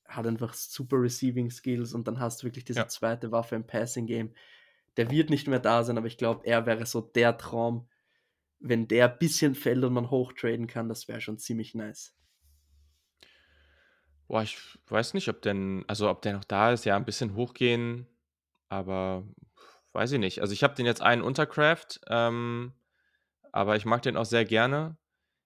[0.08, 2.88] hat einfach super Receiving Skills und dann hast du wirklich diese ja.
[2.88, 4.34] zweite Waffe im Passing Game.
[4.98, 7.88] Der wird nicht mehr da sein, aber ich glaube, er wäre so der Traum,
[8.60, 12.16] wenn der ein bisschen fällt und man hochtraden kann, das wäre schon ziemlich nice.
[14.28, 14.58] Boah, ich
[14.88, 18.08] weiß nicht, ob denn, also ob der noch da ist, ja, ein bisschen hochgehen,
[18.70, 19.28] aber
[19.92, 20.42] weiß ich nicht.
[20.42, 22.74] Also ich habe den jetzt einen Untercraft, ähm,
[23.52, 24.98] aber ich mag den auch sehr gerne.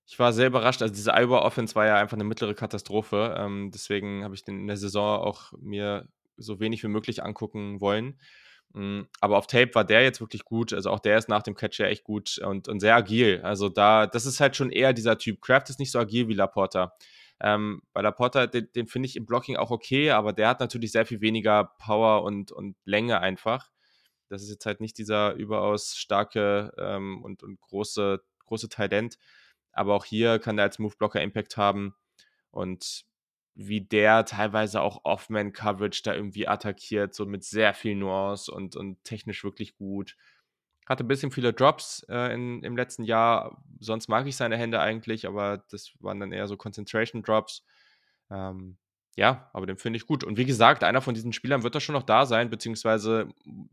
[0.10, 3.72] Ich war sehr überrascht, also diese Iowa Offense war ja einfach eine mittlere Katastrophe, ähm,
[3.74, 8.18] deswegen habe ich den in der Saison auch mir so wenig wie möglich angucken wollen.
[8.74, 10.74] Mhm, aber auf Tape war der jetzt wirklich gut.
[10.74, 13.42] Also auch der ist nach dem Catch ja echt gut und, und sehr agil.
[13.44, 15.42] Also da, das ist halt schon eher dieser Typ.
[15.42, 16.94] Kraft ist nicht so agil wie Laporta.
[17.40, 20.92] Ähm, bei Laporta, den, den finde ich im Blocking auch okay, aber der hat natürlich
[20.92, 23.70] sehr viel weniger Power und, und Länge einfach.
[24.30, 29.18] Das ist jetzt halt nicht dieser überaus starke ähm, und, und große, große Talent.
[29.78, 31.96] Aber auch hier kann der als Move-Blocker Impact haben.
[32.52, 33.06] Und
[33.56, 39.04] wie der teilweise auch Off-Man-Coverage da irgendwie attackiert, so mit sehr viel Nuance und, und
[39.04, 40.16] technisch wirklich gut.
[40.86, 43.62] Hatte ein bisschen viele Drops äh, in, im letzten Jahr.
[43.80, 47.66] Sonst mag ich seine Hände eigentlich, aber das waren dann eher so Concentration Drops.
[48.30, 48.78] Ähm,
[49.18, 50.24] ja, aber den finde ich gut.
[50.24, 53.28] Und wie gesagt, einer von diesen Spielern wird da schon noch da sein, beziehungsweise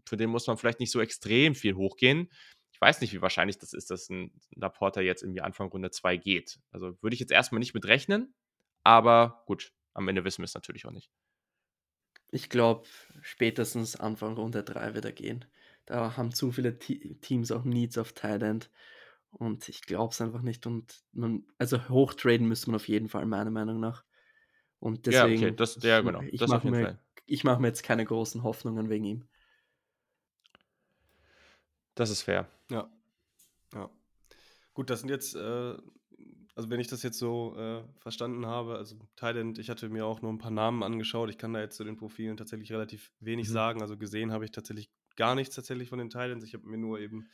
[0.06, 2.30] für den muss man vielleicht nicht so extrem viel hochgehen.
[2.74, 6.16] Ich weiß nicht, wie wahrscheinlich das ist, dass ein Laporta jetzt irgendwie Anfang Runde 2
[6.16, 6.58] geht.
[6.72, 8.34] Also würde ich jetzt erstmal nicht mit rechnen,
[8.82, 11.08] aber gut, am Ende wissen wir es natürlich auch nicht.
[12.32, 12.88] Ich glaube,
[13.22, 15.44] spätestens Anfang Runde 3 wird er gehen.
[15.86, 18.72] Da haben zu viele Te Teams auch Needs auf Thailand.
[19.30, 20.66] Und ich glaube es einfach nicht.
[20.66, 24.04] Und man, also hochtraden müsste man auf jeden Fall, meiner Meinung nach.
[24.80, 26.22] Und deswegen, ja, okay, das, ja, genau.
[26.22, 29.24] ich, mache mir, ich mache mir jetzt keine großen Hoffnungen wegen ihm.
[31.94, 32.48] Das ist fair.
[32.70, 32.90] Ja.
[33.72, 33.90] Ja.
[34.72, 35.76] Gut, das sind jetzt äh,
[36.56, 40.22] also wenn ich das jetzt so äh, verstanden habe, also Thailand, ich hatte mir auch
[40.22, 41.28] nur ein paar Namen angeschaut.
[41.30, 43.52] Ich kann da jetzt zu den Profilen tatsächlich relativ wenig mhm.
[43.52, 43.82] sagen.
[43.82, 46.44] Also gesehen habe ich tatsächlich gar nichts tatsächlich von den Thailands.
[46.44, 47.28] Ich habe mir nur eben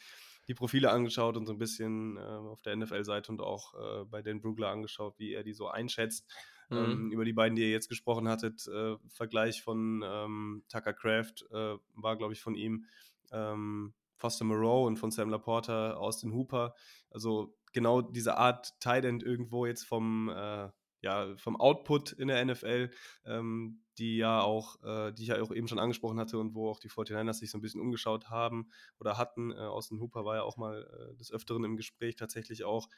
[0.48, 4.22] die Profile angeschaut und so ein bisschen äh, auf der NFL-Seite und auch äh, bei
[4.22, 6.26] Dan Brugler angeschaut, wie er die so einschätzt.
[6.70, 6.76] Mhm.
[6.76, 11.44] Ähm, über die beiden, die ihr jetzt gesprochen hattet, äh, Vergleich von ähm, Tucker Craft
[11.50, 12.86] äh, war, glaube ich, von ihm.
[13.32, 16.74] Ähm, Foster Moreau und von Sam Laporta, Austin Hooper.
[17.10, 20.68] Also genau diese Art Tight End irgendwo jetzt vom, äh,
[21.02, 22.90] ja, vom Output in der NFL,
[23.24, 26.68] ähm, die ja auch, äh, die ich ja auch eben schon angesprochen hatte und wo
[26.68, 28.68] auch die 49ers sich so ein bisschen umgeschaut haben
[28.98, 29.52] oder hatten.
[29.52, 32.90] Äh, Austin Hooper war ja auch mal äh, des Öfteren im Gespräch tatsächlich auch.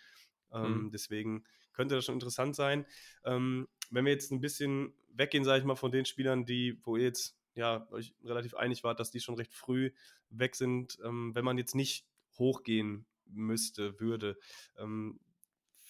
[0.52, 0.90] Ähm, mhm.
[0.90, 2.84] Deswegen könnte das schon interessant sein.
[3.24, 6.96] Ähm, wenn wir jetzt ein bisschen weggehen, sage ich mal, von den Spielern, die, wo
[6.96, 9.90] ihr jetzt ja, euch relativ einig wart, dass die schon recht früh
[10.30, 12.06] weg sind, ähm, wenn man jetzt nicht
[12.38, 14.38] hochgehen müsste, würde.
[14.78, 15.20] Ähm,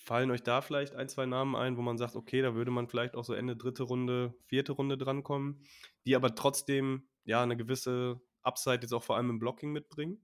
[0.03, 2.89] fallen euch da vielleicht ein, zwei Namen ein, wo man sagt, okay, da würde man
[2.89, 5.65] vielleicht auch so Ende dritte Runde, vierte Runde drankommen,
[6.05, 10.21] die aber trotzdem ja eine gewisse Upside jetzt auch vor allem im Blocking mitbringen?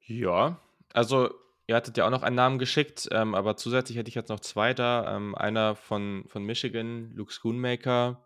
[0.00, 0.60] Ja,
[0.92, 1.30] also
[1.66, 4.40] ihr hattet ja auch noch einen Namen geschickt, ähm, aber zusätzlich hätte ich jetzt noch
[4.40, 5.16] zwei da.
[5.16, 8.22] Ähm, einer von, von Michigan, Luke Schoonmaker,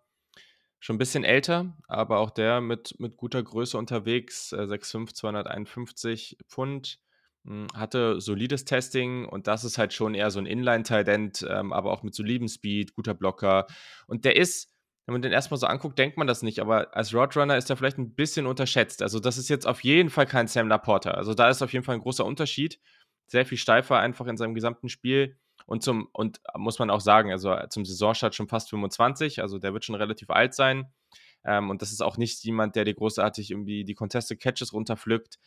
[0.81, 6.39] Schon ein bisschen älter, aber auch der mit, mit guter Größe unterwegs, äh, 6'5, 251
[6.49, 7.01] Pfund.
[7.47, 11.93] Hm, hatte solides Testing und das ist halt schon eher so ein Inline-Talent, ähm, aber
[11.93, 13.67] auch mit solidem Speed, guter Blocker.
[14.09, 14.73] Und der ist,
[15.07, 17.77] wenn man den erstmal so anguckt, denkt man das nicht, aber als Roadrunner ist er
[17.77, 19.01] vielleicht ein bisschen unterschätzt.
[19.01, 21.13] Also, das ist jetzt auf jeden Fall kein Sam Laporta.
[21.13, 22.81] Also, da ist auf jeden Fall ein großer Unterschied.
[23.29, 25.37] Sehr viel steifer einfach in seinem gesamten Spiel.
[25.67, 29.73] Und zum, und muss man auch sagen, also zum Saisonstart schon fast 25, also der
[29.73, 30.93] wird schon relativ alt sein.
[31.45, 35.39] Ähm, und das ist auch nicht jemand, der dir großartig irgendwie die Contested Catches runterpflückt,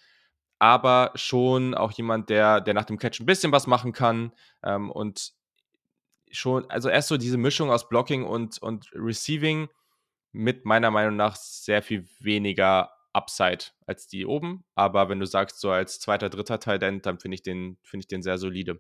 [0.60, 4.92] aber schon auch jemand, der, der nach dem Catch ein bisschen was machen kann ähm,
[4.92, 5.34] und
[6.32, 9.70] schon, also erst so diese Mischung aus Blocking und, und Receiving
[10.32, 14.64] mit meiner Meinung nach sehr viel weniger Upside als die oben.
[14.76, 18.08] Aber wenn du sagst, so als zweiter, dritter Talent, dann finde ich den, finde ich
[18.08, 18.80] den sehr solide.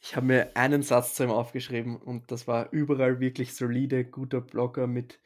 [0.00, 4.40] Ich habe mir einen Satz zu ihm aufgeschrieben und das war überall wirklich solide, guter
[4.40, 5.20] Blocker mit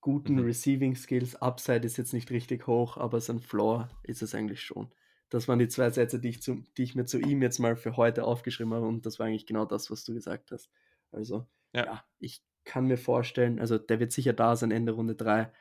[0.00, 0.44] guten mhm.
[0.44, 1.36] Receiving Skills.
[1.36, 4.92] Upside ist jetzt nicht richtig hoch, aber sein Floor ist es eigentlich schon.
[5.28, 7.76] Das waren die zwei Sätze, die ich, zu, die ich mir zu ihm jetzt mal
[7.76, 10.70] für heute aufgeschrieben habe und das war eigentlich genau das, was du gesagt hast.
[11.10, 15.14] Also, ja, ja ich kann mir vorstellen, also der wird sicher da sein, Ende Runde
[15.14, 15.52] 3,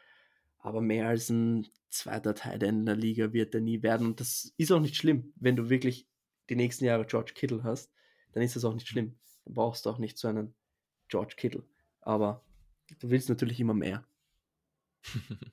[0.60, 4.08] aber mehr als ein zweiter Teil in der Liga wird er nie werden.
[4.08, 6.08] Und das ist auch nicht schlimm, wenn du wirklich
[6.50, 7.92] die nächsten Jahre George Kittle hast,
[8.34, 9.16] dann ist das auch nicht schlimm.
[9.46, 10.54] Dann brauchst du auch nicht so einen
[11.08, 11.64] George Kittle.
[12.02, 12.44] Aber
[13.00, 14.04] du willst natürlich immer mehr.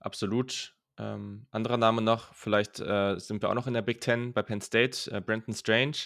[0.00, 0.74] Absolut.
[0.96, 4.42] Ähm, anderer Name noch, vielleicht äh, sind wir auch noch in der Big Ten bei
[4.42, 5.96] Penn State, äh, Brandon Strange.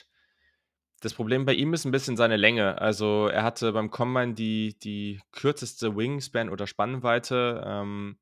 [1.00, 2.80] Das Problem bei ihm ist ein bisschen seine Länge.
[2.80, 7.62] Also er hatte beim Combine die, die kürzeste Wingspan oder Spannweite.
[7.64, 8.18] Ähm,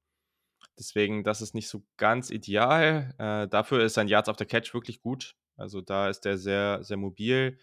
[0.78, 3.14] deswegen, das ist nicht so ganz ideal.
[3.18, 5.36] Äh, dafür ist sein Yards auf der Catch wirklich gut.
[5.56, 7.58] Also da ist er sehr, sehr mobil.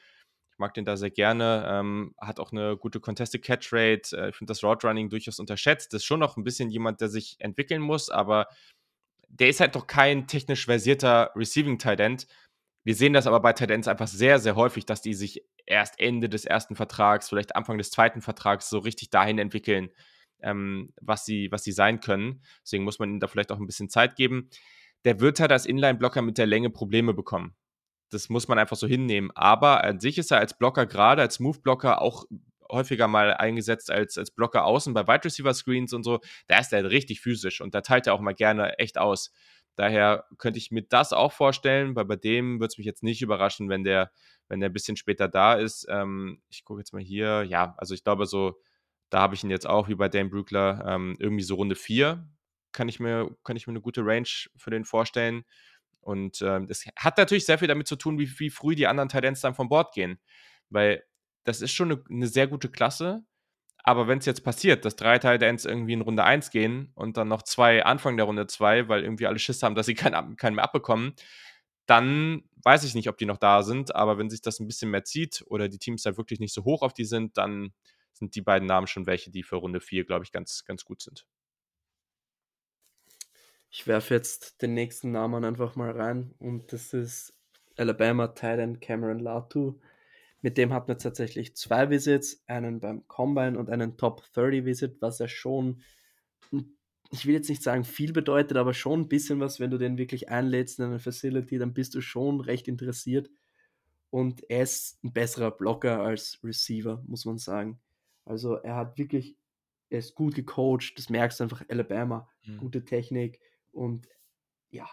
[0.52, 1.66] Ich mag den da sehr gerne.
[1.68, 4.16] Ähm, hat auch eine gute Contested Catch Rate.
[4.16, 5.94] Äh, ich finde das Route Running durchaus unterschätzt.
[5.94, 8.48] Das ist schon noch ein bisschen jemand, der sich entwickeln muss, aber
[9.30, 12.28] der ist halt doch kein technisch versierter Receiving End.
[12.84, 16.30] Wir sehen das aber bei Ends einfach sehr, sehr häufig, dass die sich erst Ende
[16.30, 19.89] des ersten Vertrags, vielleicht Anfang des zweiten Vertrags so richtig dahin entwickeln,
[20.41, 22.44] ähm, was, sie, was sie sein können.
[22.64, 24.50] Deswegen muss man ihnen da vielleicht auch ein bisschen Zeit geben.
[25.06, 27.56] Der wird halt als Inline-Blocker mit der Länge Probleme bekommen.
[28.14, 29.32] Das muss man einfach so hinnehmen.
[29.36, 32.26] Aber an sich ist er als Blocker gerade, als Move-Blocker auch
[32.72, 36.20] häufiger mal eingesetzt als, als Blocker außen bei Wide Receiver Screens und so.
[36.47, 39.32] Da ist er richtig physisch und da teilt er auch mal gerne echt aus.
[39.76, 43.22] Daher könnte ich mir das auch vorstellen, weil bei dem würde es mich jetzt nicht
[43.22, 44.11] überraschen, wenn der,
[44.47, 45.88] wenn der ein bisschen später da ist.
[45.89, 47.43] Ähm, ich gucke jetzt mal hier.
[47.43, 48.59] Ja, also ich glaube so,
[49.09, 52.28] da habe ich ihn jetzt auch wie bei Dame Brückler ähm, irgendwie so Runde 4
[52.74, 55.45] kann ich mir, kann ich mir eine gute Range für den vorstellen.
[56.04, 59.10] Und ähm, das hat natürlich sehr viel damit zu tun, wie, wie früh die anderen
[59.10, 60.20] Titans dann von Bord gehen.
[60.70, 61.04] Weil
[61.43, 63.24] das ist schon eine, eine sehr gute Klasse.
[63.84, 67.28] Aber wenn es jetzt passiert, dass drei Titans irgendwie in Runde 1 gehen und dann
[67.28, 70.56] noch zwei Anfang der Runde 2, weil irgendwie alle Schiss haben, dass sie keinen, keinen
[70.56, 71.14] mehr abbekommen,
[71.86, 73.95] dann weiß ich nicht, ob die noch da sind.
[73.95, 76.64] Aber wenn sich das ein bisschen mehr zieht oder die Teams da wirklich nicht so
[76.64, 77.74] hoch auf die sind, dann
[78.14, 81.01] sind die beiden Namen schon welche, die für Runde 4, glaube ich, ganz, ganz gut
[81.01, 81.26] sind.
[83.76, 87.34] Ich werfe jetzt den nächsten Namen einfach mal rein und das ist
[87.76, 89.80] Alabama Titan Cameron Latu.
[90.44, 95.02] Mit dem hat man tatsächlich zwei Visits, einen beim Combine und einen Top 30 Visit,
[95.02, 95.82] was ja schon,
[97.10, 99.98] ich will jetzt nicht sagen viel bedeutet, aber schon ein bisschen was, wenn du den
[99.98, 103.32] wirklich einlädst in eine Facility, dann bist du schon recht interessiert.
[104.12, 107.80] Und er ist ein besserer Blocker als Receiver, muss man sagen.
[108.24, 109.36] Also er hat wirklich,
[109.90, 112.58] er ist gut gecoacht, das merkst du einfach, Alabama, mhm.
[112.58, 113.40] gute Technik,
[113.74, 114.08] und
[114.70, 114.88] ja.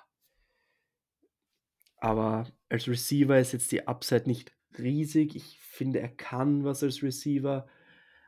[1.98, 5.36] Aber als Receiver ist jetzt die Upside nicht riesig.
[5.36, 7.68] Ich finde, er kann was als Receiver.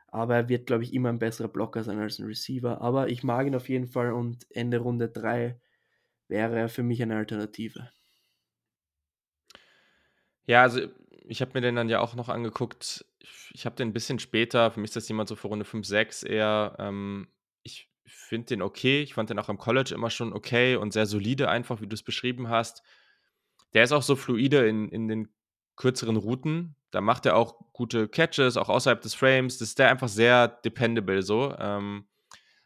[0.07, 2.81] Aber er wird, glaube ich, immer ein besserer Blocker sein als ein Receiver.
[2.81, 5.59] Aber ich mag ihn auf jeden Fall und Ende Runde 3
[6.27, 7.89] wäre er für mich eine Alternative.
[10.45, 10.81] Ja, also
[11.25, 13.05] ich habe mir den dann ja auch noch angeguckt.
[13.53, 15.85] Ich habe den ein bisschen später, für mich ist das jemand so für Runde 5,
[15.85, 16.75] 6 eher.
[16.79, 17.27] Ähm,
[18.05, 19.01] ich finde den okay.
[19.01, 21.93] Ich fand den auch im College immer schon okay und sehr solide, einfach wie du
[21.93, 22.83] es beschrieben hast.
[23.73, 25.29] Der ist auch so fluide in, in den
[25.75, 26.75] kürzeren Routen.
[26.91, 29.57] Da macht er auch gute Catches, auch außerhalb des Frames.
[29.57, 31.55] Das ist der einfach sehr dependable so.
[31.57, 32.07] Ähm,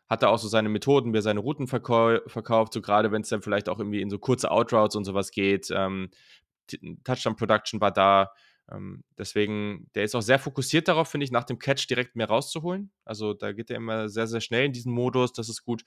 [0.10, 3.22] hat er auch so seine Methoden, wie er seine Routen verkau verkauft, so gerade wenn
[3.22, 5.70] es dann vielleicht auch irgendwie in so kurze Outroutes und sowas geht.
[5.72, 6.10] Ähm,
[7.04, 8.32] Touchdown Production war da.
[8.72, 12.28] Ähm, deswegen, der ist auch sehr fokussiert darauf, finde ich, nach dem Catch direkt mehr
[12.28, 12.92] rauszuholen.
[13.06, 15.84] Also da geht er immer sehr, sehr schnell in diesen Modus, das ist gut.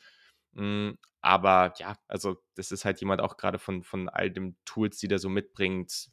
[0.52, 4.98] Mm, aber ja, also das ist halt jemand auch gerade von, von all den Tools,
[4.98, 6.10] die der so mitbringt.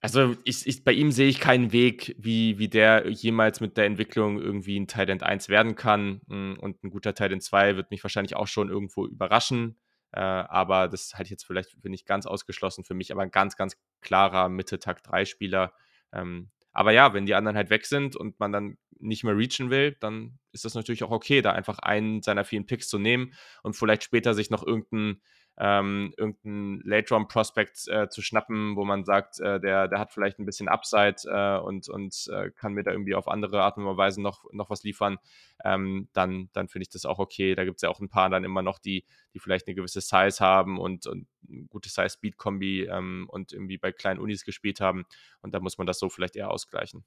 [0.00, 3.86] Also ich, ich, bei ihm sehe ich keinen Weg, wie, wie der jemals mit der
[3.86, 6.20] Entwicklung irgendwie ein Titan 1 werden kann.
[6.26, 9.76] Mm, und ein guter Titan 2 wird mich wahrscheinlich auch schon irgendwo überraschen.
[10.12, 13.30] Äh, aber das halte ich jetzt vielleicht für nicht ganz ausgeschlossen für mich, aber ein
[13.30, 15.72] ganz, ganz klarer Mitte-Takt-3-Spieler.
[16.12, 19.70] Ähm, aber ja, wenn die anderen halt weg sind und man dann nicht mehr reachen
[19.70, 23.34] will, dann ist das natürlich auch okay, da einfach einen seiner vielen Picks zu nehmen
[23.62, 25.22] und vielleicht später sich noch irgendeinen
[25.58, 30.46] ähm, irgendeinen Late-Round-Prospect äh, zu schnappen, wo man sagt, äh, der, der hat vielleicht ein
[30.46, 34.22] bisschen Upside äh, und, und äh, kann mir da irgendwie auf andere Art und Weise
[34.22, 35.18] noch, noch was liefern,
[35.64, 37.54] ähm, dann, dann finde ich das auch okay.
[37.54, 40.00] Da gibt es ja auch ein paar dann immer noch, die, die vielleicht eine gewisse
[40.00, 45.04] Size haben und, und eine gute Size-Speed-Kombi ähm, und irgendwie bei kleinen Unis gespielt haben.
[45.42, 47.04] Und da muss man das so vielleicht eher ausgleichen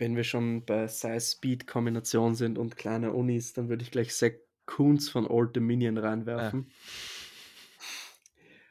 [0.00, 4.30] wenn wir schon bei Size-Speed-Kombination sind und kleine Unis, dann würde ich gleich Zach
[4.68, 6.66] Kunz von Old Dominion reinwerfen.
[6.68, 6.74] Ja.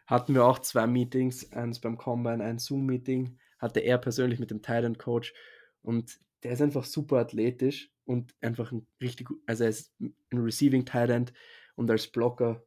[0.05, 4.61] Hatten wir auch zwei Meetings, eins beim Combine, ein Zoom-Meeting, hatte er persönlich mit dem
[4.61, 5.33] Thailand Coach
[5.81, 10.85] und der ist einfach super athletisch und einfach ein richtig, also er ist ein Receiving
[10.85, 11.33] Thailand
[11.75, 12.63] und als Blocker,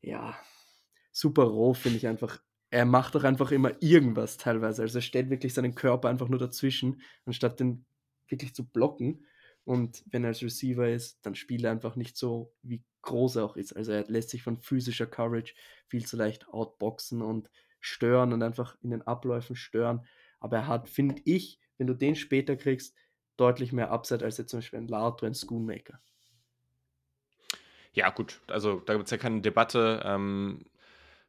[0.00, 0.38] ja,
[1.12, 2.40] super roh finde ich einfach.
[2.70, 4.82] Er macht doch einfach immer irgendwas teilweise.
[4.82, 7.86] Also er stellt wirklich seinen Körper einfach nur dazwischen, anstatt den
[8.28, 9.26] wirklich zu blocken.
[9.68, 13.44] Und wenn er als Receiver ist, dann spielt er einfach nicht so, wie groß er
[13.44, 13.76] auch ist.
[13.76, 15.52] Also er lässt sich von physischer Coverage
[15.88, 20.06] viel zu leicht outboxen und stören und einfach in den Abläufen stören.
[20.40, 22.96] Aber er hat, finde ich, wenn du den später kriegst,
[23.36, 26.00] deutlich mehr Upside als jetzt zum Beispiel ein Lato, ein Schoonmaker.
[27.92, 30.00] Ja, gut, also da gibt es ja keine Debatte.
[30.02, 30.64] Ähm,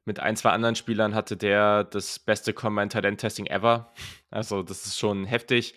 [0.05, 3.91] mit ein, zwei anderen Spielern hatte der das beste Combine Talent Testing ever.
[4.31, 5.75] Also, das ist schon heftig.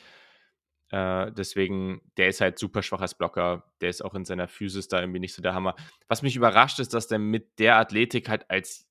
[0.93, 3.64] Äh, deswegen, der ist halt super schwach als Blocker.
[3.80, 5.74] Der ist auch in seiner Physis da irgendwie nicht so der Hammer.
[6.07, 8.86] Was mich überrascht, ist, dass der mit der Athletik halt als,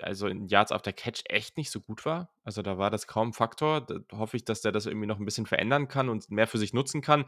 [0.00, 2.34] also in Yards auf der Catch echt nicht so gut war.
[2.42, 3.82] Also da war das kaum Faktor.
[3.82, 6.58] Da hoffe ich, dass der das irgendwie noch ein bisschen verändern kann und mehr für
[6.58, 7.24] sich nutzen kann.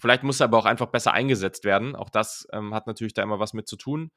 [0.00, 1.96] Vielleicht muss er aber auch einfach besser eingesetzt werden.
[1.96, 4.10] Auch das ähm, hat natürlich da immer was mit zu tun.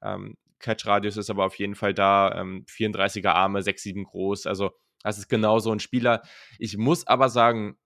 [0.00, 2.34] Ähm, Catch-Radius ist aber auf jeden Fall da.
[2.40, 4.46] Ähm, 34er Arme, 6-7 groß.
[4.46, 4.70] Also,
[5.02, 6.22] das ist genau so ein Spieler.
[6.58, 7.76] Ich muss aber sagen,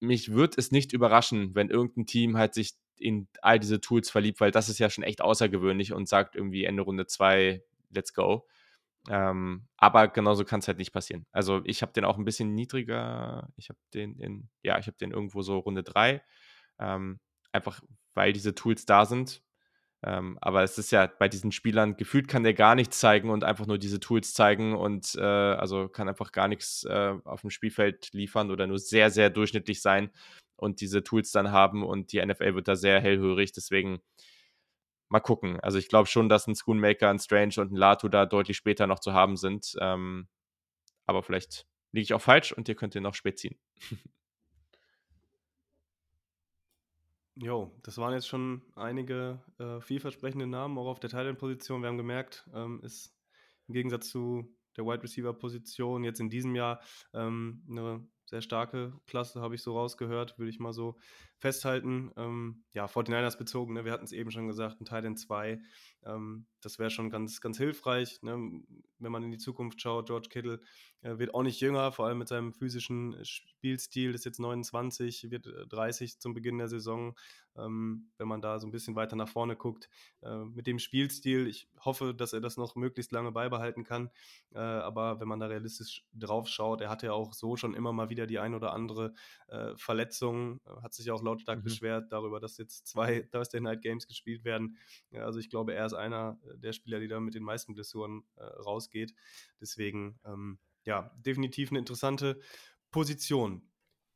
[0.00, 4.40] mich wird es nicht überraschen, wenn irgendein Team halt sich in all diese Tools verliebt,
[4.40, 8.46] weil das ist ja schon echt außergewöhnlich und sagt irgendwie Ende Runde 2, let's go.
[9.08, 11.26] Ähm, aber genauso kann es halt nicht passieren.
[11.32, 13.48] Also ich habe den auch ein bisschen niedriger.
[13.56, 16.22] Ich habe den in, ja, ich habe den irgendwo so Runde 3.
[16.78, 17.20] Ähm,
[17.52, 17.80] einfach
[18.14, 19.42] weil diese Tools da sind.
[20.04, 23.42] Ähm, aber es ist ja bei diesen Spielern, gefühlt kann der gar nichts zeigen und
[23.42, 27.50] einfach nur diese Tools zeigen und äh, also kann einfach gar nichts äh, auf dem
[27.50, 30.10] Spielfeld liefern oder nur sehr, sehr durchschnittlich sein
[30.56, 33.52] und diese Tools dann haben und die NFL wird da sehr hellhörig.
[33.52, 34.00] Deswegen
[35.08, 35.58] mal gucken.
[35.60, 38.86] Also ich glaube schon, dass ein Schoonmaker, ein Strange und ein Latu da deutlich später
[38.86, 39.74] noch zu haben sind.
[39.80, 40.28] Ähm,
[41.06, 43.58] aber vielleicht liege ich auch falsch und ihr könnt den noch spät ziehen.
[47.40, 51.82] Jo, das waren jetzt schon einige äh, vielversprechende Namen, auch auf der Thailand-Position.
[51.82, 53.16] Wir haben gemerkt, ähm, ist
[53.68, 56.80] im Gegensatz zu der Wide Receiver-Position jetzt in diesem Jahr
[57.14, 60.98] ähm, eine sehr starke Klasse, habe ich so rausgehört, würde ich mal so
[61.38, 62.10] festhalten.
[62.16, 63.84] Ähm, ja, 49ers bezogen, ne?
[63.84, 65.60] wir hatten es eben schon gesagt, ein Titan 2,
[66.04, 68.62] ähm, das wäre schon ganz, ganz hilfreich, ne?
[68.98, 70.06] wenn man in die Zukunft schaut.
[70.06, 70.60] George Kittle
[71.02, 75.48] äh, wird auch nicht jünger, vor allem mit seinem physischen Spielstil, ist jetzt 29, wird
[75.68, 77.16] 30 äh, zum Beginn der Saison.
[77.56, 79.88] Ähm, wenn man da so ein bisschen weiter nach vorne guckt,
[80.22, 84.10] äh, mit dem Spielstil, ich hoffe, dass er das noch möglichst lange beibehalten kann,
[84.54, 87.92] äh, aber wenn man da realistisch drauf schaut, er hatte ja auch so schon immer
[87.92, 89.12] mal wieder die ein oder andere
[89.48, 91.64] äh, Verletzung, hat sich auch lautstark mhm.
[91.64, 94.78] beschwert darüber, dass jetzt zwei Thursday Night Games gespielt werden.
[95.10, 98.22] Ja, also ich glaube, er ist einer der Spieler, die da mit den meisten Blessuren
[98.36, 99.14] äh, rausgeht.
[99.60, 102.40] Deswegen, ähm, ja, definitiv eine interessante
[102.90, 103.62] Position.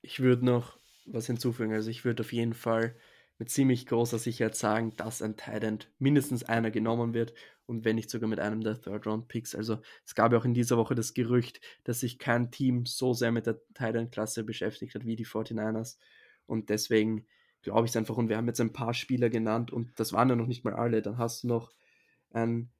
[0.00, 1.72] Ich würde noch was hinzufügen.
[1.72, 2.96] Also ich würde auf jeden Fall
[3.38, 7.34] mit ziemlich großer Sicherheit sagen, dass ein Titan mindestens einer genommen wird
[7.66, 9.54] und wenn nicht sogar mit einem der Third-Round-Picks.
[9.54, 13.14] Also es gab ja auch in dieser Woche das Gerücht, dass sich kein Team so
[13.14, 15.96] sehr mit der Titan-Klasse beschäftigt hat wie die 49ers
[16.52, 17.26] und deswegen
[17.62, 18.16] glaube ich es einfach.
[18.16, 20.74] Und wir haben jetzt ein paar Spieler genannt und das waren ja noch nicht mal
[20.74, 21.00] alle.
[21.00, 21.72] Dann hast du noch
[22.30, 22.70] ein,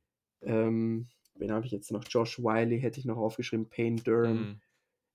[0.42, 2.04] ähm, wen habe ich jetzt noch?
[2.06, 4.36] Josh Wiley hätte ich noch aufgeschrieben, Payne Durham.
[4.36, 4.60] Mhm.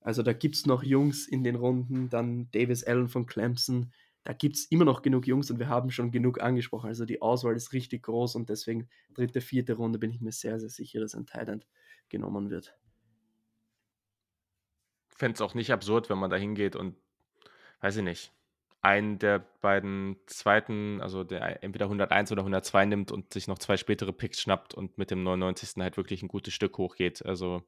[0.02, 3.92] Also da gibt es noch Jungs in den Runden, dann Davis Allen von Clemson.
[4.24, 6.88] Da gibt es immer noch genug Jungs und wir haben schon genug angesprochen.
[6.88, 10.60] Also die Auswahl ist richtig groß und deswegen dritte, vierte Runde bin ich mir sehr,
[10.60, 11.68] sehr sicher, dass ein Thailand
[12.10, 12.76] genommen wird.
[15.10, 16.96] Fände es auch nicht absurd, wenn man da hingeht und
[17.82, 18.34] weiß ich nicht,
[18.88, 23.76] einen der beiden zweiten, also der entweder 101 oder 102 nimmt und sich noch zwei
[23.76, 25.84] spätere Picks schnappt und mit dem 99.
[25.84, 27.26] halt wirklich ein gutes Stück hochgeht.
[27.26, 27.64] Also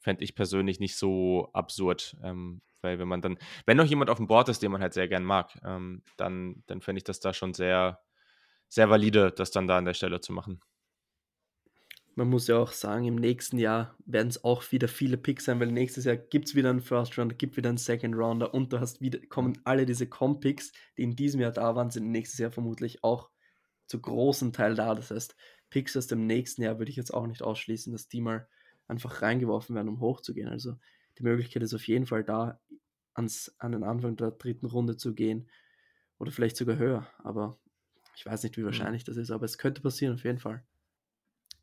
[0.00, 4.16] fände ich persönlich nicht so absurd, ähm, weil wenn man dann, wenn noch jemand auf
[4.16, 7.20] dem Board ist, den man halt sehr gern mag, ähm, dann, dann fände ich das
[7.20, 8.00] da schon sehr,
[8.68, 10.62] sehr valide, das dann da an der Stelle zu machen
[12.14, 15.60] man muss ja auch sagen, im nächsten Jahr werden es auch wieder viele Picks sein,
[15.60, 18.72] weil nächstes Jahr gibt es wieder einen First Rounder, gibt wieder einen Second Rounder und
[18.72, 22.38] du hast wieder, kommen alle diese Com-Picks, die in diesem Jahr da waren, sind nächstes
[22.38, 23.30] Jahr vermutlich auch
[23.86, 24.94] zu großen Teil da.
[24.94, 25.36] Das heißt,
[25.70, 28.46] Picks aus dem nächsten Jahr würde ich jetzt auch nicht ausschließen, dass die mal
[28.88, 30.48] einfach reingeworfen werden, um hochzugehen.
[30.48, 30.76] Also
[31.18, 32.60] die Möglichkeit ist auf jeden Fall da,
[33.14, 35.48] ans, an den Anfang der dritten Runde zu gehen
[36.18, 37.06] oder vielleicht sogar höher.
[37.18, 37.58] Aber
[38.16, 38.66] ich weiß nicht, wie mhm.
[38.66, 40.62] wahrscheinlich das ist, aber es könnte passieren, auf jeden Fall.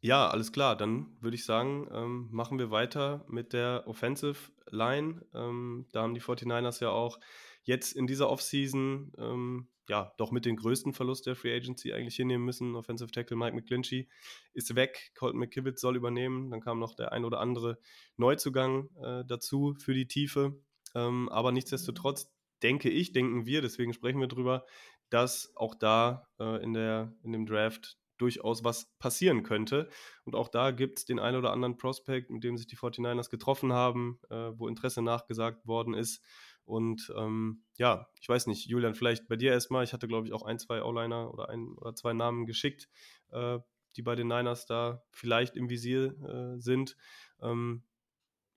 [0.02, 0.78] Ja, alles klar.
[0.78, 5.26] Dann würde ich sagen, ähm, machen wir weiter mit der Offensive Line.
[5.34, 7.20] Ähm, da haben die 49ers ja auch
[7.64, 12.16] jetzt in dieser Offseason ähm, ja doch mit den größten Verlust der Free Agency eigentlich
[12.16, 12.76] hinnehmen müssen.
[12.76, 14.08] Offensive Tackle Mike McClinchy
[14.54, 16.50] ist weg, Colton McKibbitz soll übernehmen.
[16.50, 17.78] Dann kam noch der ein oder andere
[18.16, 20.62] Neuzugang äh, dazu für die Tiefe.
[20.95, 22.32] Ähm, aber nichtsdestotrotz
[22.64, 24.66] denke ich, denken wir, deswegen sprechen wir drüber,
[25.10, 29.89] dass auch da äh, in, der, in dem Draft durchaus was passieren könnte.
[30.24, 33.30] Und auch da gibt es den einen oder anderen Prospect, mit dem sich die 49ers
[33.30, 36.24] getroffen haben, äh, wo Interesse nachgesagt worden ist.
[36.65, 39.84] Und ähm, ja, ich weiß nicht, Julian, vielleicht bei dir erstmal.
[39.84, 42.89] Ich hatte, glaube ich, auch ein, zwei O-Liner oder ein oder zwei Namen geschickt,
[43.32, 43.57] äh,
[43.95, 46.95] die bei den Niners da vielleicht im Visier äh, sind.
[47.41, 47.84] Ähm,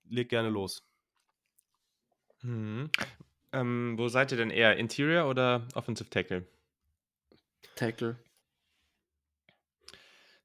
[0.04, 0.86] leg gerne los.
[2.42, 2.90] Mhm.
[3.52, 4.76] Ähm, wo seid ihr denn eher?
[4.76, 6.46] Interior oder Offensive Tackle?
[7.76, 8.16] Tackle.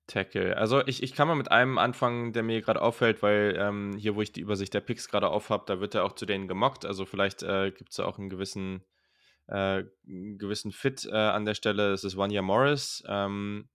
[0.07, 0.55] Tackle.
[0.57, 4.15] Also ich, ich kann mal mit einem anfangen, der mir gerade auffällt, weil ähm, hier,
[4.15, 6.47] wo ich die Übersicht der Picks gerade auf habe, da wird er auch zu denen
[6.47, 6.85] gemockt.
[6.85, 8.83] Also vielleicht äh, gibt es da auch einen gewissen,
[9.47, 11.91] äh, einen gewissen Fit äh, an der Stelle.
[11.91, 13.03] Das ist Wanya Morris.
[13.07, 13.69] Ähm,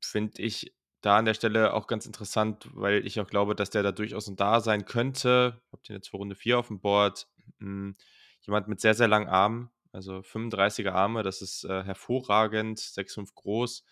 [0.00, 3.82] Finde ich da an der Stelle auch ganz interessant, weil ich auch glaube, dass der
[3.82, 5.60] da durchaus ein da sein könnte.
[5.66, 7.28] Ich habe den jetzt für Runde 4 auf dem Board.
[7.58, 7.94] Hm,
[8.40, 13.84] jemand mit sehr, sehr langen Armen, also 35er Arme, das ist äh, hervorragend, 6,5 groß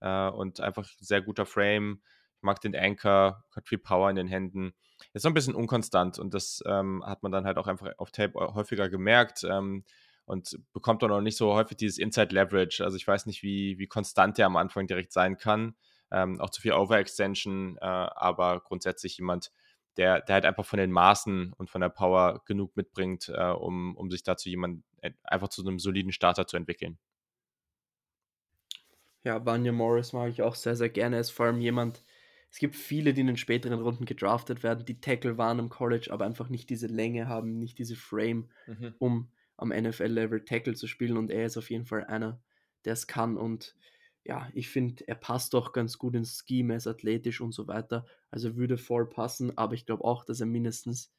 [0.00, 2.00] äh, und einfach sehr guter Frame.
[2.36, 4.74] Ich mag den Anchor, hat viel Power in den Händen.
[5.12, 8.10] Ist so ein bisschen unkonstant und das ähm, hat man dann halt auch einfach auf
[8.10, 9.44] Tape häufiger gemerkt.
[9.44, 9.84] Ähm,
[10.26, 12.84] und bekommt dann auch nicht so häufig dieses Inside Leverage.
[12.84, 15.76] Also ich weiß nicht, wie, wie konstant der am Anfang direkt sein kann.
[16.10, 19.52] Ähm, auch zu viel Overextension, äh, aber grundsätzlich jemand,
[19.96, 23.96] der, der halt einfach von den Maßen und von der Power genug mitbringt, äh, um,
[23.96, 26.98] um sich dazu jemand äh, einfach zu einem soliden Starter zu entwickeln.
[29.26, 31.16] Ja, Vanya Morris mag ich auch sehr, sehr gerne.
[31.16, 32.04] Er ist vor allem jemand,
[32.48, 36.10] es gibt viele, die in den späteren Runden gedraftet werden, die Tackle waren im College,
[36.12, 38.94] aber einfach nicht diese Länge haben, nicht diese Frame, mhm.
[39.00, 41.16] um am NFL-Level Tackle zu spielen.
[41.16, 42.40] Und er ist auf jeden Fall einer,
[42.84, 43.36] der es kann.
[43.36, 43.74] Und
[44.22, 47.66] ja, ich finde, er passt doch ganz gut ins Scheme, er ist athletisch und so
[47.66, 48.06] weiter.
[48.30, 51.12] Also würde voll passen, aber ich glaube auch, dass er mindestens,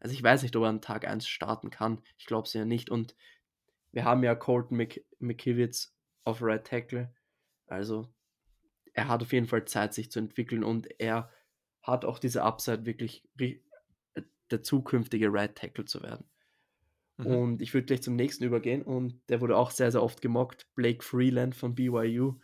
[0.00, 2.02] also ich weiß nicht, ob er an Tag 1 starten kann.
[2.18, 2.90] Ich glaube es ja nicht.
[2.90, 3.14] Und
[3.92, 5.94] wir haben ja Colton Mc McKivitz
[6.24, 7.14] auf Right Tackle
[7.72, 8.12] also
[8.92, 11.30] er hat auf jeden Fall Zeit, sich zu entwickeln und er
[11.80, 13.26] hat auch diese Upside, wirklich
[14.50, 16.26] der zukünftige Right Tackle zu werden.
[17.16, 17.26] Mhm.
[17.26, 20.68] Und ich würde gleich zum nächsten übergehen und der wurde auch sehr, sehr oft gemockt.
[20.74, 22.38] Blake Freeland von BYU.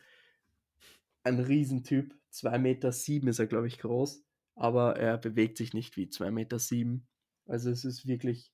[1.23, 4.25] Ein Riesentyp, 2,7 Meter sieben ist er, glaube ich, groß,
[4.55, 6.59] aber er bewegt sich nicht wie 2,7 Meter.
[6.59, 7.07] Sieben.
[7.47, 8.53] Also es ist wirklich,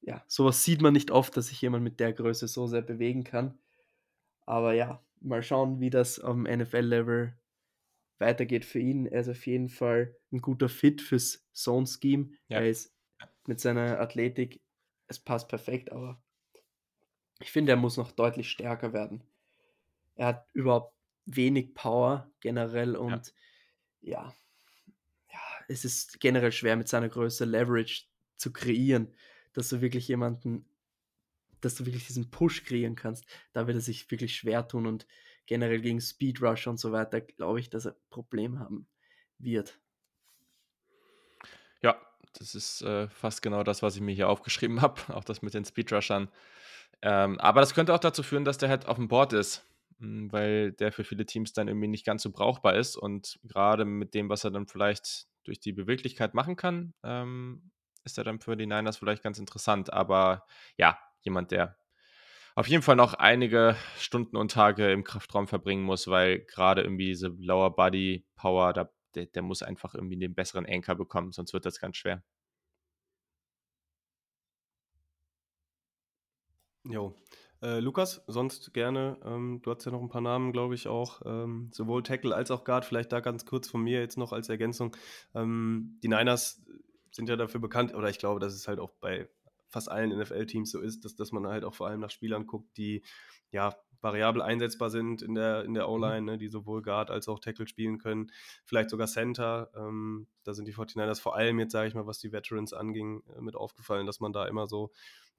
[0.00, 3.24] ja, sowas sieht man nicht oft, dass sich jemand mit der Größe so sehr bewegen
[3.24, 3.58] kann.
[4.46, 7.34] Aber ja, mal schauen, wie das am NFL-Level
[8.18, 9.06] weitergeht für ihn.
[9.06, 12.30] Er ist auf jeden Fall ein guter Fit fürs Zone-Scheme.
[12.48, 12.60] Ja.
[12.60, 12.94] Er ist
[13.46, 14.60] mit seiner Athletik,
[15.08, 16.22] es passt perfekt, aber
[17.40, 19.24] ich finde, er muss noch deutlich stärker werden.
[20.14, 20.94] Er hat überhaupt
[21.24, 23.34] wenig Power generell und
[24.00, 24.22] ja.
[24.22, 24.34] ja,
[25.32, 28.04] ja es ist generell schwer mit seiner Größe Leverage
[28.36, 29.14] zu kreieren,
[29.52, 30.69] dass du wirklich jemanden
[31.60, 35.06] dass du wirklich diesen Push kreieren kannst, da wird er sich wirklich schwer tun und
[35.46, 38.86] generell gegen Speedrush und so weiter, glaube ich, dass er Probleme haben
[39.38, 39.78] wird.
[41.82, 42.00] Ja,
[42.34, 45.54] das ist äh, fast genau das, was ich mir hier aufgeschrieben habe, auch das mit
[45.54, 46.28] den Speedrushern.
[47.02, 49.64] Ähm, aber das könnte auch dazu führen, dass der halt auf dem Board ist,
[49.98, 53.84] hm, weil der für viele Teams dann irgendwie nicht ganz so brauchbar ist und gerade
[53.84, 57.70] mit dem, was er dann vielleicht durch die Beweglichkeit machen kann, ähm,
[58.04, 59.92] ist er dann für die Niners vielleicht ganz interessant.
[59.92, 60.46] Aber
[60.76, 61.76] ja, jemand, der
[62.54, 67.06] auf jeden Fall noch einige Stunden und Tage im Kraftraum verbringen muss, weil gerade irgendwie
[67.06, 71.52] diese Lower Body Power, da, der, der muss einfach irgendwie den besseren Anker bekommen, sonst
[71.52, 72.22] wird das ganz schwer.
[76.84, 77.14] Jo.
[77.62, 79.18] Äh, Lukas, sonst gerne.
[79.24, 81.20] Ähm, du hast ja noch ein paar Namen, glaube ich, auch.
[81.26, 82.86] Ähm, sowohl Tackle als auch Guard.
[82.86, 84.96] Vielleicht da ganz kurz von mir jetzt noch als Ergänzung.
[85.34, 86.62] Ähm, die Niners
[87.10, 89.28] sind ja dafür bekannt, oder ich glaube, das ist halt auch bei
[89.70, 92.76] fast allen NFL-Teams so ist, dass, dass man halt auch vor allem nach Spielern guckt,
[92.76, 93.02] die
[93.50, 95.94] ja variabel einsetzbar sind in der, in der mhm.
[95.94, 98.30] O-Line, ne, die sowohl Guard als auch Tackle spielen können,
[98.64, 99.70] vielleicht sogar Center.
[99.74, 103.22] Ähm, da sind die 49ers vor allem jetzt, sage ich mal, was die Veterans anging,
[103.36, 104.90] äh, mit aufgefallen, dass man da immer so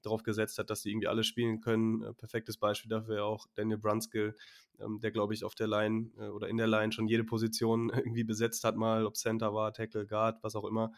[0.02, 2.02] drauf gesetzt hat, dass sie irgendwie alle spielen können.
[2.02, 4.36] Äh, perfektes Beispiel dafür auch Daniel Brunskill,
[4.80, 7.90] ähm, der, glaube ich, auf der Line äh, oder in der Line schon jede Position
[7.94, 10.92] irgendwie besetzt hat, mal, ob Center war, Tackle, Guard, was auch immer.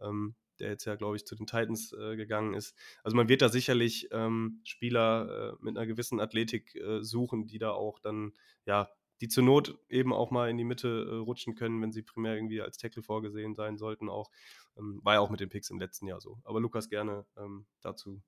[0.00, 2.76] Ähm, der jetzt ja, glaube ich, zu den Titans äh, gegangen ist.
[3.02, 7.58] Also man wird da sicherlich ähm, Spieler äh, mit einer gewissen Athletik äh, suchen, die
[7.58, 8.32] da auch dann,
[8.66, 12.02] ja, die zur Not eben auch mal in die Mitte äh, rutschen können, wenn sie
[12.02, 14.08] primär irgendwie als Tackle vorgesehen sein sollten.
[14.08, 14.30] Auch
[14.78, 16.38] ähm, war ja auch mit den Picks im letzten Jahr so.
[16.44, 18.22] Aber Lukas gerne ähm, dazu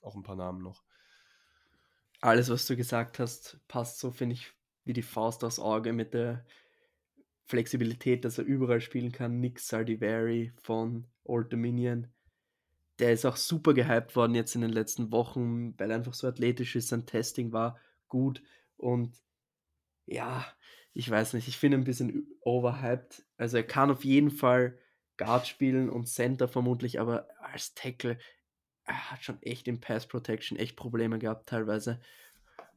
[0.00, 0.82] auch ein paar Namen noch.
[2.20, 4.52] Alles, was du gesagt hast, passt so, finde ich,
[4.84, 6.44] wie die Faust aus Auge mit der
[7.50, 9.40] Flexibilität, dass er überall spielen kann.
[9.40, 12.06] Nick Sardivari von Old Dominion.
[13.00, 16.28] Der ist auch super gehypt worden jetzt in den letzten Wochen, weil er einfach so
[16.28, 16.88] athletisch ist.
[16.88, 17.78] Sein Testing war
[18.08, 18.42] gut
[18.76, 19.16] und
[20.06, 20.46] ja,
[20.92, 23.24] ich weiß nicht, ich finde ein bisschen overhyped.
[23.36, 24.78] Also er kann auf jeden Fall
[25.16, 28.18] Guard spielen und Center vermutlich, aber als Tackle,
[28.84, 32.00] er hat schon echt im Pass Protection echt Probleme gehabt teilweise.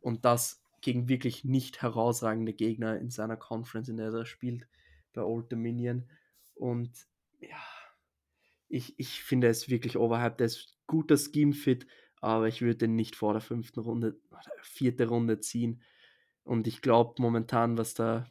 [0.02, 4.68] Und das gegen wirklich nicht herausragende Gegner in seiner Conference, in der er spielt,
[5.14, 6.10] bei Old Dominion.
[6.54, 7.08] Und
[7.40, 7.64] ja,
[8.68, 10.40] ich, ich finde es wirklich overhyped.
[10.40, 11.88] Der ist guter Scheme-Fit,
[12.22, 15.82] aber ich würde den nicht vor der fünften Runde oder vierte Runde ziehen.
[16.44, 18.30] Und ich glaube momentan, was da,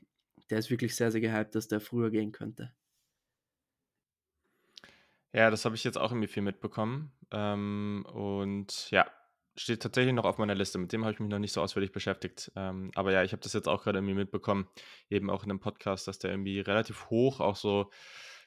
[0.51, 2.75] der ist wirklich sehr, sehr gehypt, dass der früher gehen könnte.
[5.33, 7.13] Ja, das habe ich jetzt auch irgendwie viel mitbekommen.
[7.31, 9.11] Ähm, und ja,
[9.57, 10.79] steht tatsächlich noch auf meiner Liste.
[10.79, 12.51] Mit dem habe ich mich noch nicht so ausführlich beschäftigt.
[12.57, 14.69] Ähm, aber ja, ich habe das jetzt auch gerade irgendwie mitbekommen,
[15.11, 17.91] eben auch in einem Podcast, dass der irgendwie relativ hoch, auch so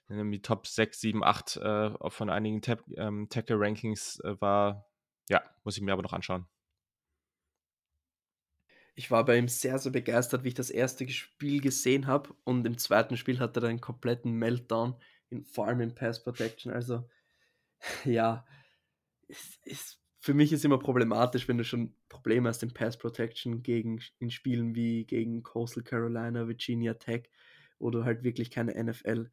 [0.10, 2.61] irgendwie Top 6, 7, 8 äh, von einigen
[2.98, 4.86] ähm, Tackle-Rankings äh, war.
[5.30, 6.48] Ja, muss ich mir aber noch anschauen.
[8.98, 12.34] Ich war bei ihm sehr, sehr begeistert, wie ich das erste Spiel gesehen habe.
[12.45, 14.95] Und im zweiten Spiel hat er einen kompletten Meltdown,
[15.30, 16.72] in, vor allem in Pass Protection.
[16.72, 17.10] Also,
[18.06, 18.45] ja,
[19.27, 23.61] ist, ist, für mich ist immer problematisch, wenn du schon Probleme hast in Pass Protection
[23.61, 27.30] gegen, in Spielen wie gegen Coastal Carolina, Virginia Tech,
[27.77, 29.30] wo du halt wirklich keine NFL-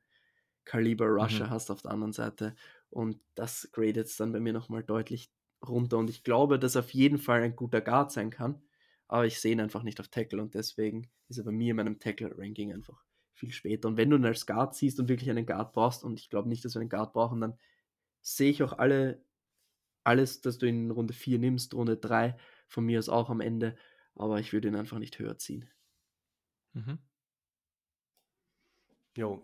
[0.65, 1.51] Kaliber Rusher mhm.
[1.51, 2.55] hast auf der anderen Seite.
[2.91, 5.33] Und das gradet es dann bei mir nochmal deutlich
[5.67, 5.99] runter.
[5.99, 8.63] Und ich glaube, dass er auf jeden Fall ein guter Guard sein kann.
[9.09, 11.77] Aber ich sehe ihn einfach nicht auf Tackle und deswegen ist er bei mir in
[11.77, 13.03] meinem Tackle-Ranking einfach
[13.35, 13.89] viel später.
[13.89, 16.49] Und wenn du ihn als Guard siehst und wirklich einen Guard brauchst, und ich glaube
[16.49, 17.59] nicht, dass wir einen Guard brauchen, dann
[18.21, 19.23] sehe ich auch alle,
[20.05, 22.37] alles, dass du in Runde 4 nimmst, Runde 3
[22.69, 23.77] von mir aus auch am Ende.
[24.15, 25.71] Aber ich würde ihn einfach nicht höher ziehen.
[26.75, 26.99] Mhm.
[29.17, 29.43] Jo,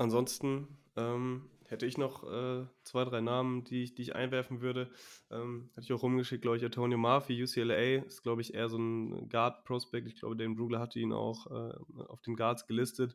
[0.00, 4.90] Ansonsten ähm, hätte ich noch äh, zwei, drei Namen, die ich, die ich einwerfen würde.
[5.30, 8.78] Ähm, hatte ich auch rumgeschickt, glaube ich, Antonio Murphy, UCLA, ist, glaube ich, eher so
[8.78, 10.08] ein Guard-Prospect.
[10.08, 11.74] Ich glaube, Dane Brugler hatte ihn auch äh,
[12.08, 13.14] auf den Guards gelistet.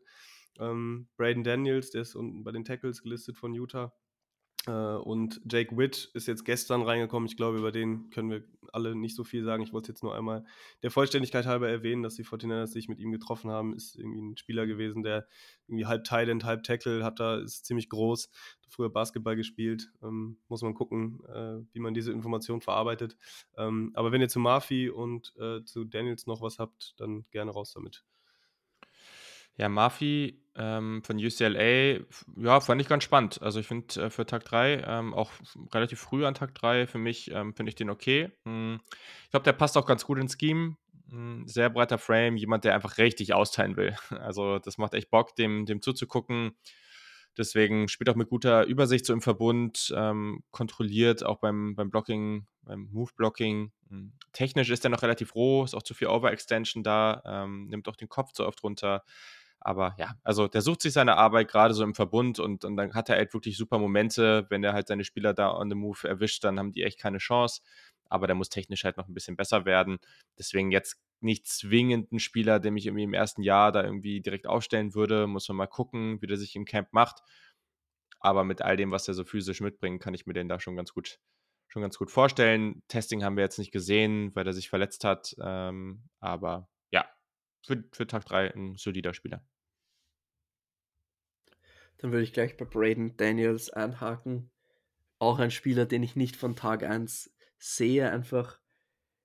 [0.59, 3.91] Ähm, Braden Daniels, der ist unten bei den Tackles gelistet von Utah.
[4.68, 7.28] Äh, und Jake Witt ist jetzt gestern reingekommen.
[7.28, 9.64] Ich glaube, über den können wir alle nicht so viel sagen.
[9.64, 10.46] Ich wollte jetzt nur einmal
[10.84, 13.76] der Vollständigkeit halber erwähnen, dass die 49 sich mit ihm getroffen haben.
[13.76, 15.28] Ist irgendwie ein Spieler gewesen, der
[15.68, 18.30] irgendwie halb Tight halb Tackle hat da, ist ziemlich groß,
[18.64, 19.92] hat früher Basketball gespielt.
[20.04, 23.18] Ähm, muss man gucken, äh, wie man diese Information verarbeitet.
[23.58, 27.52] Ähm, aber wenn ihr zu Murphy und äh, zu Daniels noch was habt, dann gerne
[27.52, 28.04] raus damit.
[29.57, 31.99] Ja, Murphy ähm, von UCLA,
[32.38, 33.41] ja, fand ich ganz spannend.
[33.41, 35.32] Also ich finde äh, für Tag 3, ähm, auch
[35.73, 38.32] relativ früh an Tag 3, für mich ähm, finde ich den okay.
[38.45, 38.80] Hm,
[39.23, 40.77] ich glaube, der passt auch ganz gut ins Scheme.
[41.10, 43.95] Hm, sehr breiter Frame, jemand, der einfach richtig austeilen will.
[44.22, 46.56] Also das macht echt Bock, dem, dem zuzugucken.
[47.38, 52.48] Deswegen spielt auch mit guter Übersicht so im Verbund, ähm, kontrolliert auch beim, beim Blocking,
[52.61, 53.73] beim Move-Blocking.
[53.90, 57.90] Hm, technisch ist er noch relativ roh, ist auch zu viel Overextension da, ähm, nimmt
[57.90, 59.03] auch den Kopf zu oft runter.
[59.66, 62.94] Aber ja, also der sucht sich seine Arbeit gerade so im Verbund und, und dann
[62.94, 64.46] hat er halt wirklich super Momente.
[64.52, 67.18] Wenn er halt seine Spieler da on the move erwischt, dann haben die echt keine
[67.18, 67.64] Chance.
[68.08, 69.98] Aber der muss technisch halt noch ein bisschen besser werden.
[70.38, 74.46] Deswegen jetzt nicht zwingend ein Spieler, den ich irgendwie im ersten Jahr da irgendwie direkt
[74.46, 75.26] aufstellen würde.
[75.26, 77.24] Muss man mal gucken, wie der sich im Camp macht.
[78.20, 80.76] Aber mit all dem, was er so physisch mitbringt, kann ich mir den da schon
[80.76, 81.18] ganz gut,
[81.70, 82.84] schon ganz gut vorstellen.
[82.88, 85.36] Testing haben wir jetzt nicht gesehen, weil er sich verletzt hat.
[85.42, 87.08] Ähm, aber ja,
[87.66, 89.44] für, für Tag 3 ein solider Spieler.
[91.97, 94.51] Dann würde ich gleich bei Braden Daniels einhaken.
[95.19, 98.11] Auch ein Spieler, den ich nicht von Tag 1 sehe.
[98.11, 98.59] Einfach,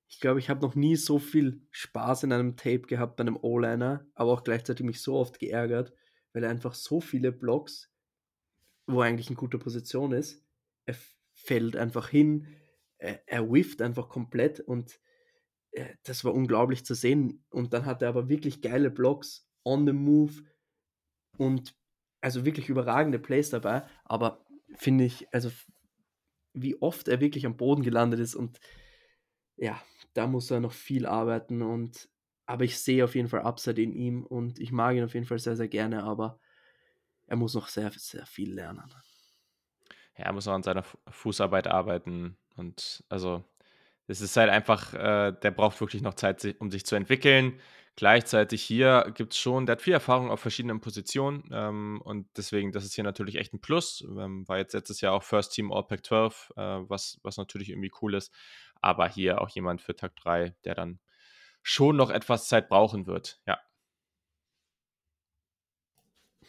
[0.09, 3.37] ich glaube, ich habe noch nie so viel Spaß in einem Tape gehabt bei einem
[3.37, 5.93] O-Liner, aber auch gleichzeitig mich so oft geärgert,
[6.33, 7.93] weil er einfach so viele Blocks,
[8.87, 10.45] wo er eigentlich in guter Position ist,
[10.87, 10.97] er
[11.35, 12.57] fällt einfach hin,
[12.99, 15.01] er, er whifft einfach komplett und
[15.73, 17.45] äh, das war unglaublich zu sehen.
[17.51, 20.43] Und dann hat er aber wirklich geile Blocks on the move
[21.37, 21.75] und
[22.21, 24.45] also wirklich überragende Plays dabei, aber
[24.75, 25.51] finde ich, also
[26.53, 28.61] wie oft er wirklich am Boden gelandet ist und
[29.57, 29.81] ja,
[30.15, 32.09] da muss er noch viel arbeiten und
[32.47, 35.27] aber ich sehe auf jeden Fall Upside in ihm und ich mag ihn auf jeden
[35.27, 36.41] Fall sehr, sehr gerne, aber
[37.27, 38.93] er muss noch sehr, sehr viel lernen.
[40.17, 43.45] Ja, er muss noch an seiner Fußarbeit arbeiten und also
[44.09, 47.61] es ist halt einfach, äh, der braucht wirklich noch Zeit, um sich zu entwickeln.
[48.01, 52.73] Gleichzeitig hier gibt es schon, der hat viel Erfahrung auf verschiedenen Positionen ähm, und deswegen,
[52.73, 54.01] das ist hier natürlich echt ein Plus.
[54.01, 57.69] Ähm, war jetzt letztes Jahr auch First Team All Pack 12, äh, was, was natürlich
[57.69, 58.33] irgendwie cool ist.
[58.81, 60.99] Aber hier auch jemand für Tag 3, der dann
[61.63, 63.39] schon noch etwas Zeit brauchen wird.
[63.47, 63.61] Ja.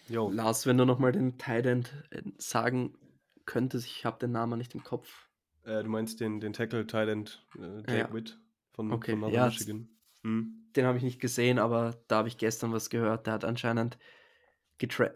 [0.07, 0.31] Jo.
[0.31, 2.97] Lars, wenn du nochmal den Tident äh, sagen
[3.43, 5.27] könntest, ich habe den Namen nicht im Kopf.
[5.65, 8.13] Äh, du meinst den, den Tackle Tident äh, Jake ja.
[8.13, 8.39] Witt
[8.71, 9.17] von, okay.
[9.17, 9.89] von ja, Michigan.
[10.23, 13.27] Hm den habe ich nicht gesehen, aber da habe ich gestern was gehört.
[13.27, 13.97] Der hat anscheinend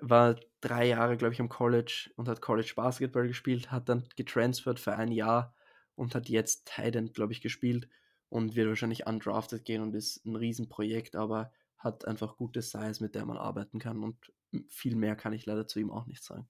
[0.01, 4.79] war drei Jahre, glaube ich, am College und hat College Basketball gespielt, hat dann getransfert
[4.79, 5.55] für ein Jahr
[5.95, 7.89] und hat jetzt Titan, glaube ich, gespielt
[8.29, 13.15] und wird wahrscheinlich undrafted gehen und ist ein Riesenprojekt, aber hat einfach gute Size, mit
[13.15, 14.31] der man arbeiten kann und
[14.67, 16.47] viel mehr kann ich leider zu ihm auch nicht sagen.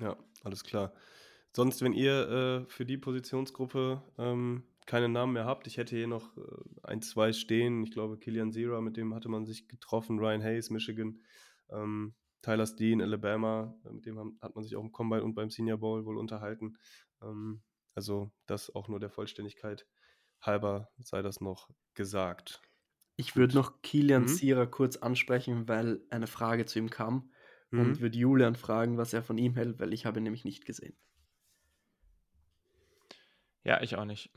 [0.00, 0.92] Ja, alles klar.
[1.56, 6.08] Sonst, wenn ihr äh, für die Positionsgruppe ähm, keine Namen mehr habt, ich hätte hier
[6.08, 6.40] noch äh,
[6.82, 7.84] ein, zwei stehen.
[7.84, 11.20] Ich glaube, Kilian Zera, mit dem hatte man sich getroffen, Ryan Hayes, Michigan,
[11.70, 15.34] ähm, Tyler Steen, Alabama, äh, mit dem haben, hat man sich auch im Combine und
[15.36, 16.76] beim Senior Bowl wohl unterhalten.
[17.22, 17.62] Ähm,
[17.94, 19.86] also das auch nur der Vollständigkeit
[20.40, 22.60] halber sei das noch gesagt.
[23.14, 24.28] Ich würde noch Kilian mhm.
[24.28, 27.30] Sira kurz ansprechen, weil eine Frage zu ihm kam
[27.70, 27.80] mhm.
[27.80, 30.66] und würde Julian fragen, was er von ihm hält, weil ich habe ihn nämlich nicht
[30.66, 30.96] gesehen.
[33.64, 34.30] Ja, ich auch nicht.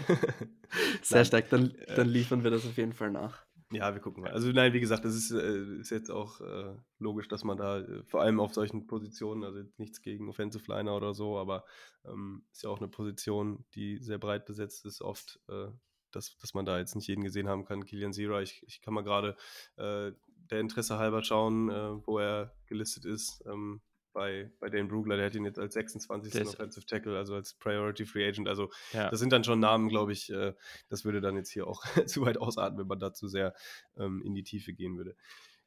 [1.02, 3.44] Sehr stark, dann, äh, dann liefern wir das auf jeden Fall nach.
[3.72, 4.30] Ja, wir gucken mal.
[4.30, 7.80] Also nein, wie gesagt, das ist, äh, ist jetzt auch äh, logisch, dass man da
[7.80, 11.64] äh, vor allem auf solchen Positionen, also nichts gegen Offensive Liner oder so, aber
[12.04, 15.66] ähm, ist ja auch eine Position, die sehr breit besetzt ist, oft, äh,
[16.12, 17.84] dass, dass man da jetzt nicht jeden gesehen haben kann.
[17.84, 19.36] Kilian Zira, ich, ich kann mal gerade
[19.76, 21.68] der Interesse halber schauen,
[22.06, 23.44] wo er gelistet ist.
[23.44, 23.82] Ähm,
[24.16, 26.32] bei, bei Dane Brugler, der hat ihn jetzt als 26.
[26.32, 28.48] Das Offensive Tackle, also als Priority Free Agent.
[28.48, 29.10] Also ja.
[29.10, 30.54] das sind dann schon Namen, glaube ich, äh,
[30.88, 33.54] das würde dann jetzt hier auch zu weit ausatmen, wenn man da zu sehr
[33.98, 35.16] ähm, in die Tiefe gehen würde.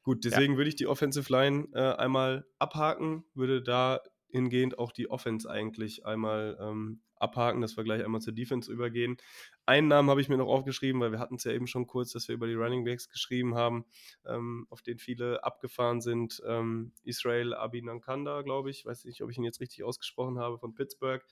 [0.02, 0.58] Gut, deswegen ja.
[0.58, 4.00] würde ich die Offensive Line äh, einmal abhaken, würde da
[4.30, 9.16] hingehend auch die Offense eigentlich einmal ähm, abhaken, dass wir gleich einmal zur Defense übergehen.
[9.66, 12.12] Einen Namen habe ich mir noch aufgeschrieben, weil wir hatten es ja eben schon kurz,
[12.12, 13.84] dass wir über die Running Backs geschrieben haben,
[14.26, 16.42] ähm, auf den viele abgefahren sind.
[16.46, 20.74] Ähm, Israel Abinankanda, glaube ich, weiß nicht, ob ich ihn jetzt richtig ausgesprochen habe, von
[20.74, 21.24] Pittsburgh,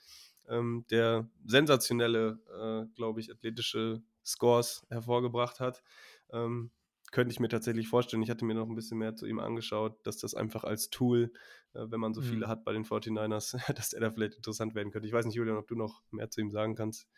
[0.48, 5.82] ähm, der sensationelle, äh, glaube ich, athletische Scores hervorgebracht hat.
[6.30, 6.70] Ähm,
[7.12, 8.22] könnte ich mir tatsächlich vorstellen.
[8.22, 11.32] Ich hatte mir noch ein bisschen mehr zu ihm angeschaut, dass das einfach als Tool,
[11.74, 12.50] äh, wenn man so viele mhm.
[12.50, 15.06] hat bei den 49ers, dass der da vielleicht interessant werden könnte.
[15.06, 17.08] Ich weiß nicht, Julian, ob du noch mehr zu ihm sagen kannst.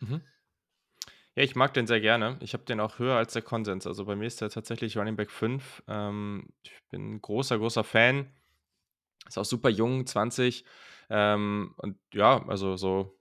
[0.00, 0.22] Mhm.
[1.36, 2.38] Ja, ich mag den sehr gerne.
[2.40, 3.86] Ich habe den auch höher als der Konsens.
[3.86, 5.82] Also bei mir ist er tatsächlich Running Back 5.
[5.88, 8.28] Ähm, ich bin ein großer, großer Fan.
[9.26, 10.64] Ist auch super jung, 20.
[11.10, 13.18] Ähm, und ja, also so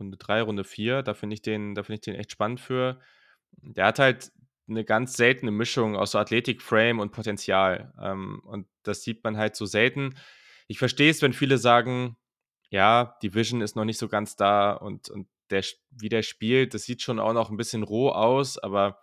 [0.00, 3.00] Runde 3, Runde 4, da finde ich, den, find ich den echt spannend für.
[3.52, 4.32] Der hat halt
[4.68, 7.92] eine ganz seltene Mischung aus so Athletik, Frame und Potenzial.
[8.00, 10.14] Ähm, und das sieht man halt so selten.
[10.66, 12.16] Ich verstehe es, wenn viele sagen,
[12.70, 16.74] ja, die Vision ist noch nicht so ganz da und, und der, wie der spielt,
[16.74, 18.98] das sieht schon auch noch ein bisschen roh aus, aber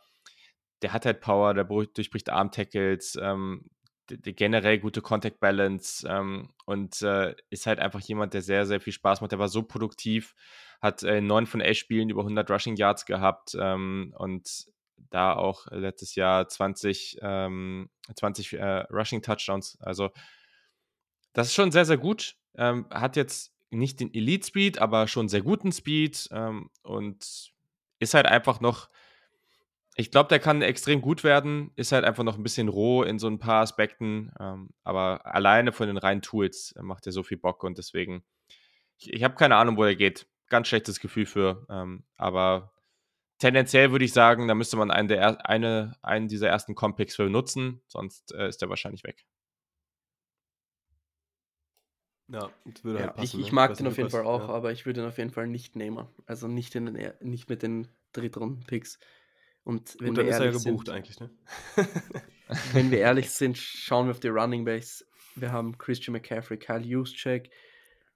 [0.82, 3.70] der hat halt Power, der durchbricht Arm-Tackles, ähm,
[4.08, 8.94] generell gute Contact Balance ähm, und äh, ist halt einfach jemand, der sehr, sehr viel
[8.94, 9.32] Spaß macht.
[9.32, 10.36] Der war so produktiv,
[10.82, 14.66] hat äh, neun von elf Spielen über 100 Rushing Yards gehabt ähm, und
[15.10, 19.78] da auch letztes Jahr 20, ähm, 20 äh, Rushing Touchdowns.
[19.82, 20.10] Also
[21.34, 22.36] das ist schon sehr, sehr gut.
[22.56, 27.52] Ähm, hat jetzt nicht den Elite Speed, aber schon sehr guten Speed ähm, und
[28.00, 28.90] ist halt einfach noch.
[29.96, 33.20] Ich glaube, der kann extrem gut werden, ist halt einfach noch ein bisschen roh in
[33.20, 37.38] so ein paar Aspekten, ähm, aber alleine von den reinen Tools macht er so viel
[37.38, 38.24] Bock und deswegen,
[38.98, 40.28] ich, ich habe keine Ahnung, wo er geht.
[40.48, 42.74] Ganz schlechtes Gefühl für, ähm, aber
[43.42, 47.30] tendenziell würde ich sagen, da müsste man einen, der, eine, einen dieser ersten Compicks für
[47.30, 49.26] nutzen, sonst äh, ist der wahrscheinlich weg.
[52.28, 52.50] Ja,
[52.84, 53.56] würde ja, halt passen, ich, ich, ne?
[53.56, 54.54] mag den auf jeden Fall auch, ja.
[54.54, 56.08] aber ich würde ihn auf jeden Fall nicht nehmen.
[56.26, 59.00] Also nicht, in den, nicht mit den Drittrunden-Picks.
[59.64, 61.30] Und wenn Und dann wir ist er ja gebucht sind, eigentlich, ne?
[62.74, 65.06] wenn wir ehrlich sind, schauen wir auf die Running Backs.
[65.36, 67.50] Wir haben Christian McCaffrey, Kyle Juszczyk,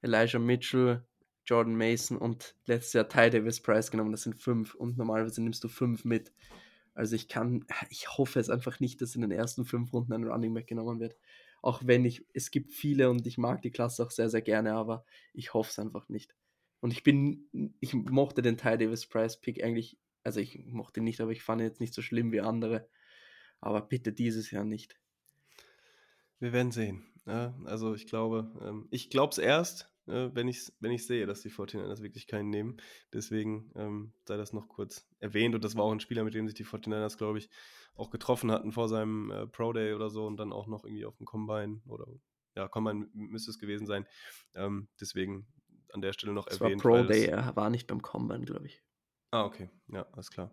[0.02, 1.06] Elijah Mitchell,
[1.46, 4.12] Jordan Mason und letztes Jahr Ty Davis Price genommen.
[4.12, 6.34] Das sind fünf und normalerweise nimmst du fünf mit.
[6.94, 10.24] Also ich kann, ich hoffe es einfach nicht, dass in den ersten fünf Runden ein
[10.24, 11.16] Running Back genommen wird
[11.66, 14.74] auch wenn ich, es gibt viele und ich mag die Klasse auch sehr, sehr gerne,
[14.74, 15.04] aber
[15.34, 16.36] ich hoffe es einfach nicht.
[16.80, 17.50] Und ich bin,
[17.80, 21.42] ich mochte den Ty Davis Price Pick eigentlich, also ich mochte ihn nicht, aber ich
[21.42, 22.88] fand ihn jetzt nicht so schlimm wie andere.
[23.62, 25.00] Aber bitte dieses Jahr nicht.
[26.38, 27.08] Wir werden sehen.
[27.26, 31.26] Ja, also ich glaube, ähm, ich glaube es erst, äh, wenn ich wenn ich sehe,
[31.26, 32.78] dass die 49ers wirklich keinen nehmen.
[33.14, 35.56] Deswegen ähm, sei das noch kurz erwähnt.
[35.56, 37.50] Und das war auch ein Spieler, mit dem sich die 49ers, glaube ich,
[37.96, 41.06] auch getroffen hatten vor seinem äh, Pro Day oder so und dann auch noch irgendwie
[41.06, 42.06] auf dem Combine oder
[42.56, 44.06] ja, Combine müsste es gewesen sein.
[44.54, 45.48] Ähm, deswegen
[45.92, 46.84] an der Stelle noch das erwähnt.
[46.84, 48.82] War Pro Day, er war nicht beim Combine, glaube ich.
[49.32, 49.70] Ah, okay.
[49.88, 50.52] Ja, alles klar.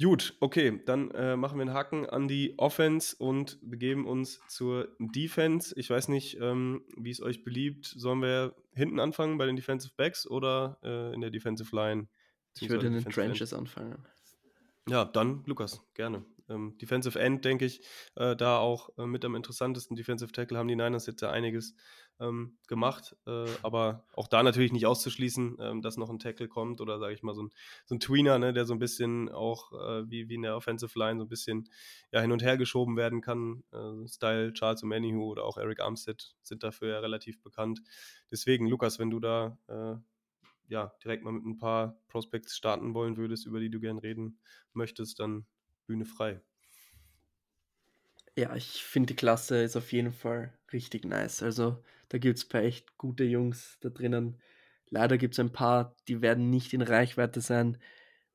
[0.00, 4.88] Gut, okay, dann äh, machen wir einen Haken an die Offense und begeben uns zur
[5.00, 5.74] Defense.
[5.76, 7.86] Ich weiß nicht, ähm, wie es euch beliebt.
[7.86, 12.06] Sollen wir hinten anfangen bei den Defensive Backs oder äh, in der Defensive Line?
[12.60, 13.98] Ich würde in den Trenches anfangen.
[14.88, 16.24] Ja, dann Lukas, gerne.
[16.48, 17.80] Ähm, Defensive End, denke ich,
[18.16, 19.96] äh, da auch äh, mit am interessantesten.
[19.96, 21.74] Defensive Tackle haben die Niners jetzt ja einiges
[22.20, 26.80] ähm, gemacht, äh, aber auch da natürlich nicht auszuschließen, ähm, dass noch ein Tackle kommt
[26.80, 27.50] oder sage ich mal so ein,
[27.86, 30.98] so ein Tweener, ne, der so ein bisschen auch äh, wie, wie in der Offensive
[30.98, 31.68] Line so ein bisschen
[32.12, 33.62] ja, hin und her geschoben werden kann.
[33.72, 37.80] Äh, Style Charles O'Manihu oder auch Eric Armstead sind dafür ja relativ bekannt.
[38.30, 39.96] Deswegen, Lukas, wenn du da äh,
[40.68, 44.38] ja, direkt mal mit ein paar Prospects starten wollen würdest, über die du gern reden
[44.72, 45.46] möchtest, dann
[45.88, 46.40] Bühne frei.
[48.36, 51.42] Ja, ich finde die Klasse ist auf jeden Fall richtig nice.
[51.42, 54.40] Also da gibt es ein paar echt gute Jungs da drinnen.
[54.90, 57.78] Leider gibt es ein paar, die werden nicht in Reichweite sein.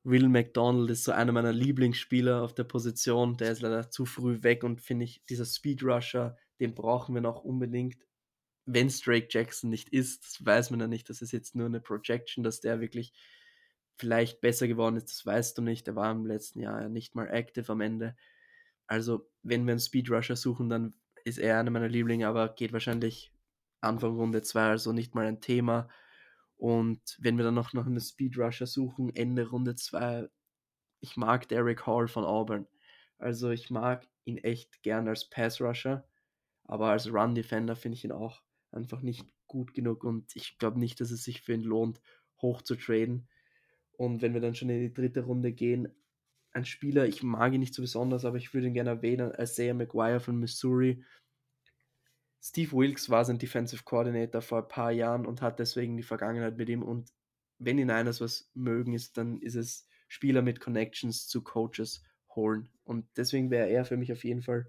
[0.02, 3.38] Will McDonald ist so einer meiner Lieblingsspieler auf der Position.
[3.38, 7.22] Der ist leider zu früh weg und finde ich, dieser Speed Rusher, den brauchen wir
[7.22, 8.04] noch unbedingt
[8.66, 11.66] wenn es Drake Jackson nicht ist, das weiß man ja nicht, das ist jetzt nur
[11.66, 13.12] eine Projection, dass der wirklich
[13.96, 15.88] vielleicht besser geworden ist, das weißt du nicht.
[15.88, 18.16] Er war im letzten Jahr ja nicht mal active am Ende.
[18.86, 20.94] Also, wenn wir einen Speedrusher suchen, dann
[21.24, 23.32] ist er einer meiner Lieblinge, aber geht wahrscheinlich
[23.80, 25.88] Anfang Runde 2, also nicht mal ein Thema.
[26.56, 30.28] Und wenn wir dann noch nach einem Speedrusher suchen, Ende Runde 2,
[31.00, 32.66] ich mag Derek Hall von Auburn.
[33.18, 36.08] Also ich mag ihn echt gern als Pass Rusher,
[36.64, 40.78] aber als Run Defender finde ich ihn auch einfach nicht gut genug und ich glaube
[40.78, 42.00] nicht, dass es sich für ihn lohnt,
[42.40, 43.28] hoch zu traden.
[43.96, 45.88] Und wenn wir dann schon in die dritte Runde gehen,
[46.52, 49.74] ein Spieler, ich mag ihn nicht so besonders, aber ich würde ihn gerne erwähnen, Isaiah
[49.74, 51.04] McGuire von Missouri.
[52.40, 56.56] Steve Wilkes war sein Defensive Coordinator vor ein paar Jahren und hat deswegen die Vergangenheit
[56.56, 56.82] mit ihm.
[56.82, 57.12] Und
[57.58, 62.04] wenn ihn eines was mögen ist, dann ist es Spieler mit Connections zu Coaches
[62.36, 62.68] holen.
[62.84, 64.68] Und deswegen wäre er für mich auf jeden Fall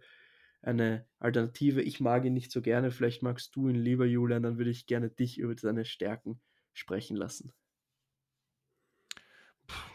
[0.61, 1.81] eine Alternative.
[1.81, 4.87] Ich mag ihn nicht so gerne, vielleicht magst du ihn lieber, Julian, dann würde ich
[4.87, 6.39] gerne dich über seine Stärken
[6.73, 7.53] sprechen lassen.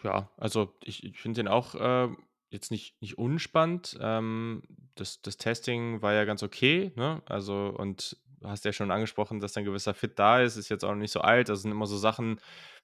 [0.02, 2.09] Ja, also ich, ich finde den auch äh,
[2.51, 3.98] jetzt nicht, nicht unspannend.
[4.01, 4.62] Ähm,
[4.94, 7.22] das, das Testing war ja ganz okay, ne?
[7.27, 10.94] Also, und hast ja schon angesprochen, dass ein gewisser Fit da ist, ist jetzt auch
[10.94, 11.48] nicht so alt.
[11.48, 12.40] Das sind immer so Sachen,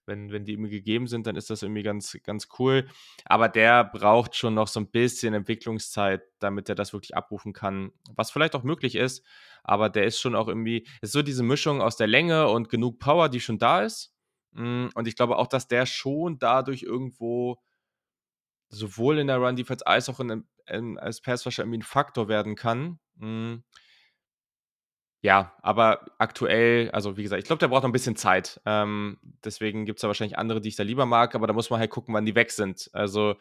[0.07, 2.87] wenn, wenn die irgendwie gegeben sind, dann ist das irgendwie ganz, ganz cool.
[3.25, 7.93] Aber der braucht schon noch so ein bisschen Entwicklungszeit, damit er das wirklich abrufen kann,
[8.15, 9.25] was vielleicht auch möglich ist.
[9.65, 13.01] Aber der ist schon auch irgendwie, ist so diese Mischung aus der Länge und genug
[13.01, 14.16] Power, die schon da ist.
[14.57, 17.59] Mm, und ich glaube auch, dass der schon dadurch irgendwo
[18.69, 22.57] sowohl in der Run Defense als auch in, in, als Passwasher irgendwie ein Faktor werden
[22.57, 22.99] kann.
[23.17, 23.57] Mm.
[25.23, 28.61] Ja, aber aktuell, also wie gesagt, ich glaube, der braucht noch ein bisschen Zeit.
[28.65, 31.71] Ähm, deswegen gibt es da wahrscheinlich andere, die ich da lieber mag, aber da muss
[31.71, 32.91] man halt gucken, wann die weg sind.
[32.93, 33.35] Also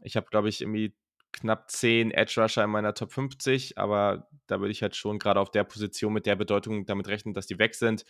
[0.00, 0.94] ich habe, glaube ich, irgendwie
[1.40, 5.40] knapp 10 Edge Rusher in meiner Top 50, aber da würde ich halt schon gerade
[5.40, 8.04] auf der Position mit der Bedeutung damit rechnen, dass die weg sind.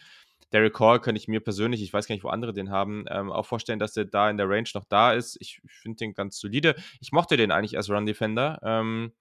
[0.52, 3.30] Derek Hall könnte ich mir persönlich, ich weiß gar nicht, wo andere den haben, ähm,
[3.30, 5.36] auch vorstellen, dass der da in der Range noch da ist.
[5.40, 6.74] Ich finde den ganz solide.
[7.00, 8.58] Ich mochte den eigentlich als Run Defender.
[8.62, 9.12] Ähm,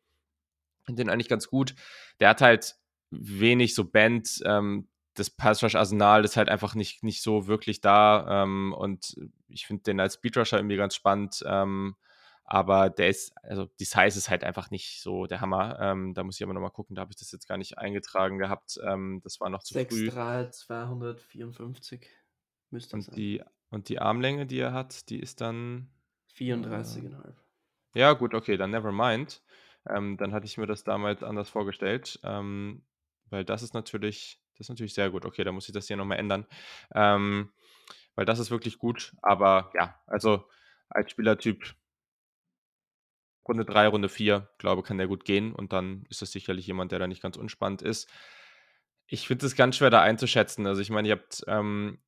[0.88, 1.76] den eigentlich ganz gut.
[2.20, 2.76] Der hat halt
[3.12, 4.42] wenig so Band.
[4.46, 8.44] Ähm, das Pass Rush Arsenal ist halt einfach nicht, nicht so wirklich da.
[8.44, 9.18] Ähm, und
[9.50, 11.44] ich finde den als Speed Rusher irgendwie ganz spannend.
[11.46, 11.96] Ähm,
[12.50, 15.78] aber der ist, also die Size ist halt einfach nicht so der Hammer.
[15.82, 18.38] Ähm, da muss ich aber nochmal gucken, da habe ich das jetzt gar nicht eingetragen
[18.38, 18.80] gehabt.
[18.88, 20.08] Ähm, das war noch zu 6, früh.
[20.08, 22.08] 6'3, 254
[22.70, 23.16] müsste und sein.
[23.16, 25.92] Die, und die Armlänge, die er hat, die ist dann
[26.38, 27.12] 34,5.
[27.12, 27.34] Äh,
[28.00, 29.44] ja, gut, okay, dann never mind.
[29.86, 32.18] Ähm, dann hatte ich mir das damals anders vorgestellt.
[32.24, 32.86] Ähm,
[33.30, 35.26] weil das ist natürlich, das ist natürlich sehr gut.
[35.26, 36.46] Okay, da muss ich das hier nochmal ändern.
[36.96, 37.52] Ähm,
[38.16, 39.14] weil das ist wirklich gut.
[39.22, 40.48] Aber ja, also
[40.88, 41.76] als Spielertyp
[43.48, 45.54] Runde 3, Runde 4, glaube kann der gut gehen.
[45.54, 48.10] Und dann ist das sicherlich jemand, der da nicht ganz unspannend ist.
[49.08, 50.68] Ich finde es ganz schwer da einzuschätzen.
[50.68, 52.00] Also ich meine, ihr habt, ähm,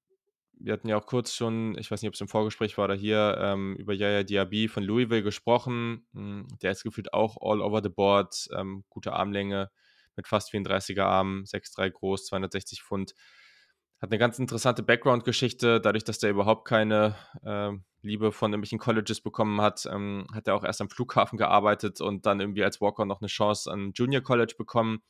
[0.59, 2.95] wir hatten ja auch kurz schon, ich weiß nicht, ob es im Vorgespräch war oder
[2.95, 6.05] hier, ähm, über Yaya Diaby von Louisville gesprochen.
[6.13, 9.71] Hm, der ist gefühlt auch all over the board, ähm, gute Armlänge
[10.15, 13.13] mit fast 34er Armen, 6'3 groß, 260 Pfund.
[14.01, 17.71] Hat eine ganz interessante Background-Geschichte, dadurch, dass der überhaupt keine äh,
[18.01, 22.25] Liebe von irgendwelchen Colleges bekommen hat, ähm, hat er auch erst am Flughafen gearbeitet und
[22.25, 25.03] dann irgendwie als Walker noch eine Chance an Junior College bekommen.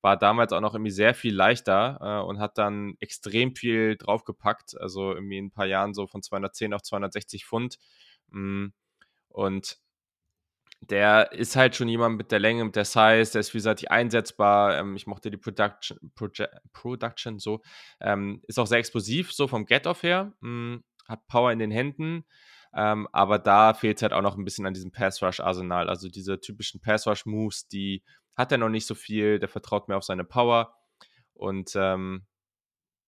[0.00, 4.80] War damals auch noch irgendwie sehr viel leichter äh, und hat dann extrem viel draufgepackt,
[4.80, 7.78] also irgendwie in ein paar Jahren so von 210 auf 260 Pfund.
[8.30, 8.68] Mm,
[9.28, 9.78] und
[10.82, 14.78] der ist halt schon jemand mit der Länge, mit der Size, der ist vielseitig einsetzbar.
[14.78, 17.62] Ähm, ich mochte die Production, Proje Production so.
[18.00, 20.32] Ähm, ist auch sehr explosiv, so vom Get-Off her.
[20.40, 22.24] Mh, hm, hat Power in den Händen.
[22.74, 25.88] Ähm, aber da fehlt es halt auch noch ein bisschen an diesem Pass-Rush-Arsenal.
[25.88, 28.02] Also diese typischen Pass-Rush-Moves, die
[28.34, 29.38] hat er noch nicht so viel.
[29.38, 30.74] Der vertraut mehr auf seine Power.
[31.34, 32.26] Und ähm,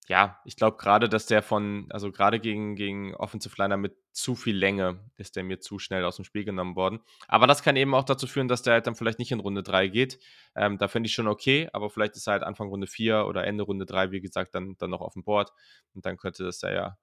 [0.09, 4.37] ja, ich glaube gerade, dass der von, also gerade gegen, gegen Offensive Liner mit zu
[4.37, 7.01] viel Länge ist der mir zu schnell aus dem Spiel genommen worden.
[7.27, 9.63] Aber das kann eben auch dazu führen, dass der halt dann vielleicht nicht in Runde
[9.63, 10.21] 3 geht.
[10.55, 13.45] Ähm, da finde ich schon okay, aber vielleicht ist er halt Anfang Runde 4 oder
[13.45, 15.53] Ende Runde 3, wie gesagt, dann, dann noch auf dem Board.
[15.95, 16.97] Und dann könnte das ja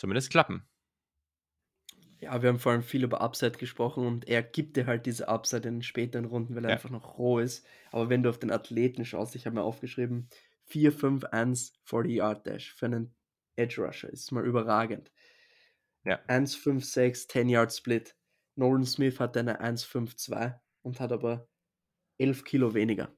[0.00, 0.66] zumindest klappen.
[2.18, 5.28] Ja, wir haben vor allem viel über Upside gesprochen und er gibt dir halt diese
[5.28, 6.76] Upside in den späteren Runden, weil er ja.
[6.76, 7.66] einfach noch roh ist.
[7.92, 10.28] Aber wenn du auf den Athleten schaust, ich habe mir aufgeschrieben,
[10.70, 13.14] 4-5-1 40-Yard-Dash für einen
[13.56, 14.10] Edge Rusher.
[14.10, 15.10] Ist mal überragend.
[16.04, 16.20] Ja.
[16.28, 18.16] 1-5-6 10-Yard-Split.
[18.56, 21.48] Nolan Smith hat eine 1-5-2 und hat aber
[22.18, 23.14] 11 Kilo weniger.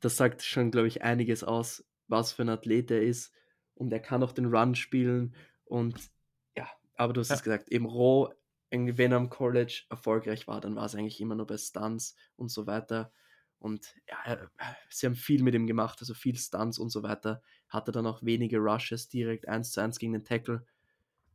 [0.00, 3.32] Das sagt schon, glaube ich, einiges aus, was für ein Athlet er ist.
[3.74, 5.34] Und er kann auch den Run spielen.
[5.64, 6.10] Und
[6.56, 7.34] ja, aber du hast ja.
[7.34, 8.30] es gesagt, eben roh,
[8.70, 12.48] wenn er am College erfolgreich war, dann war es eigentlich immer nur bei Stunts und
[12.50, 13.12] so weiter.
[13.58, 14.48] Und ja,
[14.90, 17.42] sie haben viel mit ihm gemacht, also viel Stunts und so weiter.
[17.68, 20.66] Hatte dann auch wenige Rushes direkt 1 zu 1 gegen den Tackle,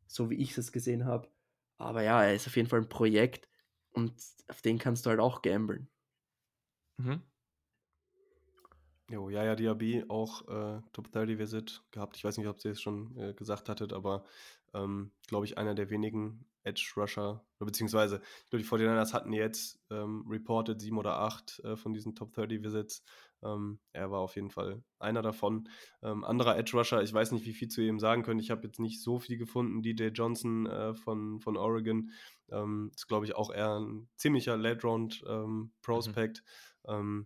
[0.07, 1.29] so wie ich es gesehen habe.
[1.77, 3.49] Aber ja, er ist auf jeden Fall ein Projekt
[3.91, 4.13] und
[4.49, 5.89] auf den kannst du halt auch gamblen.
[6.97, 7.28] Mhm.
[9.09, 12.15] Jo, ja, ja, Diaby auch äh, Top 30 Visit gehabt.
[12.15, 14.23] Ich weiß nicht, ob sie es schon äh, gesagt hattet, aber
[14.75, 19.79] ähm, glaube ich, einer der wenigen Edge Rusher, beziehungsweise, ich glaube, die 49ers hatten jetzt
[19.89, 23.01] ähm, reported sieben oder acht äh, von diesen Top 30 Visits.
[23.41, 25.67] Ähm, er war auf jeden Fall einer davon.
[26.03, 28.39] Ähm, anderer Edge Rusher, ich weiß nicht, wie viel zu ihm sagen können.
[28.39, 29.81] Ich habe jetzt nicht so viel gefunden.
[29.81, 32.11] DJ Johnson äh, von, von Oregon
[32.51, 36.43] ähm, ist, glaube ich, auch eher ein ziemlicher Late Round ähm, Prospect.
[36.87, 37.25] Mhm.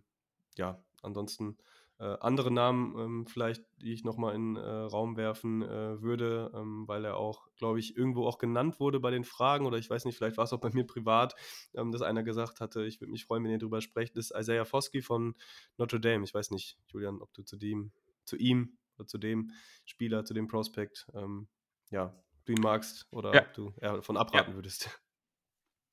[0.56, 1.56] ja, ansonsten
[1.98, 6.88] äh, andere Namen ähm, vielleicht, die ich nochmal in äh, Raum werfen äh, würde, ähm,
[6.88, 10.04] weil er auch, glaube ich, irgendwo auch genannt wurde bei den Fragen oder ich weiß
[10.04, 11.36] nicht, vielleicht war es auch bei mir privat,
[11.74, 14.64] ähm, dass einer gesagt hatte, ich würde mich freuen, wenn ihr darüber sprecht, ist Isaiah
[14.64, 15.36] Foskey von
[15.76, 16.24] Notre Dame.
[16.24, 17.92] Ich weiß nicht, Julian, ob du zu dem,
[18.24, 19.52] zu ihm oder zu dem
[19.84, 21.46] Spieler, zu dem Prospect, ähm,
[21.90, 22.12] ja,
[22.44, 23.42] du ihn magst oder ja.
[23.42, 24.56] ob du eher davon abraten ja.
[24.56, 24.90] würdest.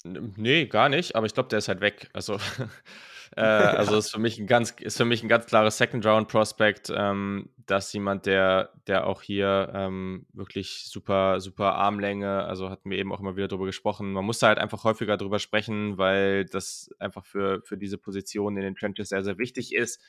[0.03, 2.09] Nee, gar nicht, aber ich glaube, der ist halt weg.
[2.13, 2.39] Also,
[3.35, 7.49] äh, also ist für mich ein ganz, ist für mich ein ganz klares Second-Round-Prospect, ähm,
[7.65, 13.13] dass jemand, der, der auch hier ähm, wirklich super, super Armlänge, also hatten wir eben
[13.13, 14.11] auch immer wieder drüber gesprochen.
[14.11, 18.57] Man muss da halt einfach häufiger drüber sprechen, weil das einfach für, für diese Position
[18.57, 20.01] in den Trenches sehr, sehr wichtig ist.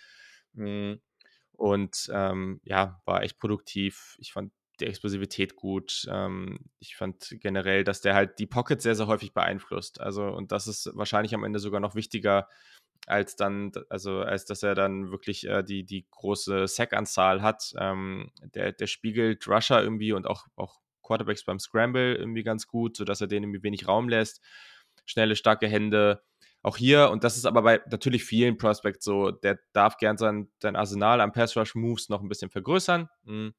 [0.55, 0.95] Mm,
[1.53, 4.17] und ähm, ja, war echt produktiv.
[4.19, 6.07] Ich fand die Explosivität gut.
[6.11, 10.01] Ähm, ich fand generell, dass der halt die Pocket sehr, sehr häufig beeinflusst.
[10.01, 12.49] Also, und das ist wahrscheinlich am Ende sogar noch wichtiger,
[13.07, 17.73] als dann, also als dass er dann wirklich äh, die, die große Sack-Anzahl hat.
[17.79, 22.97] Ähm, der, der spiegelt Rusher irgendwie und auch, auch Quarterbacks beim Scramble irgendwie ganz gut,
[22.97, 24.41] sodass er denen irgendwie wenig Raum lässt.
[25.05, 26.23] Schnelle, starke Hände.
[26.63, 30.49] Auch hier, und das ist aber bei natürlich vielen Prospects so, der darf gern sein,
[30.61, 33.09] sein Arsenal an Pass-Rush-Moves noch ein bisschen vergrößern.
[33.25, 33.53] Mhm.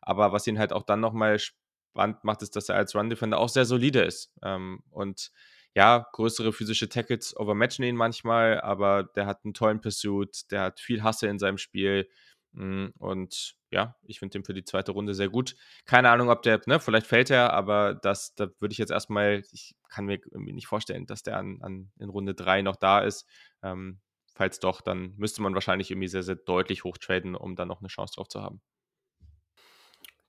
[0.00, 3.50] Aber was ihn halt auch dann nochmal spannend macht, ist, dass er als Run-Defender auch
[3.50, 4.32] sehr solide ist.
[4.42, 5.30] Ähm, und
[5.76, 10.80] ja, größere physische Tackles overmatchen ihn manchmal, aber der hat einen tollen Pursuit, der hat
[10.80, 12.08] viel Hasse in seinem Spiel.
[12.52, 15.54] Mm, und ja, ich finde den für die zweite Runde sehr gut.
[15.84, 19.42] Keine Ahnung, ob der, ne, vielleicht fällt er, aber das, da würde ich jetzt erstmal,
[19.52, 23.00] ich kann mir irgendwie nicht vorstellen, dass der an, an in Runde 3 noch da
[23.00, 23.26] ist.
[23.62, 24.00] Ähm,
[24.34, 27.88] falls doch, dann müsste man wahrscheinlich irgendwie sehr, sehr deutlich hochtraden, um da noch eine
[27.88, 28.62] Chance drauf zu haben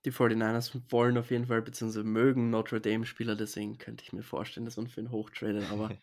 [0.04, 4.64] die 49ers wollen auf jeden Fall, beziehungsweise mögen Notre Dame-Spieler, deswegen könnte ich mir vorstellen,
[4.64, 5.90] dass man für ihn hochtradet, aber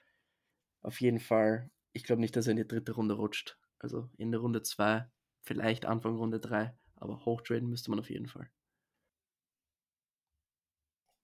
[0.82, 3.58] auf jeden Fall, ich glaube nicht, dass er in die dritte Runde rutscht.
[3.80, 5.06] Also in der Runde 2,
[5.42, 8.50] vielleicht Anfang Runde 3, aber hochtraden müsste man auf jeden Fall.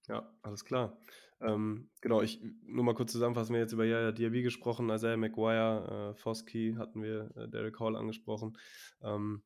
[0.08, 0.98] Ja, alles klar.
[1.40, 5.18] Ähm, genau, ich nur mal kurz zusammenfassen, wir haben jetzt über Yaya Diaby gesprochen, Isaiah
[5.18, 8.58] McGuire, äh, Foskey hatten wir, äh, Derek Hall angesprochen.
[9.02, 9.42] Ähm,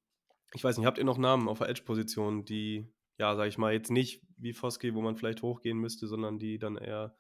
[0.54, 3.74] ich weiß nicht, habt ihr noch Namen auf der Edge-Position, die ja, sag ich mal,
[3.74, 7.16] jetzt nicht wie Foski, wo man vielleicht hochgehen müsste, sondern die dann eher,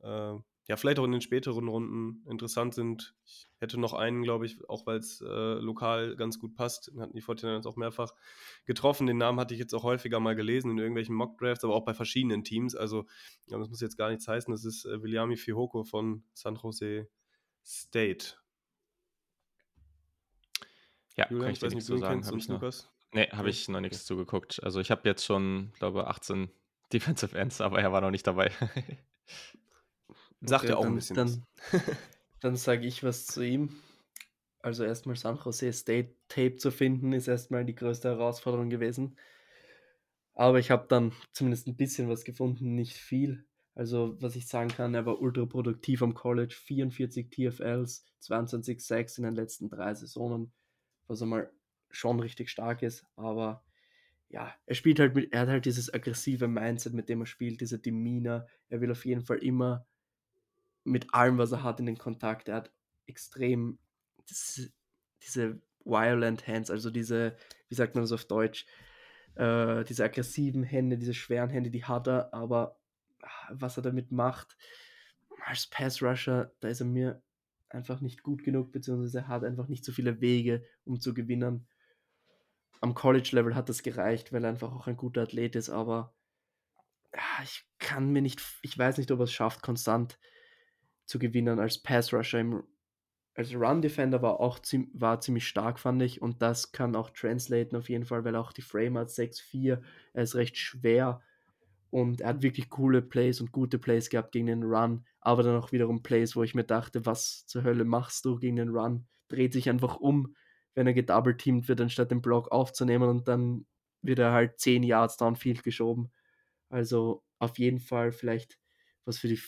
[0.00, 0.34] äh,
[0.66, 3.14] ja, vielleicht auch in den späteren Runden interessant sind.
[3.24, 6.90] Ich hätte noch einen, glaube ich, auch weil es äh, lokal ganz gut passt.
[6.98, 8.12] Hatten die Fortinanders auch mehrfach
[8.64, 9.06] getroffen.
[9.06, 11.92] Den Namen hatte ich jetzt auch häufiger mal gelesen in irgendwelchen Mockdrafts, aber auch bei
[11.92, 12.74] verschiedenen Teams.
[12.74, 13.06] Also,
[13.46, 14.50] ja, das muss jetzt gar nichts heißen.
[14.50, 17.08] Das ist äh, Williami Fihoko von San Jose
[17.62, 18.36] State.
[21.16, 22.93] Ja, Julian, kann ich, ich weiß nicht, so sagen, kennst, Lukas?
[23.14, 24.60] Nee, habe ich noch nichts zugeguckt.
[24.64, 26.50] Also ich habe jetzt schon, glaube 18
[26.92, 28.50] Defensive Ends, aber er war noch nicht dabei.
[30.40, 31.16] Sagt okay, er auch dann, ein bisschen.
[31.16, 31.46] Dann,
[32.40, 33.76] dann sage ich was zu ihm.
[34.58, 39.16] Also erstmal San Jose State Tape zu finden, ist erstmal die größte Herausforderung gewesen.
[40.34, 43.46] Aber ich habe dann zumindest ein bisschen was gefunden, nicht viel.
[43.76, 49.18] Also, was ich sagen kann, er war ultra produktiv am College, 44 TFLs, 22 Sacks
[49.18, 50.52] in den letzten drei Saisonen,
[51.06, 51.52] was einmal
[51.94, 53.62] schon richtig stark ist, aber
[54.28, 57.60] ja, er spielt halt mit, er hat halt dieses aggressive Mindset, mit dem er spielt,
[57.60, 58.46] diese Demeanor.
[58.68, 59.86] Er will auf jeden Fall immer
[60.82, 62.48] mit allem, was er hat, in den Kontakt.
[62.48, 62.72] Er hat
[63.06, 63.78] extrem
[64.28, 64.72] diese,
[65.22, 67.36] diese violent Hands, also diese,
[67.68, 68.66] wie sagt man das auf Deutsch,
[69.36, 72.76] äh, diese aggressiven Hände, diese schweren Hände, die hat er, aber
[73.50, 74.56] was er damit macht,
[75.46, 77.22] als Pass Rusher, da ist er mir
[77.68, 81.66] einfach nicht gut genug, beziehungsweise er hat einfach nicht so viele Wege, um zu gewinnen.
[82.84, 86.14] Am College-Level hat das gereicht, weil er einfach auch ein guter Athlet ist, aber
[87.14, 90.18] ja, ich kann mir nicht, ich weiß nicht, ob er es schafft, konstant
[91.06, 92.62] zu gewinnen als Pass Rusher im
[93.34, 94.58] als Run Defender war auch
[94.92, 96.20] war ziemlich stark, fand ich.
[96.20, 99.80] Und das kann auch translaten auf jeden Fall, weil auch die Frame hat 6-4.
[100.12, 101.22] Er ist recht schwer
[101.88, 105.06] und er hat wirklich coole Plays und gute Plays gehabt gegen den Run.
[105.20, 108.56] Aber dann auch wiederum Plays, wo ich mir dachte, was zur Hölle machst du gegen
[108.56, 109.06] den Run?
[109.28, 110.36] Dreht sich einfach um,
[110.74, 113.66] wenn er gedouble-teamt wird, anstatt den Block aufzunehmen und dann
[114.02, 116.12] wird er halt 10 Yards downfield geschoben.
[116.68, 118.58] Also auf jeden Fall vielleicht
[119.04, 119.40] was für die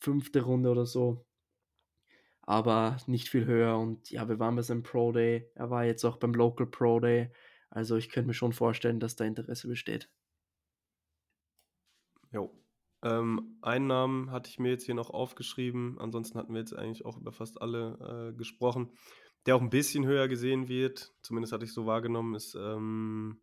[0.00, 1.26] fünfte Runde oder so
[2.46, 3.76] aber nicht viel höher.
[3.76, 5.50] Und ja, wir waren bei seinem Pro Day.
[5.54, 7.30] Er war jetzt auch beim Local Pro Day.
[7.70, 10.08] Also ich könnte mir schon vorstellen, dass da Interesse besteht.
[12.32, 12.50] Jo.
[13.02, 15.98] Ähm, einen Namen hatte ich mir jetzt hier noch aufgeschrieben.
[15.98, 18.92] Ansonsten hatten wir jetzt eigentlich auch über fast alle äh, gesprochen.
[19.46, 23.40] Der auch ein bisschen höher gesehen wird, zumindest hatte ich so wahrgenommen, ist, ähm,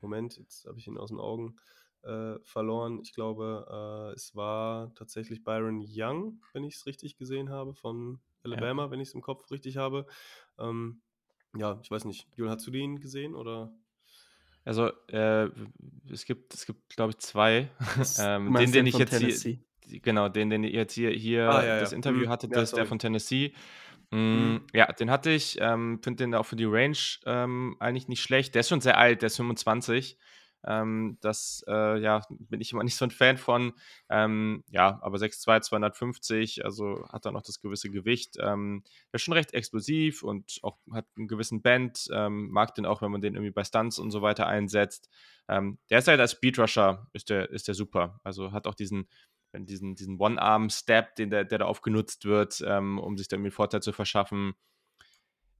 [0.00, 1.56] Moment, jetzt habe ich ihn aus den Augen
[2.02, 3.00] äh, verloren.
[3.02, 3.66] Ich glaube,
[4.10, 8.90] äh, es war tatsächlich Byron Young, wenn ich es richtig gesehen habe, von Alabama, ja.
[8.90, 10.06] wenn ich es im Kopf richtig habe.
[10.58, 11.00] Ähm,
[11.56, 12.28] ja, ich weiß nicht.
[12.36, 13.72] Julian, hast du den gesehen oder?
[14.64, 15.48] Also, äh,
[16.10, 17.70] es gibt, es gibt, glaube ich, zwei.
[18.18, 19.60] ähm, den, den ich jetzt Tennessee?
[19.84, 21.96] hier, genau, den, den ihr jetzt hier, hier ah, ja, das ja.
[21.96, 22.28] Interview mhm.
[22.28, 23.52] hattet, ja, das ist der von Tennessee.
[24.10, 24.58] Mm.
[24.72, 25.58] Ja, den hatte ich.
[25.60, 28.54] Ähm, Finde den auch für die Range ähm, eigentlich nicht schlecht.
[28.54, 30.18] Der ist schon sehr alt, der ist 25.
[30.66, 33.72] Ähm, das äh, ja, bin ich immer nicht so ein Fan von.
[34.08, 38.36] Ähm, ja, aber 6'2, 250, also hat er noch das gewisse Gewicht.
[38.40, 42.08] Ähm, ist schon recht explosiv und auch hat einen gewissen Band.
[42.12, 45.08] Ähm, mag den auch, wenn man den irgendwie bei Stunts und so weiter einsetzt.
[45.48, 48.20] Ähm, der ist halt als Speedrusher, ist der, ist der super.
[48.24, 49.08] Also hat auch diesen
[49.54, 53.92] diesen, diesen One-Arm-Step, den der, der da aufgenutzt wird, ähm, um sich damit Vorteil zu
[53.92, 54.54] verschaffen.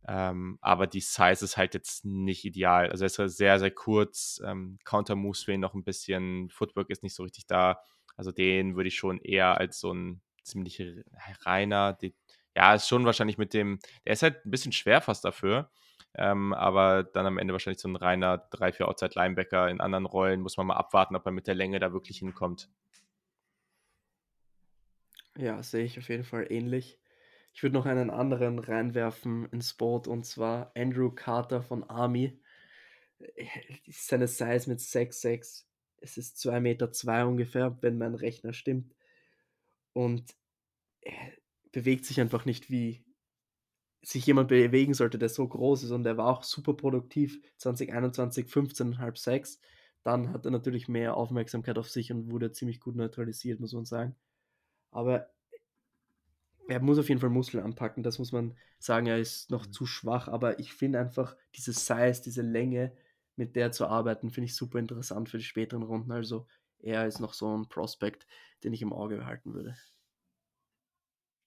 [0.09, 2.91] Ähm, aber die Size ist halt jetzt nicht ideal.
[2.91, 4.41] Also er ist sehr, sehr kurz.
[4.45, 6.49] Ähm, Counter-Moves fehlen noch ein bisschen.
[6.51, 7.81] Footwork ist nicht so richtig da.
[8.17, 10.81] Also den würde ich schon eher als so ein ziemlich
[11.45, 12.15] reiner, die,
[12.55, 15.71] ja, ist schon wahrscheinlich mit dem, der ist halt ein bisschen schwer fast dafür.
[16.15, 20.41] Ähm, aber dann am Ende wahrscheinlich so ein reiner 3-4 Outside-Linebacker in anderen Rollen.
[20.41, 22.71] Muss man mal abwarten, ob er mit der Länge da wirklich hinkommt.
[25.39, 26.99] Ja, sehe ich auf jeden Fall ähnlich.
[27.53, 32.41] Ich würde noch einen anderen reinwerfen ins Boot und zwar Andrew Carter von Army.
[33.91, 35.67] Seine Size mit 6'6.
[35.99, 38.95] Es ist 2,2 Meter zwei ungefähr, wenn mein Rechner stimmt.
[39.93, 40.35] Und
[41.01, 41.33] er
[41.73, 43.05] bewegt sich einfach nicht, wie
[44.03, 45.91] sich jemand bewegen sollte, der so groß ist.
[45.91, 47.41] Und er war auch super produktiv.
[47.59, 49.61] 2021 15,5 6.
[50.03, 53.85] Dann hat er natürlich mehr Aufmerksamkeit auf sich und wurde ziemlich gut neutralisiert, muss man
[53.85, 54.17] sagen.
[54.97, 55.29] Aber
[56.69, 59.73] er muss auf jeden Fall Muskeln anpacken, das muss man sagen, er ist noch mhm.
[59.73, 62.93] zu schwach, aber ich finde einfach diese Size, diese Länge,
[63.37, 66.11] mit der zu arbeiten, finde ich super interessant für die späteren Runden.
[66.11, 66.47] Also
[66.79, 68.27] er ist noch so ein Prospekt,
[68.65, 69.77] den ich im Auge behalten würde.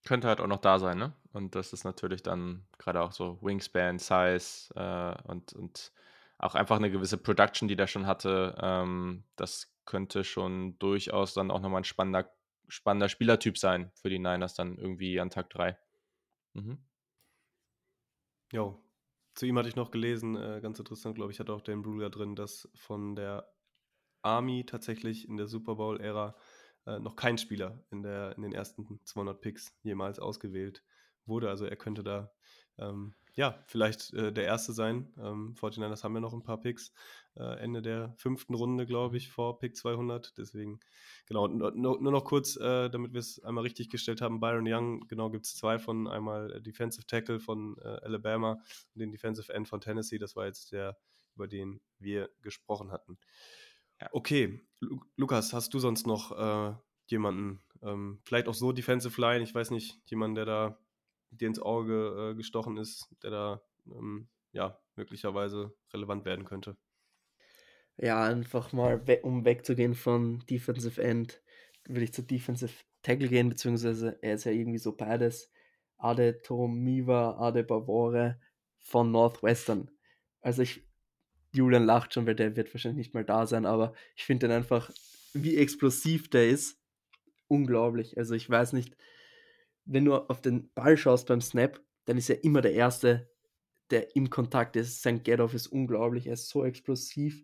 [0.06, 1.14] Könnte halt auch noch da sein, ne?
[1.34, 5.92] Und das ist natürlich dann gerade auch so Wingspan, Size äh, und, und
[6.38, 8.56] auch einfach eine gewisse Production, die der schon hatte.
[8.62, 12.32] Ähm, das könnte schon durchaus dann auch nochmal ein spannender
[12.70, 15.78] spannender Spielertyp sein für die Niners dann irgendwie an Tag 3.
[16.54, 16.78] Mhm.
[18.52, 18.84] Jo,
[19.36, 22.10] zu ihm hatte ich noch gelesen, äh, ganz interessant, glaube ich, hat auch Dan Bruder
[22.10, 23.52] drin, dass von der
[24.22, 26.36] Army tatsächlich in der Super Bowl-Ära
[26.86, 30.84] äh, noch kein Spieler in, der, in den ersten 200 Picks jemals ausgewählt
[31.26, 31.50] wurde.
[31.50, 32.32] Also er könnte da
[32.78, 35.14] ähm, ja, vielleicht äh, der erste sein.
[35.18, 36.92] Ähm, 49ers haben ja noch ein paar Picks.
[37.38, 40.38] Äh, Ende der fünften Runde, glaube ich, vor Pick 200.
[40.38, 40.82] Deswegen,
[41.26, 44.42] genau, nur, nur noch kurz, äh, damit wir es einmal richtig gestellt haben.
[44.42, 48.60] Byron Young, genau, gibt es zwei von einmal äh, Defensive Tackle von äh, Alabama
[48.94, 50.18] und den Defensive End von Tennessee.
[50.18, 50.98] Das war jetzt der,
[51.36, 53.18] über den wir gesprochen hatten.
[54.12, 56.76] Okay, Lu Lukas, hast du sonst noch äh,
[57.08, 60.80] jemanden, ähm, vielleicht auch so Defensive Line, ich weiß nicht, jemanden, der da
[61.32, 66.78] dir ins Auge äh, gestochen ist, der da ähm, ja möglicherweise relevant werden könnte?
[67.98, 71.42] Ja, einfach mal, we um wegzugehen von Defensive End,
[71.86, 75.52] würde ich zu Defensive Tackle gehen, beziehungsweise er ist ja irgendwie so beides.
[75.98, 78.40] Ade Tomiva, Ade Bavore
[78.80, 79.92] von Northwestern.
[80.42, 80.88] Also ich,
[81.54, 84.56] Julian lacht schon, weil der wird wahrscheinlich nicht mal da sein, aber ich finde den
[84.56, 84.92] einfach,
[85.34, 86.82] wie explosiv der ist,
[87.48, 88.18] unglaublich.
[88.18, 88.96] Also ich weiß nicht,
[89.92, 93.30] wenn du auf den Ball schaust beim Snap, dann ist er immer der Erste,
[93.90, 95.02] der im Kontakt ist.
[95.02, 97.44] Sein Get-Off ist unglaublich, er ist so explosiv,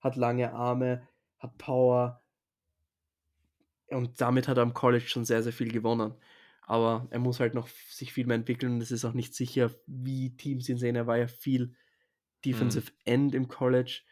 [0.00, 1.08] hat lange Arme,
[1.38, 2.22] hat Power
[3.90, 6.14] und damit hat er am College schon sehr, sehr viel gewonnen.
[6.62, 9.70] Aber er muss halt noch sich viel mehr entwickeln und es ist auch nicht sicher,
[9.86, 10.96] wie Teams ihn sehen.
[10.96, 11.74] Er war ja viel
[12.44, 12.96] Defensive mhm.
[13.04, 14.02] End im College.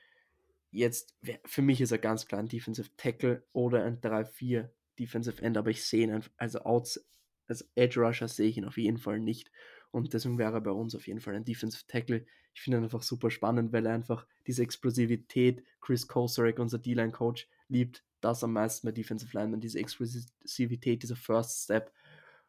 [0.71, 5.59] Jetzt, für mich ist er ganz klar ein Defensive Tackle oder ein 3-4 Defensive End,
[5.59, 7.07] aber ich sehe ihn einfach, also Outs,
[7.49, 9.51] als Edge Rusher sehe ich ihn auf jeden Fall nicht.
[9.91, 12.27] Und deswegen wäre er bei uns auf jeden Fall ein Defensive Tackle.
[12.55, 17.49] Ich finde ihn einfach super spannend, weil er einfach diese Explosivität, Chris Kosarek, unser D-Line-Coach,
[17.69, 21.93] liebt das am meisten bei Defensive Linemen, diese Explosivität, dieser First Step.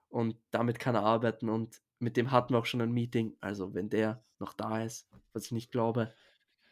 [0.10, 3.36] Und damit kann er arbeiten und mit dem hatten wir auch schon ein Meeting.
[3.42, 6.14] Also wenn der noch da ist, was ich nicht glaube,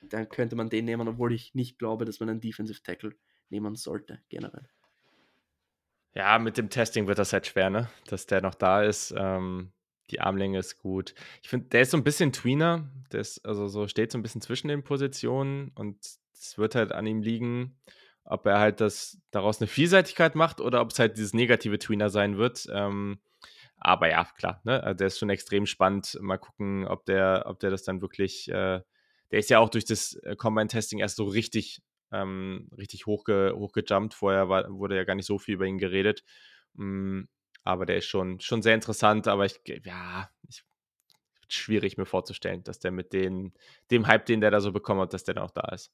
[0.02, 3.15] dann könnte man den nehmen, obwohl ich nicht glaube, dass man einen Defensive Tackle
[3.49, 4.69] nehmen sollte, generell.
[6.16, 7.90] Ja, mit dem Testing wird das halt schwer, ne?
[8.08, 9.14] Dass der noch da ist.
[9.18, 9.72] Ähm,
[10.12, 11.14] die Armlänge ist gut.
[11.44, 12.90] Ich finde, der ist so ein bisschen Tweener.
[13.12, 15.98] Der ist, also so steht so ein bisschen zwischen den Positionen und
[16.34, 17.78] es wird halt an ihm liegen,
[18.24, 22.10] ob er halt das daraus eine Vielseitigkeit macht oder ob es halt dieses negative Tweener
[22.10, 22.68] sein wird.
[22.72, 23.20] Ähm,
[23.78, 24.82] aber ja, klar, ne?
[24.84, 26.18] Also der ist schon extrem spannend.
[26.22, 28.48] Mal gucken, ob der, ob der das dann wirklich.
[28.50, 28.82] Äh,
[29.32, 31.82] der ist ja auch durch das äh, Combine-Testing erst so richtig,
[32.22, 34.14] ähm, richtig hochge, hochgejumpt.
[34.14, 36.24] Vorher war, wurde ja gar nicht so viel über ihn geredet.
[36.74, 37.24] Mm,
[37.64, 39.28] aber der ist schon, schon sehr interessant.
[39.28, 40.64] Aber ich, ja, ich,
[41.48, 43.54] schwierig mir vorzustellen, dass der mit den,
[43.92, 45.92] dem Hype, den der da so bekommen hat, dass der dann auch da ist.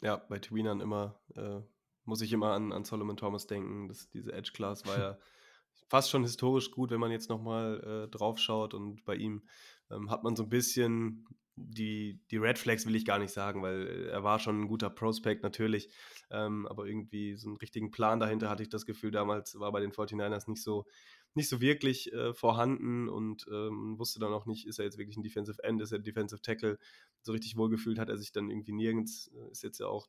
[0.00, 1.60] Ja, bei Tweenern immer äh,
[2.04, 3.88] muss ich immer an, an Solomon Thomas denken.
[3.88, 5.18] Das, diese Edge Class war ja
[5.88, 8.74] fast schon historisch gut, wenn man jetzt nochmal äh, drauf schaut.
[8.74, 9.46] Und bei ihm
[9.90, 13.62] ähm, hat man so ein bisschen die, die Red Flags, will ich gar nicht sagen,
[13.62, 15.88] weil er war schon ein guter Prospect natürlich.
[16.30, 19.80] Ähm, aber irgendwie so einen richtigen Plan dahinter hatte ich das Gefühl, damals war bei
[19.80, 20.86] den 49ers nicht so,
[21.34, 25.16] nicht so wirklich äh, vorhanden und ähm, wusste dann auch nicht, ist er jetzt wirklich
[25.16, 26.78] ein Defensive End, ist er Defensive Tackle.
[27.22, 29.30] So richtig wohlgefühlt hat er sich dann irgendwie nirgends.
[29.34, 30.08] Äh, ist jetzt ja auch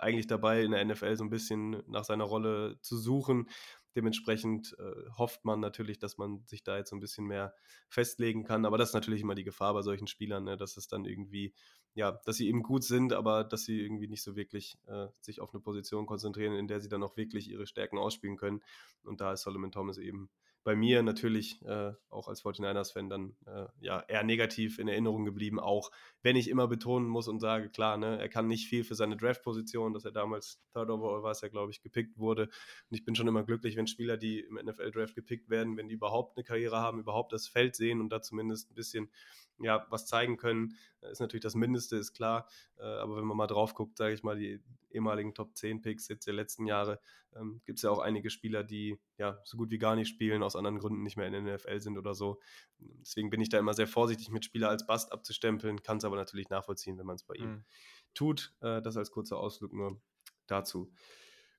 [0.00, 3.48] eigentlich dabei, in der NFL so ein bisschen nach seiner Rolle zu suchen.
[3.96, 7.54] Dementsprechend äh, hofft man natürlich, dass man sich da jetzt ein bisschen mehr
[7.88, 8.64] festlegen kann.
[8.64, 10.56] Aber das ist natürlich immer die Gefahr bei solchen Spielern, ne?
[10.56, 11.54] dass es dann irgendwie,
[11.94, 15.40] ja, dass sie eben gut sind, aber dass sie irgendwie nicht so wirklich äh, sich
[15.40, 18.60] auf eine Position konzentrieren, in der sie dann auch wirklich ihre Stärken ausspielen können.
[19.02, 20.30] Und da ist Solomon Thomas eben
[20.62, 25.58] bei mir natürlich äh, auch als 49ers-Fan dann äh, ja, eher negativ in Erinnerung geblieben,
[25.58, 25.90] auch
[26.22, 29.16] wenn ich immer betonen muss und sage, klar, ne, er kann nicht viel für seine
[29.16, 32.42] Draft-Position, dass er damals Third Overall war es ja, glaube ich, gepickt wurde.
[32.44, 35.94] Und ich bin schon immer glücklich, wenn Spieler, die im NFL-Draft gepickt werden, wenn die
[35.94, 39.10] überhaupt eine Karriere haben, überhaupt das Feld sehen und da zumindest ein bisschen
[39.60, 42.48] ja, was zeigen können, äh, ist natürlich das Mindeste, ist klar.
[42.78, 44.60] Äh, aber wenn man mal drauf guckt, sage ich mal, die
[44.90, 47.00] ehemaligen Top 10 Picks jetzt der letzten Jahre,
[47.34, 50.42] ähm, gibt es ja auch einige Spieler, die ja so gut wie gar nicht spielen,
[50.42, 52.40] aus anderen Gründen nicht mehr in der NFL sind oder so.
[52.78, 56.16] Deswegen bin ich da immer sehr vorsichtig, mit Spieler als Bast abzustempeln, kann es aber
[56.16, 57.64] natürlich nachvollziehen, wenn man es bei ihm mhm.
[58.14, 58.54] tut.
[58.60, 60.00] Äh, das als kurzer Ausflug nur
[60.46, 60.92] dazu.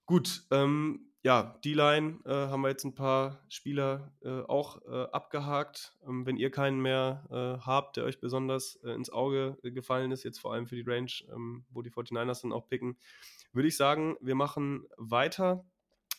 [0.06, 5.96] Gut, ähm, ja, D-Line äh, haben wir jetzt ein paar Spieler äh, auch äh, abgehakt.
[6.08, 10.12] Ähm, wenn ihr keinen mehr äh, habt, der euch besonders äh, ins Auge äh, gefallen
[10.12, 12.98] ist, jetzt vor allem für die Range, ähm, wo die 49ers dann auch picken,
[13.54, 15.66] würde ich sagen, wir machen weiter.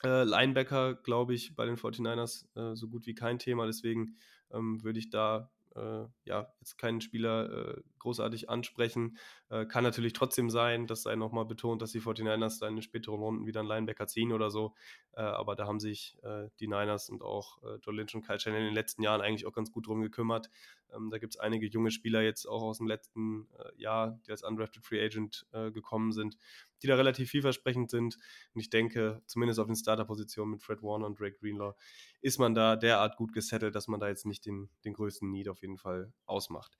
[0.05, 3.67] Linebacker, glaube ich, bei den 49ers so gut wie kein Thema.
[3.67, 4.17] Deswegen
[4.51, 9.19] ähm, würde ich da äh, ja, jetzt keinen Spieler äh, großartig ansprechen.
[9.49, 12.83] Äh, kann natürlich trotzdem sein, das sei nochmal betont, dass die 49ers dann in den
[12.83, 14.75] späteren Runden wieder einen Linebacker ziehen oder so.
[15.15, 18.41] Äh, aber da haben sich äh, die Niners und auch äh, Joe Lynch und Kyle
[18.41, 20.49] Shannon in den letzten Jahren eigentlich auch ganz gut drum gekümmert.
[20.95, 24.43] Ähm, da gibt es einige junge Spieler jetzt auch aus dem letzten Jahr, die als
[24.43, 26.37] Undrafted Free Agent gekommen sind,
[26.83, 28.17] die da relativ vielversprechend sind.
[28.55, 31.75] Und ich denke, zumindest auf den Starterpositionen mit Fred Warner und Drake Greenlaw
[32.21, 35.49] ist man da derart gut gesettelt, dass man da jetzt nicht den, den größten Need
[35.49, 36.77] auf jeden Fall ausmacht.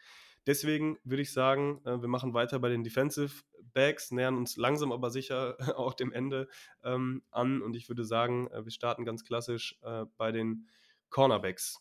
[0.47, 3.43] Deswegen würde ich sagen, äh, wir machen weiter bei den Defensive
[3.73, 6.49] Backs, nähern uns langsam aber sicher auch dem Ende
[6.83, 10.69] ähm, an und ich würde sagen, äh, wir starten ganz klassisch äh, bei den
[11.11, 11.81] Cornerbacks.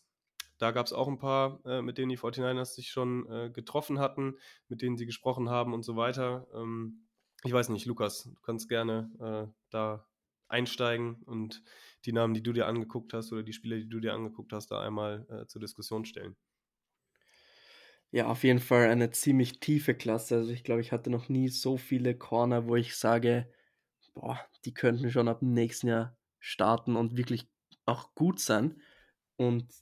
[0.58, 3.98] Da gab es auch ein paar, äh, mit denen die 49ers sich schon äh, getroffen
[3.98, 4.36] hatten,
[4.68, 6.46] mit denen sie gesprochen haben und so weiter.
[6.54, 7.08] Ähm,
[7.42, 10.06] ich weiß nicht, Lukas, du kannst gerne äh, da
[10.46, 11.62] einsteigen und
[12.04, 14.70] die Namen, die du dir angeguckt hast oder die Spieler, die du dir angeguckt hast,
[14.70, 16.36] da einmal zur Diskussion stellen.
[18.14, 20.36] Ja, auf jeden Fall eine ziemlich tiefe Klasse.
[20.36, 23.48] Also ich glaube, ich hatte noch nie so viele Corner, wo ich sage,
[24.14, 27.48] boah, die könnten schon ab dem nächsten Jahr starten und wirklich
[27.86, 28.82] auch gut sein.
[29.36, 29.72] Und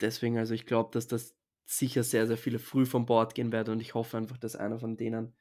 [0.00, 1.36] deswegen, also ich glaube, dass das
[1.66, 4.78] sicher sehr, sehr viele früh vom Board gehen werden und ich hoffe einfach, dass einer
[4.80, 5.34] von denen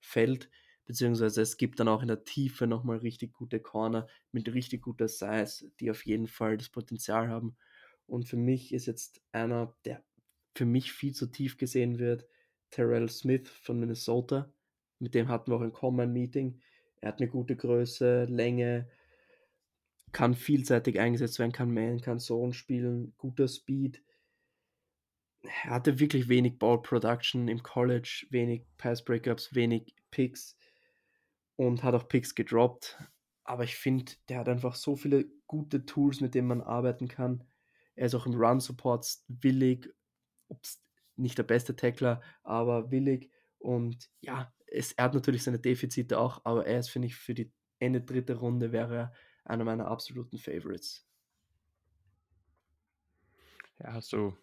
[0.00, 0.50] fällt.
[0.84, 5.08] Beziehungsweise es gibt dann auch in der Tiefe nochmal richtig gute Corner mit richtig guter
[5.08, 7.56] Size, die auf jeden Fall das Potenzial haben.
[8.06, 10.04] Und für mich ist jetzt einer, der
[10.56, 12.26] für mich viel zu tief gesehen wird,
[12.70, 14.50] Terrell Smith von Minnesota.
[14.98, 16.60] Mit dem hatten wir auch ein Common-Meeting.
[17.00, 18.88] Er hat eine gute Größe, Länge,
[20.12, 24.02] kann vielseitig eingesetzt werden, kann Man, kann Zone spielen, guter Speed.
[25.42, 30.56] Er hatte wirklich wenig Ball Production im College, wenig Pass Breakups, wenig Picks
[31.56, 32.98] und hat auch Picks gedroppt.
[33.44, 37.44] Aber ich finde, der hat einfach so viele gute Tools, mit denen man arbeiten kann.
[37.94, 39.88] Er ist auch im Run Support willig,
[41.16, 43.30] nicht der beste Tackler, aber willig.
[43.58, 47.34] Und ja, es, er hat natürlich seine Defizite auch, aber er ist, finde ich, für
[47.34, 49.12] die Ende dritte Runde wäre er
[49.44, 51.06] einer meiner absoluten Favorites.
[53.78, 54.36] Ja, hast du,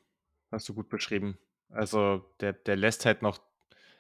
[0.52, 1.38] hast du gut beschrieben.
[1.70, 3.40] Also der, der lässt halt noch.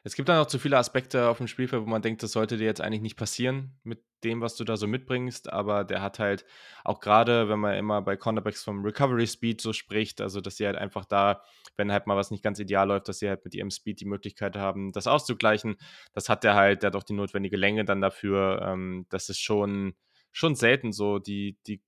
[0.05, 2.57] Es gibt da noch zu viele Aspekte auf dem Spielfeld, wo man denkt, das sollte
[2.57, 5.51] dir jetzt eigentlich nicht passieren mit dem, was du da so mitbringst.
[5.51, 6.45] Aber der hat halt
[6.83, 10.65] auch gerade, wenn man immer bei Cornerbacks vom Recovery Speed so spricht, also dass sie
[10.65, 11.41] halt einfach da,
[11.77, 14.05] wenn halt mal was nicht ganz ideal läuft, dass sie halt mit ihrem Speed die
[14.05, 15.77] Möglichkeit haben, das auszugleichen.
[16.11, 18.61] Das hat der halt, der hat auch die notwendige Länge dann dafür.
[18.61, 19.95] Ähm, das ist schon
[20.33, 21.81] schon selten so die, die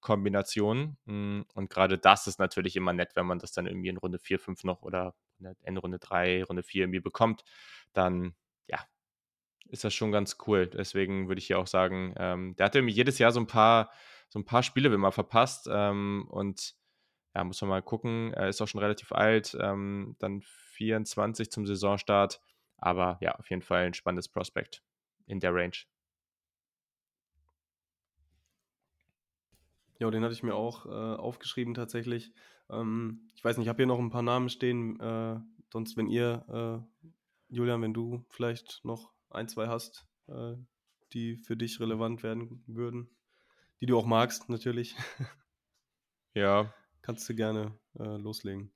[0.00, 0.98] Kombination.
[1.06, 4.18] Hm, und gerade das ist natürlich immer nett, wenn man das dann irgendwie in Runde
[4.18, 5.14] 4, 5 noch oder
[5.62, 7.42] in Runde 3, Runde 4 irgendwie bekommt.
[7.92, 8.34] Dann,
[8.66, 8.78] ja,
[9.68, 10.66] ist das schon ganz cool.
[10.66, 13.90] Deswegen würde ich hier auch sagen, ähm, der hat irgendwie jedes Jahr so ein paar,
[14.28, 15.68] so ein paar Spiele, man verpasst.
[15.70, 16.74] Ähm, und
[17.34, 18.32] ja, muss man mal gucken.
[18.34, 19.56] Er ist auch schon relativ alt.
[19.60, 22.40] Ähm, dann 24 zum Saisonstart.
[22.76, 24.82] Aber ja, auf jeden Fall ein spannendes Prospekt
[25.26, 25.76] in der Range.
[29.98, 32.32] Ja, den hatte ich mir auch äh, aufgeschrieben tatsächlich.
[32.70, 34.98] Ähm, ich weiß nicht, ich habe hier noch ein paar Namen stehen.
[35.00, 35.40] Äh,
[35.72, 40.54] sonst, wenn ihr, äh, Julian, wenn du vielleicht noch ein, zwei hast, äh,
[41.12, 43.10] die für dich relevant werden würden,
[43.80, 44.96] die du auch magst, natürlich.
[46.34, 46.72] Ja.
[47.02, 48.72] Kannst du gerne äh, loslegen.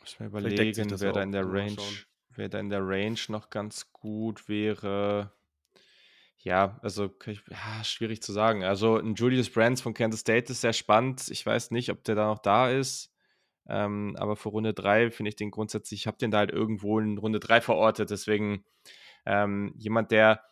[0.00, 1.76] Muss mir überlegen, wer da in der Range,
[2.30, 5.32] wer da in der Range noch ganz gut wäre.
[6.42, 8.64] Ja, also ja, schwierig zu sagen.
[8.64, 11.28] Also ein Julius Brands von Kansas State ist sehr spannend.
[11.28, 13.12] Ich weiß nicht, ob der da noch da ist.
[13.68, 16.98] Ähm, aber für Runde 3 finde ich den grundsätzlich, ich habe den da halt irgendwo
[16.98, 18.10] in Runde 3 verortet.
[18.10, 18.64] Deswegen
[19.26, 20.42] ähm, jemand, der,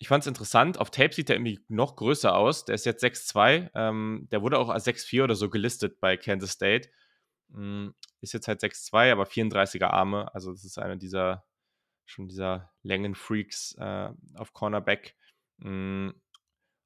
[0.00, 2.64] ich fand es interessant, auf Tape sieht er irgendwie noch größer aus.
[2.64, 3.70] Der ist jetzt 6'2.
[3.74, 6.90] Ähm, der wurde auch als 6'4 oder so gelistet bei Kansas State.
[7.54, 10.34] Ähm, ist jetzt halt 6'2, aber 34er Arme.
[10.34, 11.44] Also das ist einer dieser,
[12.06, 15.14] schon dieser Längenfreaks äh, auf Cornerback.
[15.58, 16.10] Mm,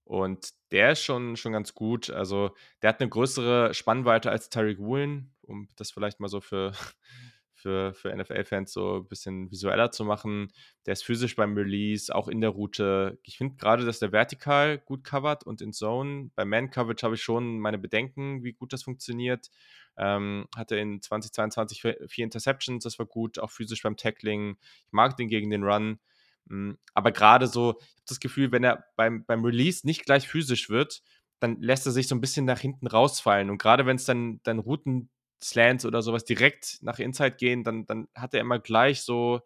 [0.04, 2.10] und der ist schon, schon ganz gut.
[2.10, 6.72] Also, der hat eine größere Spannweite als Tariq Woolen, um das vielleicht mal so für,
[7.54, 10.52] für, für NFL-Fans so ein bisschen visueller zu machen.
[10.86, 13.18] Der ist physisch beim Release, auch in der Route.
[13.22, 16.30] Ich finde gerade, dass der vertikal gut covert und in Zone.
[16.34, 19.50] Bei Man-Coverage habe ich schon meine Bedenken, wie gut das funktioniert.
[19.96, 24.56] Ähm, hatte in 2022 vier Interceptions, das war gut, auch physisch beim Tackling.
[24.86, 26.00] Ich mag den gegen den Run.
[26.48, 30.28] Hm, aber gerade so, ich habe das Gefühl, wenn er beim, beim Release nicht gleich
[30.28, 31.02] physisch wird,
[31.40, 33.50] dann lässt er sich so ein bisschen nach hinten rausfallen.
[33.50, 38.08] Und gerade wenn es dann, dann Routen-Slants oder sowas direkt nach Inside gehen, dann, dann
[38.14, 39.40] hat er immer gleich so,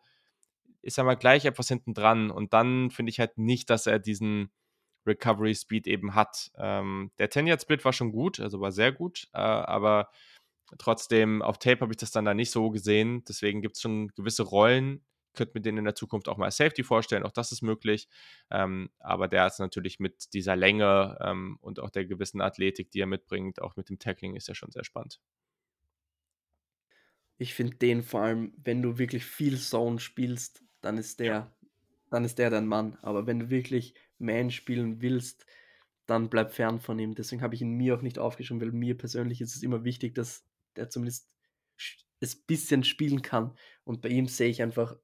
[0.83, 2.31] ist er mal gleich etwas hinten dran.
[2.31, 4.51] Und dann finde ich halt nicht, dass er diesen
[5.07, 6.51] Recovery Speed eben hat.
[6.59, 10.11] Ähm, der 10-Yard-Split war schon gut, also war sehr gut, äh, aber
[10.79, 13.25] trotzdem auf Tape habe ich das dann da nicht so gesehen.
[13.29, 15.05] Deswegen gibt es schon gewisse Rollen,
[15.37, 18.09] könnte mir den in der Zukunft auch mal Safety vorstellen, auch das ist möglich.
[18.51, 23.01] Ähm, aber der ist natürlich mit dieser Länge ähm, und auch der gewissen Athletik, die
[23.01, 25.21] er mitbringt, auch mit dem Tackling, ist er schon sehr spannend.
[27.39, 31.57] Ich finde den vor allem, wenn du wirklich viel Zone spielst, dann ist der, ja.
[32.11, 32.99] dann ist der dein Mann.
[33.03, 35.45] Aber wenn du wirklich Man spielen willst,
[36.07, 37.15] dann bleib fern von ihm.
[37.15, 40.15] Deswegen habe ich ihn mir auch nicht aufgeschrieben, weil mir persönlich ist es immer wichtig,
[40.15, 40.45] dass
[40.77, 41.29] der zumindest
[42.21, 43.57] es ein bisschen spielen kann.
[43.85, 44.97] Und bei ihm sehe ich einfach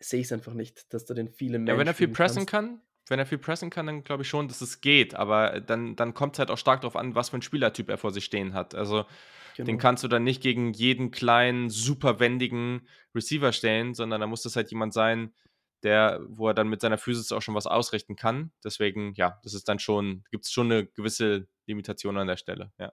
[0.00, 1.74] sehe ich es einfach nicht, dass du den viele mehr.
[1.74, 2.50] Ja, wenn er viel pressen kannst.
[2.50, 5.14] kann, wenn er viel pressen kann, dann glaube ich schon, dass es geht.
[5.14, 7.98] Aber dann, dann kommt es halt auch stark darauf an, was für ein Spielertyp er
[7.98, 8.74] vor sich stehen hat.
[8.74, 9.04] Also
[9.56, 9.66] genau.
[9.66, 14.42] den kannst du dann nicht gegen jeden kleinen, super wendigen Receiver stellen, sondern da muss
[14.42, 15.32] das halt jemand sein,
[15.82, 18.52] der, wo er dann mit seiner Physis auch schon was ausrichten kann.
[18.64, 22.72] Deswegen, ja, das ist dann schon, gibt es schon eine gewisse Limitation an der Stelle,
[22.78, 22.92] ja.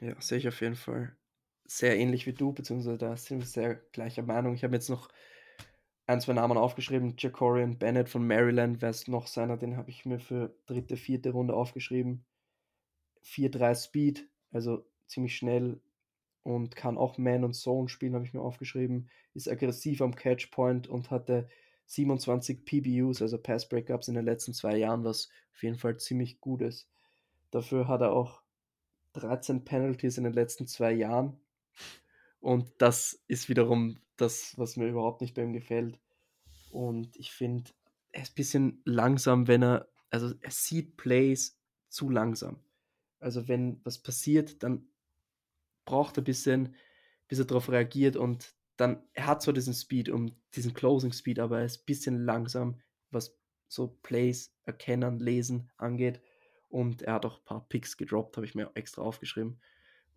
[0.00, 1.14] Ja, sehe ich auf jeden Fall
[1.66, 4.54] sehr ähnlich wie du, beziehungsweise da sind wir sehr gleicher Meinung.
[4.54, 5.08] Ich habe jetzt noch
[6.10, 7.14] ein, zwei Namen aufgeschrieben.
[7.16, 11.30] Jacorian Bennett von Maryland wäre es noch seiner, den habe ich mir für dritte, vierte
[11.30, 12.24] Runde aufgeschrieben.
[13.24, 15.80] 4-3 Speed, also ziemlich schnell,
[16.42, 19.08] und kann auch Man und Zone spielen, habe ich mir aufgeschrieben.
[19.34, 21.48] Ist aggressiv am Catchpoint und hatte
[21.86, 26.40] 27 PBUs, also Pass Breakups in den letzten zwei Jahren, was auf jeden Fall ziemlich
[26.40, 26.88] gut ist.
[27.52, 28.42] Dafür hat er auch
[29.12, 31.38] 13 Penalties in den letzten zwei Jahren.
[32.40, 35.98] Und das ist wiederum das, was mir überhaupt nicht bei ihm gefällt.
[36.70, 37.70] Und ich finde,
[38.12, 42.60] er ist ein bisschen langsam, wenn er, also er sieht Plays zu langsam.
[43.18, 44.88] Also wenn was passiert, dann
[45.84, 46.74] braucht er ein bisschen,
[47.28, 51.38] bis er darauf reagiert und dann, er hat zwar diesen Speed, um diesen Closing Speed,
[51.38, 52.80] aber er ist ein bisschen langsam,
[53.10, 53.38] was
[53.68, 56.22] so Plays erkennen, lesen angeht.
[56.68, 59.60] Und er hat auch ein paar Picks gedroppt, habe ich mir extra aufgeschrieben.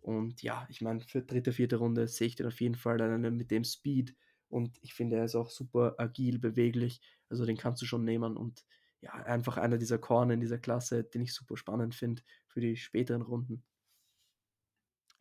[0.04, 3.22] Und ja, ich meine, für dritte, vierte Runde sehe ich den auf jeden Fall dann
[3.38, 4.14] mit dem Speed.
[4.48, 7.00] Und ich finde, er ist auch super agil, beweglich.
[7.30, 8.36] Also den kannst du schon nehmen.
[8.36, 8.66] Und
[9.00, 12.76] ja, einfach einer dieser Corner in dieser Klasse, den ich super spannend finde für die
[12.76, 13.64] späteren Runden.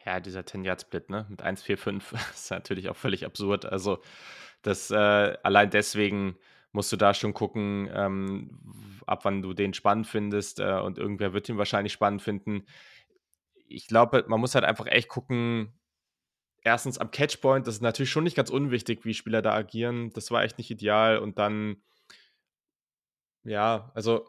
[0.06, 1.26] Ja, dieser 10-Yard-Split, ne?
[1.30, 3.66] Mit 1,45 ist natürlich auch völlig absurd.
[3.66, 4.02] Also,
[4.64, 4.96] das äh,
[5.44, 6.38] allein deswegen
[6.74, 8.60] musst du da schon gucken, ähm,
[9.08, 10.60] ab wann du den spannend findest.
[10.60, 12.66] Äh, und irgendwer wird ihn wahrscheinlich spannend finden.
[13.74, 15.74] Ich glaube, man muss halt einfach echt gucken,
[16.64, 20.12] erstens am Catchpoint, das ist natürlich schon nicht ganz unwichtig, wie Spieler da agieren.
[20.14, 21.18] Das war echt nicht ideal.
[21.18, 21.82] Und dann,
[23.44, 24.26] ja, also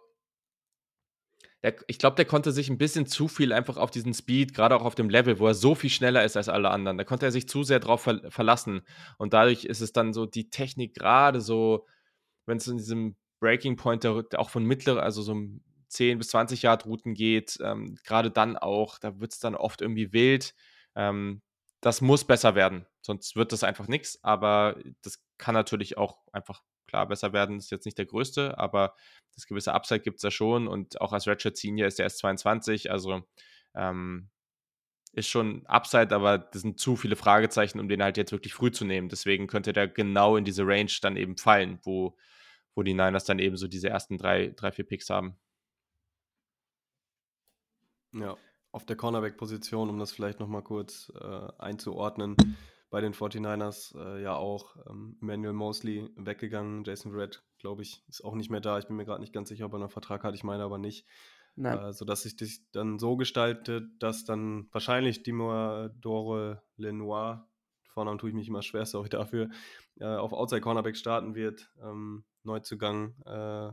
[1.65, 4.77] der, ich glaube, der konnte sich ein bisschen zu viel einfach auf diesen Speed, gerade
[4.77, 6.99] auch auf dem Level, wo er so viel schneller ist als alle anderen.
[6.99, 8.83] Da konnte er sich zu sehr drauf ver verlassen.
[9.17, 11.87] Und dadurch ist es dann so die Technik gerade so,
[12.47, 15.35] wenn es in diesem Breaking Point der, auch von mittleren, also so
[15.95, 19.81] 10 bis 20 Yard Routen geht, ähm, gerade dann auch, da wird es dann oft
[19.81, 20.55] irgendwie wild.
[20.95, 21.43] Ähm,
[21.81, 24.19] das muss besser werden, sonst wird das einfach nichts.
[24.23, 27.59] Aber das kann natürlich auch einfach klar besser werden.
[27.59, 28.95] Ist jetzt nicht der größte, aber
[29.35, 30.69] das gewisse Upside gibt es ja schon.
[30.69, 32.91] Und auch als Ratchet Senior ist er erst 22.
[32.91, 33.23] Also
[33.75, 34.31] ähm,
[35.13, 38.73] ist schon Upside, aber das sind zu viele Fragezeichen, um den halt jetzt wirklich früh
[38.73, 39.09] zu nehmen.
[39.09, 42.17] Deswegen könnte der genau in diese Range dann eben fallen, wo,
[42.75, 45.37] wo die Niners dann eben so diese ersten drei, drei vier Picks haben.
[48.15, 48.37] Ja,
[48.73, 52.37] auf der Cornerback-Position, um das vielleicht nochmal kurz äh, einzuordnen,
[52.91, 56.85] bei den 49ers äh, ja auch ähm, Emmanuel Mosley weggegangen.
[56.85, 58.79] Jason Red, glaube ich, ist auch nicht mehr da.
[58.79, 60.35] Ich bin mir gerade nicht ganz sicher, ob er einen Vertrag hat.
[60.35, 61.07] Ich meine aber nicht.
[61.57, 67.49] Äh, sodass sich das dann so gestaltet, dass dann wahrscheinlich Dimodore Lenoir,
[67.85, 69.51] Vornamen tue ich mich immer schwer, sorry dafür,
[70.01, 71.71] äh, auf Outside Cornerback starten wird.
[71.81, 73.15] Ähm, Neuzugang.
[73.25, 73.71] Äh,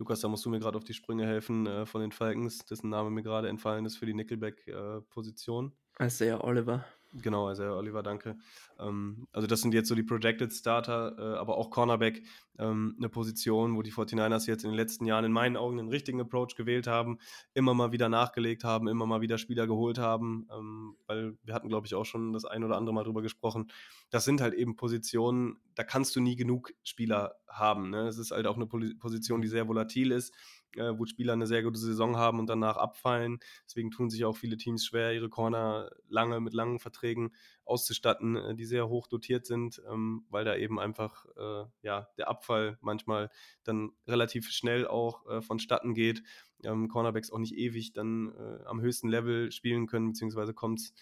[0.00, 2.88] Lukas, da musst du mir gerade auf die Sprünge helfen äh, von den Falcons, dessen
[2.88, 5.72] Name mir gerade entfallen ist für die Nickelback-Position.
[5.98, 6.86] Äh, Isaiah Oliver.
[7.12, 8.36] Genau, also Oliver, danke.
[8.78, 12.22] Ähm, also das sind jetzt so die Projected Starter, äh, aber auch Cornerback,
[12.56, 15.88] ähm, eine Position, wo die 49ers jetzt in den letzten Jahren in meinen Augen einen
[15.88, 17.18] richtigen Approach gewählt haben,
[17.52, 21.68] immer mal wieder nachgelegt haben, immer mal wieder Spieler geholt haben, ähm, weil wir hatten,
[21.68, 23.72] glaube ich, auch schon das ein oder andere Mal drüber gesprochen.
[24.10, 27.90] Das sind halt eben Positionen, da kannst du nie genug Spieler haben.
[27.90, 28.06] Ne?
[28.06, 30.32] Es ist halt auch eine Position, die sehr volatil ist
[30.76, 33.38] äh, wo Spieler eine sehr gute Saison haben und danach abfallen.
[33.66, 37.32] Deswegen tun sich auch viele Teams schwer, ihre Corner lange mit langen Verträgen
[37.64, 42.28] auszustatten, äh, die sehr hoch dotiert sind, ähm, weil da eben einfach äh, ja, der
[42.28, 43.30] Abfall manchmal
[43.64, 46.22] dann relativ schnell auch äh, vonstatten geht.
[46.64, 50.94] Ähm, Cornerbacks auch nicht ewig dann äh, am höchsten Level spielen können, beziehungsweise kommt es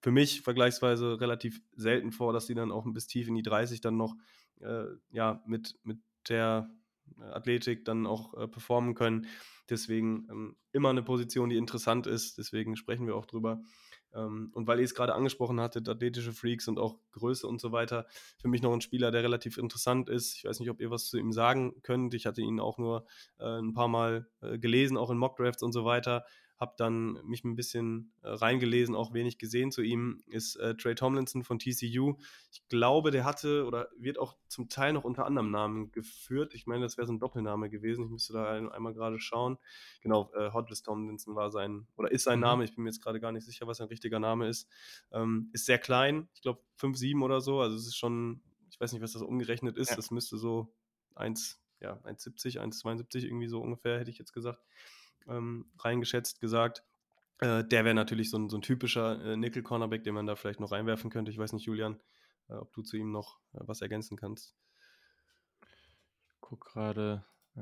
[0.00, 3.80] für mich vergleichsweise relativ selten vor, dass sie dann auch bis tief in die 30
[3.80, 4.14] dann noch
[4.60, 6.70] äh, ja, mit, mit der
[7.18, 9.26] Athletik dann auch äh, performen können.
[9.70, 12.38] Deswegen ähm, immer eine Position, die interessant ist.
[12.38, 13.62] Deswegen sprechen wir auch drüber.
[14.14, 17.72] Ähm, und weil ihr es gerade angesprochen hattet, athletische Freaks und auch Größe und so
[17.72, 18.06] weiter,
[18.38, 20.36] für mich noch ein Spieler, der relativ interessant ist.
[20.36, 22.14] Ich weiß nicht, ob ihr was zu ihm sagen könnt.
[22.14, 23.06] Ich hatte ihn auch nur
[23.38, 26.24] äh, ein paar Mal äh, gelesen, auch in Mockdrafts und so weiter
[26.64, 30.94] habe dann mich ein bisschen äh, reingelesen, auch wenig gesehen zu ihm, ist äh, Trey
[30.94, 32.16] Tomlinson von TCU.
[32.50, 36.54] Ich glaube, der hatte oder wird auch zum Teil noch unter anderem Namen geführt.
[36.54, 38.06] Ich meine, das wäre so ein Doppelname gewesen.
[38.06, 39.58] Ich müsste da ein, einmal gerade schauen.
[40.00, 42.44] Genau, äh, Hodges Tomlinson war sein oder ist sein mhm.
[42.44, 42.64] Name.
[42.64, 44.66] Ich bin mir jetzt gerade gar nicht sicher, was sein richtiger Name ist.
[45.12, 47.60] Ähm, ist sehr klein, ich glaube 5'7 oder so.
[47.60, 49.90] Also es ist schon, ich weiß nicht, was das umgerechnet ist.
[49.90, 49.96] Ja.
[49.96, 50.74] Das müsste so
[51.14, 54.60] 1, ja, 1,70, 1,72 irgendwie so ungefähr, hätte ich jetzt gesagt
[55.28, 56.82] ähm, reingeschätzt gesagt.
[57.40, 60.60] Äh, der wäre natürlich so ein, so ein typischer äh, Nickel-Cornerback, den man da vielleicht
[60.60, 61.30] noch reinwerfen könnte.
[61.30, 62.00] Ich weiß nicht, Julian,
[62.48, 64.54] äh, ob du zu ihm noch äh, was ergänzen kannst.
[65.62, 67.24] Ich gucke gerade,
[67.56, 67.60] äh,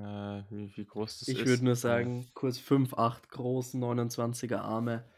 [0.51, 1.41] wie, wie, groß das ich ist.
[1.43, 5.09] Ich würde nur sagen, kurz 5, 8 groß, 29er Arme.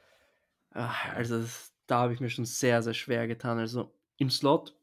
[0.70, 3.58] Ach, also das, da habe ich mir schon sehr, sehr schwer getan.
[3.58, 4.76] Also im Slot,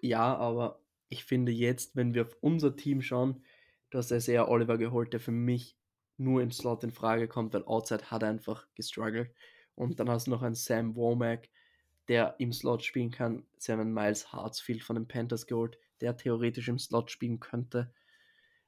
[0.00, 3.44] ja, aber ich finde jetzt, wenn wir auf unser Team schauen,
[3.90, 5.76] du hast ja sehr Oliver geholt, der für mich
[6.22, 9.30] nur im Slot in Frage kommt, weil Outside hat einfach gestruggelt.
[9.74, 11.48] Und dann hast du noch einen Sam Womack,
[12.08, 13.44] der im Slot spielen kann.
[13.56, 17.92] Sie haben Miles Hartsfield von den Panthers geholt, der theoretisch im Slot spielen könnte.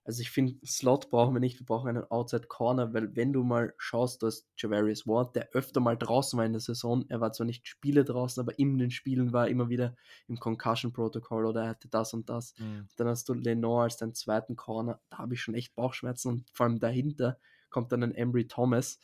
[0.07, 3.43] Also ich finde, Slot brauchen wir nicht, wir brauchen einen Outside Corner, weil wenn du
[3.43, 7.33] mal schaust, dass Javarius Ward, der öfter mal draußen war in der Saison, er war
[7.33, 9.97] zwar nicht Spiele draußen, aber in den Spielen war er immer wieder
[10.29, 12.55] im Concussion Protocol oder er hatte das und das.
[12.59, 12.87] Mhm.
[12.97, 16.51] Dann hast du Lenore als deinen zweiten Corner, da habe ich schon echt Bauchschmerzen und
[16.53, 17.39] vor allem dahinter
[17.71, 19.01] kommt dann ein Embry Thomas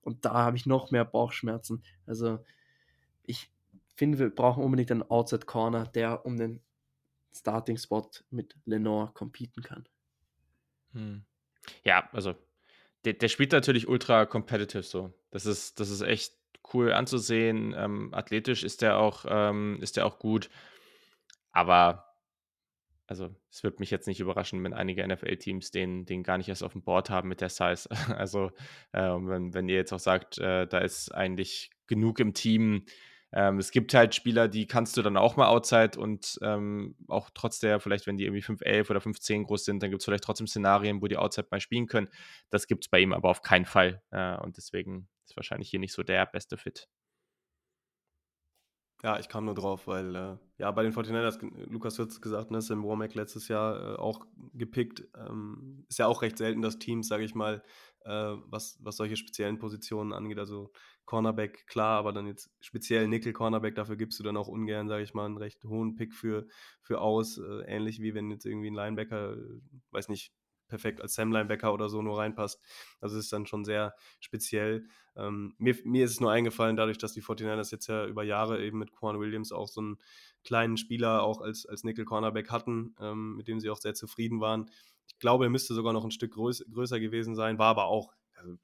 [0.00, 1.82] und da habe ich noch mehr Bauchschmerzen.
[2.06, 2.38] Also
[3.24, 3.52] ich
[3.96, 6.62] finde, wir brauchen unbedingt einen Outside Corner, der um den
[7.34, 9.86] Starting Spot mit Lenore competen kann.
[10.92, 11.24] Hm.
[11.84, 12.34] Ja, also
[13.04, 15.12] der, der, spielt natürlich ultra competitive so.
[15.30, 16.34] Das ist, das ist echt
[16.72, 17.74] cool anzusehen.
[17.76, 20.50] Ähm, athletisch ist der auch, ähm, ist der auch gut.
[21.52, 22.08] Aber
[23.08, 26.62] also es wird mich jetzt nicht überraschen, wenn einige NFL-Teams den, den gar nicht erst
[26.62, 27.88] auf dem Board haben mit der Size.
[28.16, 28.50] Also
[28.92, 32.84] äh, wenn, wenn ihr jetzt auch sagt, äh, da ist eigentlich genug im Team,
[33.32, 37.30] ähm, es gibt halt Spieler, die kannst du dann auch mal outside und ähm, auch
[37.34, 40.24] trotz der, vielleicht wenn die irgendwie 5'11 oder 5'10 groß sind, dann gibt es vielleicht
[40.24, 42.08] trotzdem Szenarien, wo die outside mal spielen können.
[42.50, 44.02] Das gibt es bei ihm aber auf keinen Fall.
[44.10, 46.88] Äh, und deswegen ist wahrscheinlich hier nicht so der beste Fit.
[49.04, 51.38] Ja, ich kam nur drauf, weil, äh, ja, bei den 49ers,
[51.70, 55.06] Lukas hat es gesagt, ne, Sam Womack letztes Jahr äh, auch gepickt.
[55.16, 57.62] Ähm, ist ja auch recht selten, dass Teams, sage ich mal,
[58.04, 60.72] äh, was, was solche speziellen Positionen angeht, also
[61.04, 65.14] Cornerback, klar, aber dann jetzt speziell Nickel-Cornerback, dafür gibst du dann auch ungern, sage ich
[65.14, 66.46] mal, einen recht hohen Pick für,
[66.82, 69.60] für aus, äh, ähnlich wie wenn jetzt irgendwie ein Linebacker, äh,
[69.90, 70.32] weiß nicht,
[70.68, 72.62] perfekt als Sam-Linebacker oder so nur reinpasst.
[73.00, 74.86] Also es ist dann schon sehr speziell.
[75.16, 78.62] Ähm, mir, mir ist es nur eingefallen, dadurch, dass die 49ers jetzt ja über Jahre
[78.62, 79.98] eben mit Quan Williams auch so einen
[80.44, 84.70] kleinen Spieler auch als, als Nickel-Cornerback hatten, ähm, mit dem sie auch sehr zufrieden waren.
[85.06, 88.12] Ich glaube, er müsste sogar noch ein Stück größ, größer gewesen sein, war aber auch,
[88.34, 88.56] also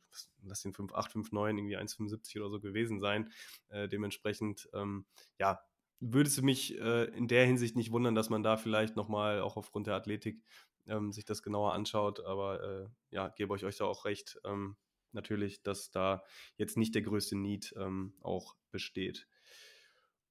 [0.42, 3.30] lass den 5'8, 5'9, irgendwie 1,75 oder so gewesen sein.
[3.68, 5.06] Äh, dementsprechend, ähm,
[5.38, 5.60] ja,
[6.00, 9.56] würde es mich äh, in der Hinsicht nicht wundern, dass man da vielleicht nochmal auch
[9.56, 10.42] aufgrund der Athletik
[10.86, 12.20] ähm, sich das genauer anschaut.
[12.24, 14.76] Aber äh, ja, gebe euch euch da auch recht, ähm,
[15.12, 16.22] natürlich, dass da
[16.56, 19.28] jetzt nicht der größte Need ähm, auch besteht.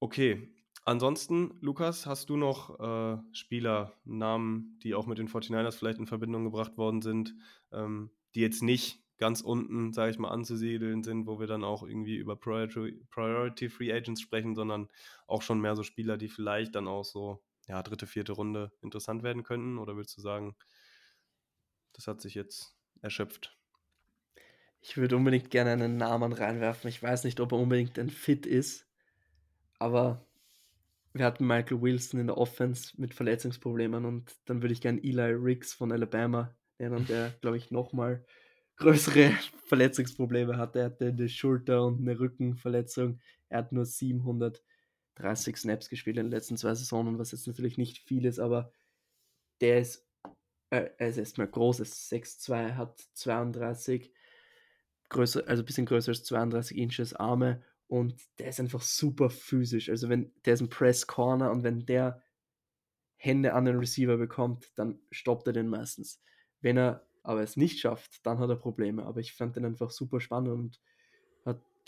[0.00, 0.54] Okay,
[0.84, 6.06] ansonsten, Lukas, hast du noch äh, Spieler, Namen, die auch mit den 49ers vielleicht in
[6.06, 7.34] Verbindung gebracht worden sind,
[7.72, 11.82] ähm, die jetzt nicht ganz unten, sage ich mal, anzusiedeln sind, wo wir dann auch
[11.82, 14.88] irgendwie über Priority, Priority Free Agents sprechen, sondern
[15.26, 19.22] auch schon mehr so Spieler, die vielleicht dann auch so ja, dritte, vierte Runde interessant
[19.22, 19.78] werden könnten?
[19.78, 20.56] Oder willst du sagen,
[21.92, 23.56] das hat sich jetzt erschöpft?
[24.80, 26.90] Ich würde unbedingt gerne einen Namen reinwerfen.
[26.90, 28.86] Ich weiß nicht, ob er unbedingt ein Fit ist,
[29.78, 30.26] aber
[31.14, 35.32] wir hatten Michael Wilson in der Offense mit Verletzungsproblemen und dann würde ich gerne Eli
[35.32, 38.24] Riggs von Alabama nennen, der, glaube ich, nochmal
[38.76, 39.30] größere
[39.66, 40.80] Verletzungsprobleme hatte.
[40.80, 43.20] Er hatte eine Schulter- und eine Rückenverletzung.
[43.48, 44.62] Er hat nur 700
[45.16, 48.72] 30 Snaps gespielt in den letzten zwei Saisonen, was jetzt natürlich nicht viel ist, aber
[49.60, 50.06] der ist,
[50.70, 54.12] äh, er ist erstmal groß, ist 6'2, hat 32,
[55.08, 59.88] größer, also ein bisschen größer als 32 Inches Arme und der ist einfach super physisch.
[59.90, 62.22] Also wenn der ist ein Press Corner und wenn der
[63.16, 66.20] Hände an den Receiver bekommt, dann stoppt er den meistens.
[66.60, 69.04] Wenn er aber es nicht schafft, dann hat er Probleme.
[69.04, 70.80] Aber ich fand den einfach super spannend und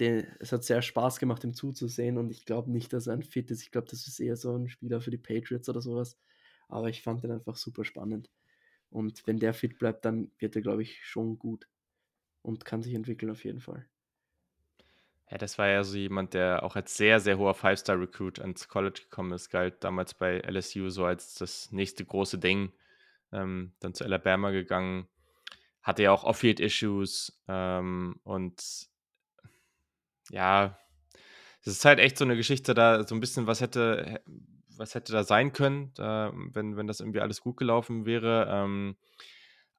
[0.00, 3.22] den, es hat sehr Spaß gemacht, ihm zuzusehen und ich glaube nicht, dass er ein
[3.22, 3.62] Fit ist.
[3.62, 6.18] Ich glaube, das ist eher so ein Spieler für die Patriots oder sowas.
[6.68, 8.30] Aber ich fand den einfach super spannend.
[8.90, 11.68] Und wenn der fit bleibt, dann wird er, glaube ich, schon gut
[12.42, 13.86] und kann sich entwickeln auf jeden Fall.
[15.30, 19.00] Ja, das war ja so jemand, der auch als sehr, sehr hoher Five-Star-Recruit ans College
[19.02, 22.72] gekommen ist, galt damals bei LSU so als das nächste große Ding.
[23.32, 25.08] Ähm, dann zu Alabama gegangen,
[25.82, 28.88] hatte ja auch Off-Field-Issues ähm, und
[30.30, 30.78] ja,
[31.60, 34.20] es ist halt echt so eine Geschichte, da so ein bisschen, was hätte,
[34.76, 38.48] was hätte da sein können, da, wenn, wenn das irgendwie alles gut gelaufen wäre.
[38.48, 38.96] Ähm,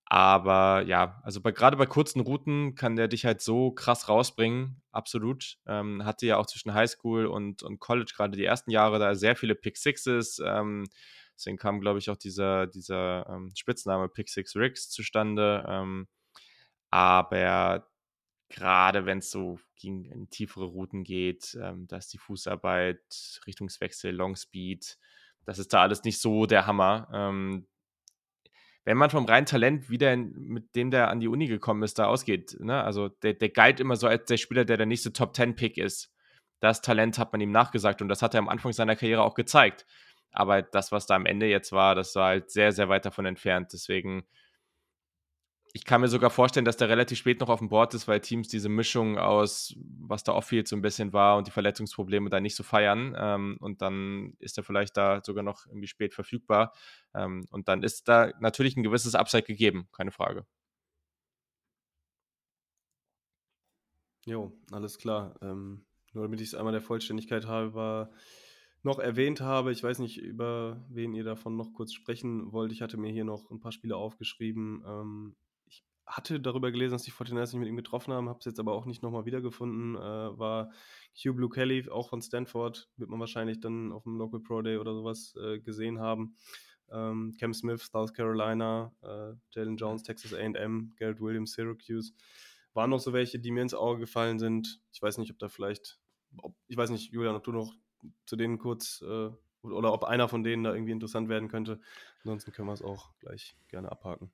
[0.10, 4.82] aber ja, also bei, gerade bei kurzen Routen kann der dich halt so krass rausbringen,
[4.92, 5.58] absolut.
[5.68, 9.36] Ähm, hatte ja auch zwischen Highschool und, und College gerade die ersten Jahre da sehr
[9.36, 10.42] viele Pick Sixes.
[10.46, 10.86] Ähm,
[11.36, 15.66] deswegen kam, glaube ich, auch dieser, dieser ähm, Spitzname Pick Six Rigs zustande.
[15.68, 16.08] Ähm,
[16.90, 17.86] aber
[18.50, 24.16] gerade wenn es so gegen in tiefere Routen geht, ähm, da ist die Fußarbeit, Richtungswechsel,
[24.16, 24.98] Long Speed,
[25.46, 27.10] das ist da alles nicht so der Hammer.
[27.14, 27.68] Ähm,
[28.88, 32.00] wenn man vom reinen Talent wieder in, mit dem, der an die Uni gekommen ist,
[32.00, 32.82] da ausgeht, ne?
[32.82, 36.10] also der, der galt immer so als der Spieler, der der nächste Top-10-Pick ist.
[36.62, 39.34] Das Talent hat man ihm nachgesagt und das hat er am Anfang seiner Karriere auch
[39.34, 39.86] gezeigt.
[40.32, 43.26] Aber das, was da am Ende jetzt war, das war halt sehr, sehr weit davon
[43.26, 43.74] entfernt.
[43.74, 44.26] Deswegen
[45.78, 48.20] ich kann mir sogar vorstellen, dass der relativ spät noch auf dem Board ist, weil
[48.20, 52.40] Teams diese Mischung aus, was da off-field so ein bisschen war und die Verletzungsprobleme da
[52.40, 53.16] nicht so feiern.
[53.16, 56.74] Ähm, und dann ist er vielleicht da sogar noch irgendwie spät verfügbar.
[57.14, 60.48] Ähm, und dann ist da natürlich ein gewisses Upside gegeben, keine Frage.
[64.26, 65.36] Jo, alles klar.
[65.44, 68.10] Ähm, nur damit ich es einmal der Vollständigkeit halber
[68.82, 72.72] noch erwähnt habe, ich weiß nicht, über wen ihr davon noch kurz sprechen wollt.
[72.72, 74.84] Ich hatte mir hier noch ein paar Spiele aufgeschrieben.
[74.88, 75.36] Ähm,
[76.08, 78.72] hatte darüber gelesen, dass die 49ers sich mit ihm getroffen haben, habe es jetzt aber
[78.72, 79.96] auch nicht nochmal wiedergefunden.
[79.96, 80.00] Äh,
[80.40, 80.72] war
[81.22, 84.78] Q Blue Kelly, auch von Stanford, wird man wahrscheinlich dann auf dem Local Pro Day
[84.78, 86.36] oder sowas äh, gesehen haben.
[86.90, 92.14] Ähm, Cam Smith, South Carolina, äh, Jalen Jones, Texas AM, Garrett Williams, Syracuse.
[92.74, 94.82] Waren noch so welche, die mir ins Auge gefallen sind.
[94.94, 96.00] Ich weiß nicht, ob da vielleicht,
[96.38, 97.74] ob, ich weiß nicht, Julian, ob du noch
[98.26, 99.30] zu denen kurz äh,
[99.64, 101.82] oder ob einer von denen da irgendwie interessant werden könnte.
[102.24, 104.32] Ansonsten können wir es auch gleich gerne abhaken.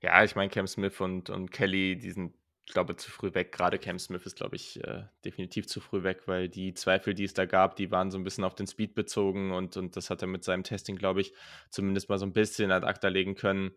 [0.00, 2.34] Ja, ich meine, Cam Smith und, und Kelly, die sind,
[2.66, 3.52] glaube ich, zu früh weg.
[3.52, 7.24] Gerade Cam Smith ist, glaube ich, äh, definitiv zu früh weg, weil die Zweifel, die
[7.24, 10.10] es da gab, die waren so ein bisschen auf den Speed bezogen und, und das
[10.10, 11.32] hat er mit seinem Testing, glaube ich,
[11.70, 13.72] zumindest mal so ein bisschen ad acta legen können.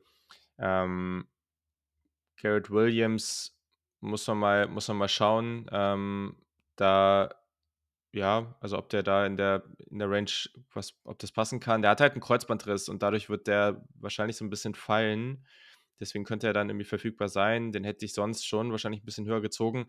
[0.59, 1.27] Ähm,
[2.41, 3.57] Garrett Williams
[3.99, 5.67] muss man mal, muss man mal schauen.
[5.71, 6.35] Ähm,
[6.75, 7.29] da
[8.13, 10.31] ja, also ob der da in der, in der Range,
[10.73, 11.81] was, ob das passen kann.
[11.81, 15.45] Der hat halt einen Kreuzbandriss und dadurch wird der wahrscheinlich so ein bisschen fallen.
[16.01, 17.71] Deswegen könnte er dann irgendwie verfügbar sein.
[17.71, 19.87] Den hätte ich sonst schon wahrscheinlich ein bisschen höher gezogen.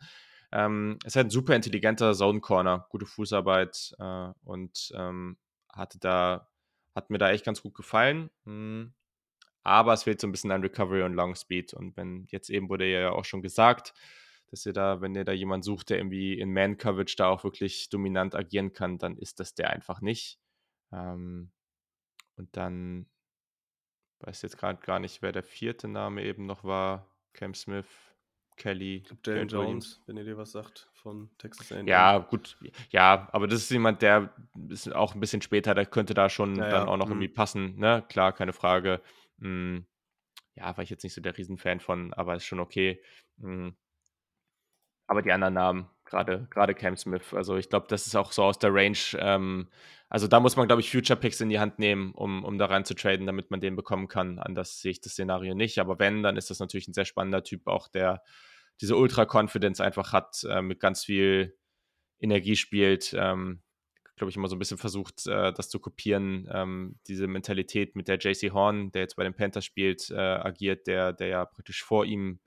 [0.53, 5.39] Ähm, ist halt ein super intelligenter Zone Corner, gute Fußarbeit äh, und ähm,
[5.73, 6.51] hatte da,
[6.95, 8.31] hat mir da echt ganz gut gefallen.
[8.45, 8.93] Hm.
[9.65, 11.73] Aber es fehlt so ein bisschen an Recovery und Long Speed.
[11.73, 13.95] Und wenn jetzt eben wurde ja auch schon gesagt,
[14.51, 17.89] dass ihr da, wenn ihr da jemanden sucht, der irgendwie in Man-Coverage da auch wirklich
[17.89, 20.39] dominant agieren kann, dann ist das der einfach nicht.
[20.93, 21.53] Ähm,
[22.37, 23.07] und dann
[24.23, 27.07] weiß jetzt gerade gar nicht, wer der vierte Name eben noch war.
[27.33, 27.87] Cam Smith,
[28.57, 31.87] Kelly, Jalen Jones, wenn ihr dir was sagt, von Texas A&M.
[31.87, 32.59] Ja, gut.
[32.91, 34.35] Ja, aber das ist jemand, der
[34.69, 36.93] ist auch ein bisschen später, der könnte da schon ja, dann ja.
[36.93, 37.13] auch noch mhm.
[37.13, 37.79] irgendwie passen.
[37.79, 38.05] Ne?
[38.09, 39.01] Klar, keine Frage.
[39.39, 39.87] Mhm.
[40.55, 43.03] Ja, war ich jetzt nicht so der Riesenfan von, aber ist schon okay.
[43.39, 43.75] Mhm.
[45.07, 48.45] Aber die anderen Namen, gerade gerade Cam Smith, also ich glaube, das ist auch so
[48.45, 49.69] aus der Range, ähm,
[50.13, 52.67] also da muss man, glaube ich, Future Picks in die Hand nehmen, um, um da
[52.67, 54.39] rein zu traden, damit man den bekommen kann.
[54.39, 55.79] Anders sehe ich das Szenario nicht.
[55.79, 58.23] Aber wenn, dann ist das natürlich ein sehr spannender Typ, auch der
[58.83, 61.57] diese Ultra-Confidence einfach hat, äh, mit ganz viel
[62.21, 63.15] Energie spielt.
[63.19, 63.63] Ähm,
[64.17, 66.47] glaube ich, immer so ein bisschen versucht, äh, das zu kopieren.
[66.53, 70.89] Ähm, diese Mentalität, mit der JC Horn, der jetzt bei den Panthers spielt, äh, agiert,
[70.89, 72.39] der, der ja praktisch vor ihm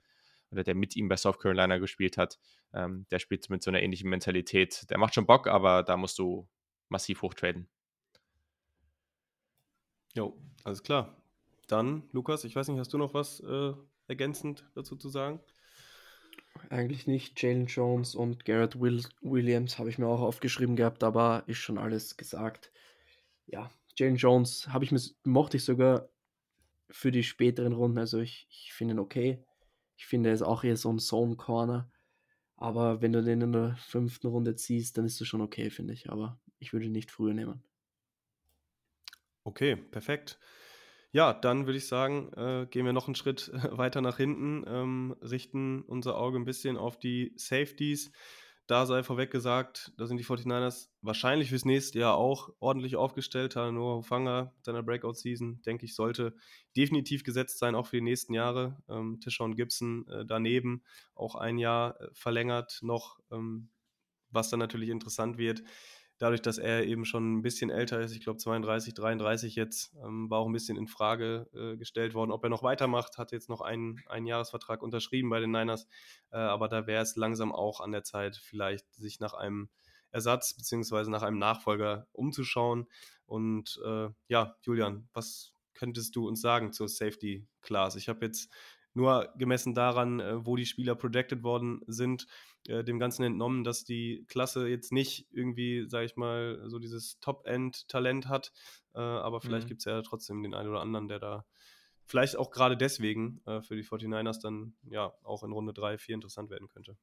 [0.52, 2.38] oder der mit ihm bei South Carolina gespielt hat.
[2.72, 4.88] Ähm, der spielt mit so einer ähnlichen Mentalität.
[4.88, 6.48] Der macht schon Bock, aber da musst du
[6.88, 7.68] massiv hochtraden.
[10.14, 11.16] Jo, alles klar.
[11.68, 13.72] Dann, Lukas, ich weiß nicht, hast du noch was äh,
[14.08, 15.40] ergänzend dazu zu sagen?
[16.70, 17.40] Eigentlich nicht.
[17.42, 21.76] Jalen Jones und Garrett Will Williams habe ich mir auch aufgeschrieben gehabt, aber ist schon
[21.78, 22.72] alles gesagt.
[23.46, 26.08] Ja, Jalen Jones habe ich mir, mochte ich sogar
[26.90, 27.98] für die späteren Runden.
[27.98, 29.44] Also ich, ich finde ihn okay.
[29.96, 31.90] Ich finde, er ist auch eher so ein Zone Corner.
[32.56, 35.92] Aber wenn du den in der fünften Runde ziehst, dann ist das schon okay, finde
[35.92, 36.10] ich.
[36.10, 37.62] Aber ich würde ihn nicht früher nehmen.
[39.44, 40.38] Okay, perfekt.
[41.12, 45.16] Ja, dann würde ich sagen, äh, gehen wir noch einen Schritt weiter nach hinten, ähm,
[45.22, 48.10] richten unser Auge ein bisschen auf die Safeties.
[48.66, 53.54] Da sei vorweg gesagt, da sind die 49ers wahrscheinlich fürs nächste Jahr auch ordentlich aufgestellt.
[53.54, 56.34] Noah Hufanga, seiner Breakout-Season, denke ich, sollte
[56.76, 58.82] definitiv gesetzt sein, auch für die nächsten Jahre.
[58.88, 60.82] Ähm, Tishon Gibson äh, daneben
[61.14, 63.68] auch ein Jahr äh, verlängert noch, ähm,
[64.30, 65.62] was dann natürlich interessant wird
[66.18, 70.30] dadurch, dass er eben schon ein bisschen älter ist, ich glaube 32, 33 jetzt, ähm,
[70.30, 73.48] war auch ein bisschen in Frage äh, gestellt worden, ob er noch weitermacht, hat jetzt
[73.48, 75.86] noch einen, einen Jahresvertrag unterschrieben bei den Niners,
[76.30, 79.68] äh, aber da wäre es langsam auch an der Zeit, vielleicht sich nach einem
[80.10, 81.10] Ersatz bzw.
[81.10, 82.86] nach einem Nachfolger umzuschauen.
[83.26, 87.96] Und äh, ja, Julian, was könntest du uns sagen zur Safety Class?
[87.96, 88.50] Ich habe jetzt
[88.94, 92.26] nur gemessen daran, äh, wo die Spieler projected worden sind,
[92.68, 97.20] äh, dem Ganzen entnommen, dass die Klasse jetzt nicht irgendwie, sag ich mal, so dieses
[97.20, 98.52] Top-End-Talent hat.
[98.94, 99.68] Äh, aber vielleicht mhm.
[99.68, 101.44] gibt es ja trotzdem den einen oder anderen, der da
[102.04, 106.14] vielleicht auch gerade deswegen äh, für die 49ers dann ja auch in Runde 3, 4
[106.14, 106.96] interessant werden könnte.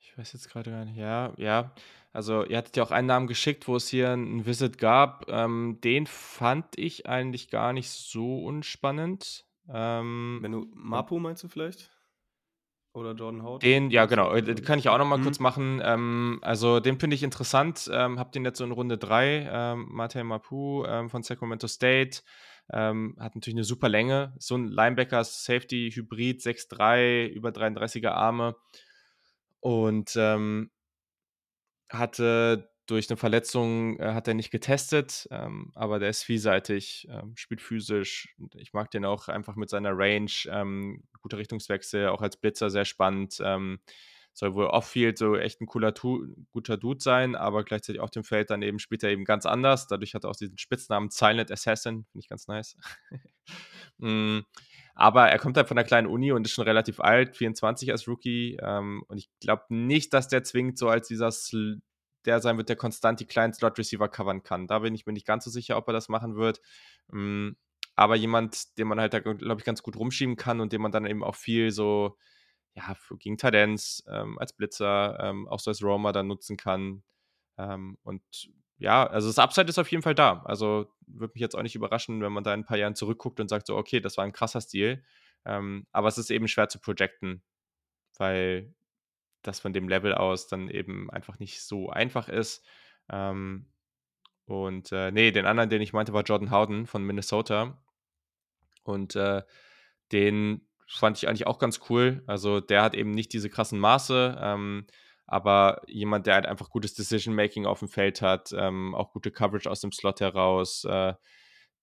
[0.00, 0.96] Ich weiß jetzt gerade gar nicht.
[0.96, 1.74] Ja, ja.
[2.12, 5.26] Also, ihr hattet ja auch einen Namen geschickt, wo es hier ein Visit gab.
[5.28, 9.46] Ähm, den fand ich eigentlich gar nicht so unspannend.
[9.68, 11.90] Ähm, Wenn du Mapu meinst du vielleicht?
[12.94, 13.58] Oder Jordan Howden?
[13.60, 14.32] Den, ja, genau.
[14.32, 15.24] äh, Den kann ich auch noch mal Mhm.
[15.24, 15.82] kurz machen.
[15.84, 17.90] Ähm, also, den finde ich interessant.
[17.92, 19.48] Ähm, hab den jetzt so in Runde 3.
[19.50, 22.20] Ähm, Matej Mapu ähm, von Sacramento State.
[22.72, 24.32] Ähm, hat natürlich eine super Länge.
[24.38, 28.54] So ein Linebacker-Safety-Hybrid, 6'3, über 33er Arme.
[29.60, 30.70] Und ähm,
[31.90, 37.32] hatte durch eine Verletzung äh, hat er nicht getestet, ähm, aber der ist vielseitig, ähm,
[37.36, 38.34] spielt physisch.
[38.54, 42.84] Ich mag den auch einfach mit seiner Range, ähm, guter Richtungswechsel, auch als Blitzer sehr
[42.84, 43.38] spannend.
[43.42, 43.80] Ähm,
[44.34, 45.94] soll wohl off-field so echt ein cooler,
[46.50, 49.86] guter Dude sein, aber gleichzeitig auf dem Feld dann eben spielt er eben ganz anders.
[49.86, 52.76] Dadurch hat er auch diesen Spitznamen Silent Assassin, finde ich ganz nice.
[53.98, 54.40] mm,
[54.96, 58.08] aber er kommt halt von einer kleinen Uni und ist schon relativ alt, 24 als
[58.08, 58.58] Rookie.
[58.60, 61.80] Ähm, und ich glaube nicht, dass der zwingend so als dieser Sl
[62.26, 64.66] der sein wird, der konstant die kleinen Slot-Receiver covern kann.
[64.66, 66.60] Da bin ich mir nicht ganz so sicher, ob er das machen wird.
[67.08, 67.50] Mm,
[67.96, 70.92] aber jemand, den man halt da, glaube ich, ganz gut rumschieben kann und den man
[70.92, 72.16] dann eben auch viel so,
[72.74, 77.04] ja, gegen Tendenz, ähm, als Blitzer, ähm, auch so als Roamer dann nutzen kann.
[77.58, 78.22] Ähm, und
[78.78, 80.42] ja, also das Upside ist auf jeden Fall da.
[80.44, 83.38] Also würde mich jetzt auch nicht überraschen, wenn man da in ein paar Jahren zurückguckt
[83.40, 85.04] und sagt so, okay, das war ein krasser Stil.
[85.44, 87.42] Ähm, aber es ist eben schwer zu projecten,
[88.18, 88.74] weil
[89.46, 92.64] das von dem Level aus dann eben einfach nicht so einfach ist.
[93.10, 93.66] Ähm,
[94.46, 97.78] und äh, nee, den anderen, den ich meinte, war Jordan Howden von Minnesota.
[98.82, 99.42] Und äh,
[100.12, 102.22] den fand ich eigentlich auch ganz cool.
[102.26, 104.86] Also der hat eben nicht diese krassen Maße, ähm,
[105.26, 109.70] aber jemand, der halt einfach gutes Decision-Making auf dem Feld hat, ähm, auch gute Coverage
[109.70, 110.84] aus dem Slot heraus.
[110.84, 111.14] Äh,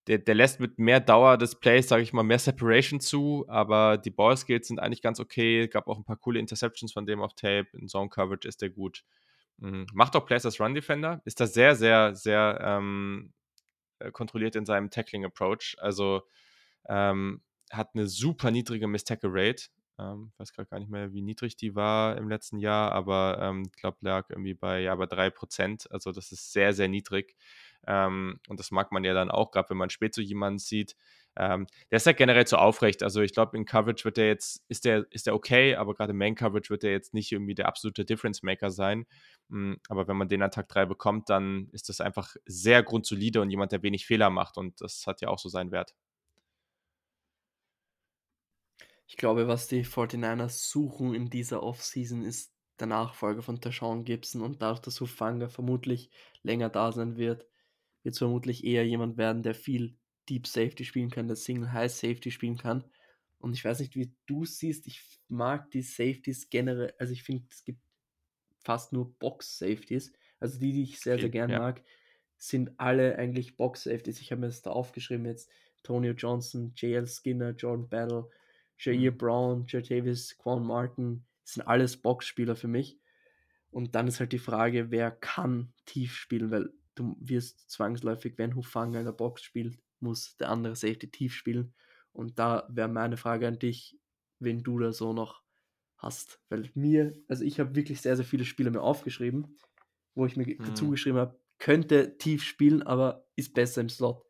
[0.07, 3.97] der, der, lässt mit mehr Dauer des Plays, sage ich mal, mehr Separation zu, aber
[3.97, 5.67] die Ballskills sind eigentlich ganz okay.
[5.67, 7.67] Gab auch ein paar coole Interceptions von dem auf Tape.
[7.73, 9.03] In Zone Coverage ist der gut.
[9.57, 9.85] Mhm.
[9.93, 11.21] Macht auch Plays als Run Defender.
[11.25, 13.33] Ist da sehr, sehr, sehr ähm,
[13.99, 15.75] äh, kontrolliert in seinem Tackling Approach.
[15.79, 16.23] Also
[16.89, 17.41] ähm,
[17.71, 19.65] hat eine super niedrige Miss-Tackle-Rate.
[19.99, 23.43] Ähm, weiß gerade gar nicht mehr, wie niedrig die war im letzten Jahr, aber ich
[23.43, 25.87] ähm, glaube, lag irgendwie bei, ja, bei 3%.
[25.91, 27.35] Also das ist sehr, sehr niedrig.
[27.87, 30.95] Ähm, und das mag man ja dann auch, gerade wenn man spät so jemanden sieht.
[31.37, 33.03] Ähm, der ist ja generell zu aufrecht.
[33.03, 36.11] Also ich glaube, in Coverage wird der jetzt, ist der, ist der okay, aber gerade
[36.11, 39.05] im Main Coverage wird der jetzt nicht irgendwie der absolute Difference Maker sein.
[39.47, 43.41] Mhm, aber wenn man den an Tag 3 bekommt, dann ist das einfach sehr grundsolide
[43.41, 44.57] und jemand, der wenig Fehler macht.
[44.57, 45.95] Und das hat ja auch so seinen Wert.
[49.07, 54.41] Ich glaube, was die 49ers suchen in dieser Offseason ist der Nachfolger von Tashawn Gibson
[54.41, 56.09] und dadurch, dass Hufanga vermutlich
[56.43, 57.45] länger da sein wird,
[58.03, 59.95] wird es vermutlich eher jemand werden, der viel
[60.29, 62.83] Deep Safety spielen kann, der Single High Safety spielen kann.
[63.39, 67.45] Und ich weiß nicht, wie du siehst, ich mag die Safeties generell, also ich finde,
[67.49, 67.81] es gibt
[68.63, 70.13] fast nur Box Safeties.
[70.39, 71.59] Also die, die ich sehr, sehr gern ja.
[71.59, 71.83] mag,
[72.37, 74.19] sind alle eigentlich Box Safeties.
[74.19, 75.49] Ich habe mir das da aufgeschrieben jetzt.
[75.83, 78.29] Tonio Johnson, JL Skinner, Jordan Battle,
[78.77, 79.17] Jair mhm.
[79.17, 82.99] Brown, Davis, Quan Martin, sind alles Boxspieler für mich.
[83.71, 88.55] Und dann ist halt die Frage, wer kann tief spielen, weil du wirst zwangsläufig, wenn
[88.55, 91.73] Hufanga in der Box spielt, muss der andere Safety tief spielen.
[92.13, 93.97] Und da wäre meine Frage an dich,
[94.39, 95.43] wenn du da so noch
[95.97, 96.39] hast.
[96.49, 99.57] Weil mir, also ich habe wirklich sehr, sehr viele Spieler mir aufgeschrieben,
[100.15, 100.65] wo ich mir mhm.
[100.65, 104.25] dazu geschrieben habe, könnte tief spielen, aber ist besser im Slot.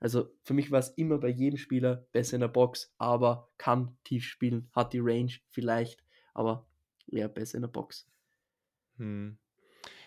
[0.00, 3.96] Also für mich war es immer bei jedem Spieler besser in der Box, aber kann
[4.02, 6.02] tief spielen, hat die Range vielleicht,
[6.34, 6.66] aber
[7.06, 8.10] eher besser in der Box.
[8.96, 9.38] Hm.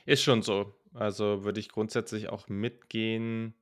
[0.06, 0.76] Ist schon so.
[0.96, 3.54] Also würde ich grundsätzlich auch mitgehen.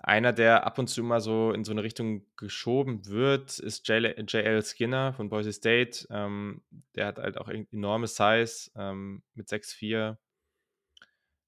[0.00, 4.62] Einer, der ab und zu mal so in so eine Richtung geschoben wird, ist J.L.
[4.62, 6.06] Skinner von Boise State.
[6.10, 6.62] Ähm,
[6.94, 10.18] der hat halt auch enorme Size ähm, mit 6'4.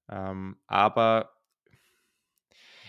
[0.09, 1.31] Ähm, aber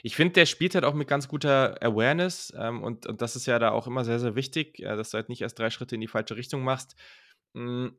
[0.02, 3.47] ich finde, der spielt halt auch mit ganz guter Awareness ähm, und, und das ist
[3.47, 5.94] ja da auch immer sehr, sehr wichtig, äh, dass du halt nicht erst drei Schritte
[5.94, 6.97] in die falsche Richtung machst.
[7.55, 7.97] Mhm.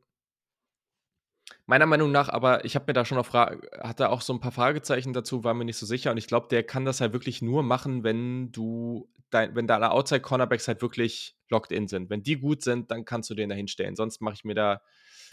[1.66, 4.40] Meiner Meinung nach, aber ich habe mir da schon noch hat er auch so ein
[4.40, 6.10] paar Fragezeichen dazu, war mir nicht so sicher.
[6.10, 9.90] Und ich glaube, der kann das halt wirklich nur machen, wenn du, dein, wenn deine
[9.90, 12.10] Outside-Cornerbacks halt wirklich locked in sind.
[12.10, 13.96] Wenn die gut sind, dann kannst du den da hinstellen.
[13.96, 14.82] Sonst mache ich mir da,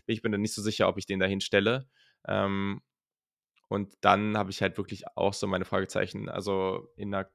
[0.06, 1.90] bin ich mir da nicht so sicher, ob ich den da hinstelle.
[2.26, 2.82] Ähm,
[3.68, 6.30] und dann habe ich halt wirklich auch so meine Fragezeichen.
[6.30, 7.30] Also in einer,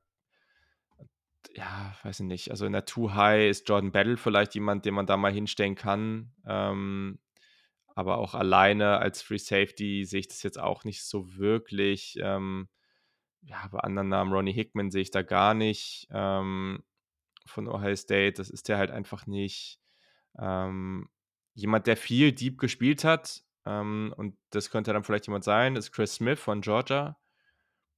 [1.55, 4.95] ja, weiß ich nicht, also in der Too High ist Jordan Battle vielleicht jemand, den
[4.95, 6.33] man da mal hinstellen kann.
[6.47, 7.19] Ähm,
[7.97, 12.19] aber auch alleine als Free Safety sehe ich das jetzt auch nicht so wirklich.
[12.21, 12.69] Ähm,
[13.41, 16.07] ja, bei anderen Namen, Ronnie Hickman sehe ich da gar nicht.
[16.11, 16.85] Ähm,
[17.47, 19.81] von Ohio State, das ist der halt einfach nicht.
[20.39, 21.09] Ähm,
[21.55, 25.91] jemand, der viel Deep gespielt hat, ähm, und das könnte dann vielleicht jemand sein, ist
[25.93, 27.17] Chris Smith von Georgia.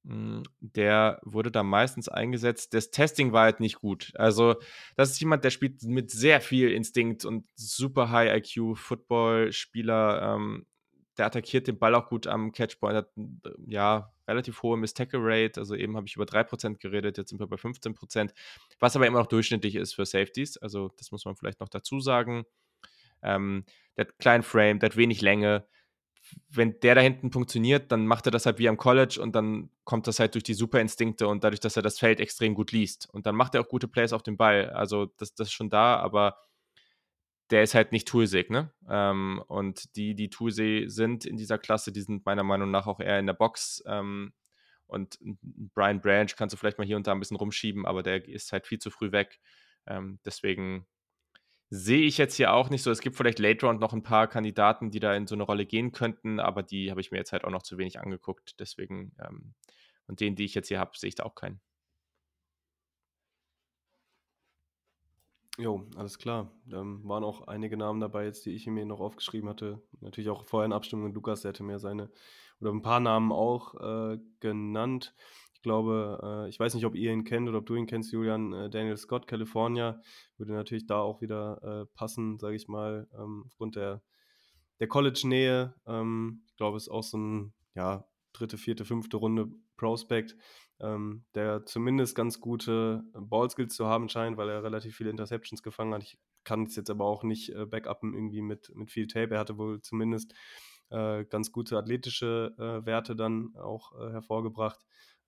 [0.05, 2.73] Hm, der wurde da meistens eingesetzt.
[2.73, 4.11] Das Testing war halt nicht gut.
[4.15, 4.55] Also,
[4.95, 10.35] das ist jemand, der spielt mit sehr viel Instinkt und super High IQ Football-Spieler.
[10.35, 10.65] Ähm,
[11.19, 13.11] der attackiert den Ball auch gut am Catchpoint, hat
[13.67, 15.59] ja relativ hohe Miss-Tackle-Rate.
[15.59, 18.31] Also eben habe ich über 3% geredet, jetzt sind wir bei 15%,
[18.79, 20.57] was aber immer noch durchschnittlich ist für Safeties.
[20.57, 22.45] Also das muss man vielleicht noch dazu sagen.
[23.21, 23.65] Ähm,
[23.97, 25.67] der hat kleinen Frame, der hat wenig Länge.
[26.49, 29.69] Wenn der da hinten funktioniert, dann macht er das halt wie am College und dann
[29.83, 33.09] kommt das halt durch die Superinstinkte und dadurch, dass er das Feld extrem gut liest.
[33.11, 34.69] Und dann macht er auch gute Plays auf dem Ball.
[34.69, 36.37] Also das, das ist schon da, aber
[37.49, 38.71] der ist halt nicht Toolsig, ne?
[38.87, 42.99] Ähm, und die, die Toolsig sind in dieser Klasse, die sind meiner Meinung nach auch
[42.99, 43.83] eher in der Box.
[43.87, 44.33] Ähm,
[44.85, 48.27] und Brian Branch kannst du vielleicht mal hier und da ein bisschen rumschieben, aber der
[48.27, 49.39] ist halt viel zu früh weg.
[49.85, 50.87] Ähm, deswegen
[51.69, 52.91] sehe ich jetzt hier auch nicht so.
[52.91, 55.65] Es gibt vielleicht Late Round noch ein paar Kandidaten, die da in so eine Rolle
[55.65, 58.59] gehen könnten, aber die habe ich mir jetzt halt auch noch zu wenig angeguckt.
[58.59, 59.53] Deswegen, ähm,
[60.07, 61.61] und den, die ich jetzt hier habe, sehe ich da auch keinen.
[65.59, 66.51] Jo, alles klar.
[66.71, 69.81] Ähm, waren auch einige Namen dabei jetzt, die ich mir noch aufgeschrieben hatte.
[69.99, 72.09] Natürlich auch vorher in Abstimmung mit Lukas, der hatte mir seine,
[72.61, 75.13] oder ein paar Namen auch äh, genannt.
[75.59, 78.13] Ich glaube, äh, ich weiß nicht, ob ihr ihn kennt oder ob du ihn kennst,
[78.13, 80.01] Julian, äh, Daniel Scott, California,
[80.37, 84.01] würde natürlich da auch wieder äh, passen, sage ich mal, ähm, aufgrund der,
[84.79, 85.75] der College-Nähe.
[85.85, 90.37] Ähm, ich glaube, es ist auch so ein, ja, dritte, vierte, fünfte Runde Prospect
[90.81, 95.93] ähm, der zumindest ganz gute Ballskills zu haben scheint, weil er relativ viele Interceptions gefangen
[95.93, 96.03] hat.
[96.03, 99.33] Ich kann es jetzt aber auch nicht äh, backuppen irgendwie mit, mit viel Tape.
[99.33, 100.33] Er hatte wohl zumindest
[100.89, 104.79] äh, ganz gute athletische äh, Werte dann auch hervorgebracht.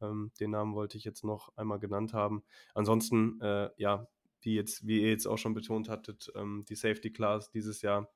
[0.02, 2.44] Ähm, den Namen wollte ich jetzt noch einmal genannt haben.
[2.74, 4.08] Ansonsten, äh, ja,
[4.42, 8.10] wie, jetzt, wie ihr jetzt auch schon betont hattet, ähm, die Safety Class dieses Jahr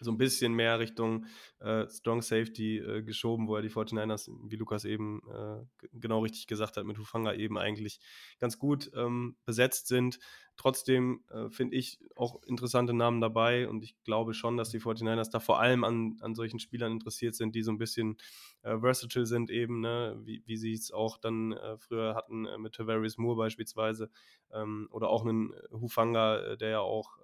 [0.00, 1.26] so ein bisschen mehr Richtung
[1.60, 6.46] äh, Strong Safety äh, geschoben, wo er die 49ers, wie Lukas eben äh, genau richtig
[6.46, 8.00] gesagt hat, mit Hufanga eben eigentlich
[8.38, 10.18] ganz gut ähm, besetzt sind.
[10.56, 15.30] Trotzdem äh, finde ich auch interessante Namen dabei und ich glaube schon, dass die 49ers
[15.30, 18.18] da vor allem an, an solchen Spielern interessiert sind, die so ein bisschen
[18.62, 20.18] äh, versatile sind eben, ne?
[20.22, 24.10] wie, wie sie es auch dann äh, früher hatten mit Tavares Moore beispielsweise
[24.52, 27.18] ähm, oder auch einen Hufanga, der ja auch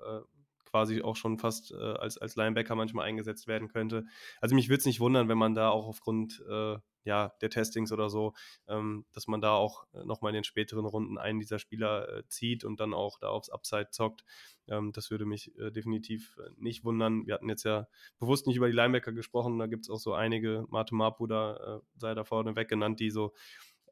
[0.77, 4.05] quasi auch schon fast äh, als, als Linebacker manchmal eingesetzt werden könnte.
[4.43, 7.93] Also mich würde es nicht wundern, wenn man da auch aufgrund äh, ja, der Testings
[7.93, 8.35] oder so,
[8.69, 12.29] ähm, dass man da auch äh, nochmal in den späteren Runden einen dieser Spieler äh,
[12.29, 14.25] zieht und dann auch da aufs Upside zockt.
[14.69, 17.27] Ähm, das würde mich äh, definitiv äh, nicht wundern.
[17.27, 17.87] Wir hatten jetzt ja
[18.19, 21.81] bewusst nicht über die Linebacker gesprochen, da gibt es auch so einige, Mate Mapu da
[21.97, 23.33] sei da vorne weg genannt, die so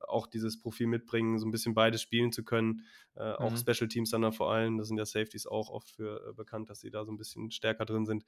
[0.08, 2.84] auch dieses Profil mitbringen, so ein bisschen beides spielen zu können.
[3.16, 3.36] Äh, mhm.
[3.36, 6.70] Auch Special Teams dann vor allem, da sind ja Safeties auch oft für äh, bekannt,
[6.70, 8.24] dass sie da so ein bisschen stärker drin sind.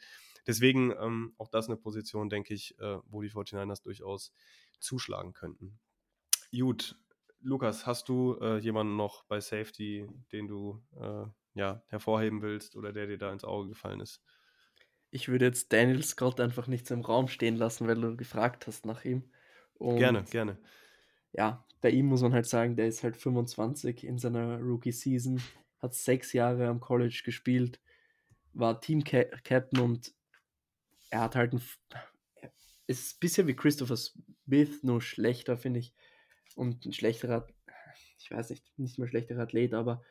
[0.46, 4.32] Deswegen ähm, auch das eine Position, denke ich, äh, wo die 49ers durchaus
[4.78, 5.78] zuschlagen könnten.
[6.52, 6.96] Gut,
[7.40, 12.92] Lukas, hast du äh, jemanden noch bei Safety, den du äh, ja, hervorheben willst oder
[12.92, 14.22] der dir da ins Auge gefallen ist?
[15.10, 18.66] Ich würde jetzt Daniel Scott einfach nicht so im Raum stehen lassen, weil du gefragt
[18.66, 19.30] hast nach ihm.
[19.74, 20.58] Und gerne, gerne
[21.36, 25.40] ja, bei ihm muss man halt sagen, der ist halt 25 in seiner Rookie-Season,
[25.78, 27.80] hat sechs Jahre am College gespielt,
[28.54, 30.14] war Team-Captain und
[31.10, 31.62] er hat halt ein.
[32.88, 35.92] Ist ein bisschen wie Christopher Smith, nur schlechter, finde ich.
[36.54, 37.46] Und ein schlechterer,
[38.18, 40.02] ich weiß nicht, nicht mehr schlechterer Athlet, aber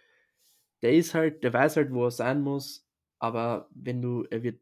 [0.81, 2.85] der ist halt, der weiß halt, wo er sein muss,
[3.17, 4.61] aber wenn du, er wird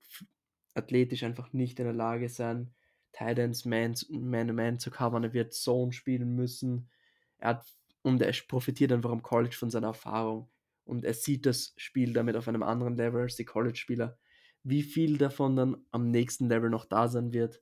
[0.76, 2.74] athletisch einfach nicht in der Lage sein,
[3.14, 5.24] Titans Man, Man, Man zu covern.
[5.24, 6.90] Er wird Zone spielen müssen.
[7.38, 7.66] Er hat,
[8.02, 10.50] und er profitiert einfach am College von seiner Erfahrung.
[10.84, 14.18] Und er sieht das Spiel damit auf einem anderen Level als die College-Spieler.
[14.64, 17.62] Wie viel davon dann am nächsten Level noch da sein wird,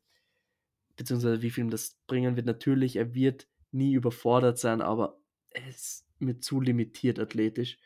[0.95, 5.19] beziehungsweise wie viel ihm das bringen wird, natürlich, er wird nie überfordert sein, aber
[5.49, 7.77] er ist mir zu limitiert athletisch.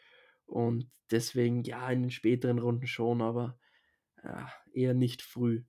[0.46, 3.58] Und deswegen, ja, in den späteren Runden schon, aber
[4.24, 5.64] ja, eher nicht früh.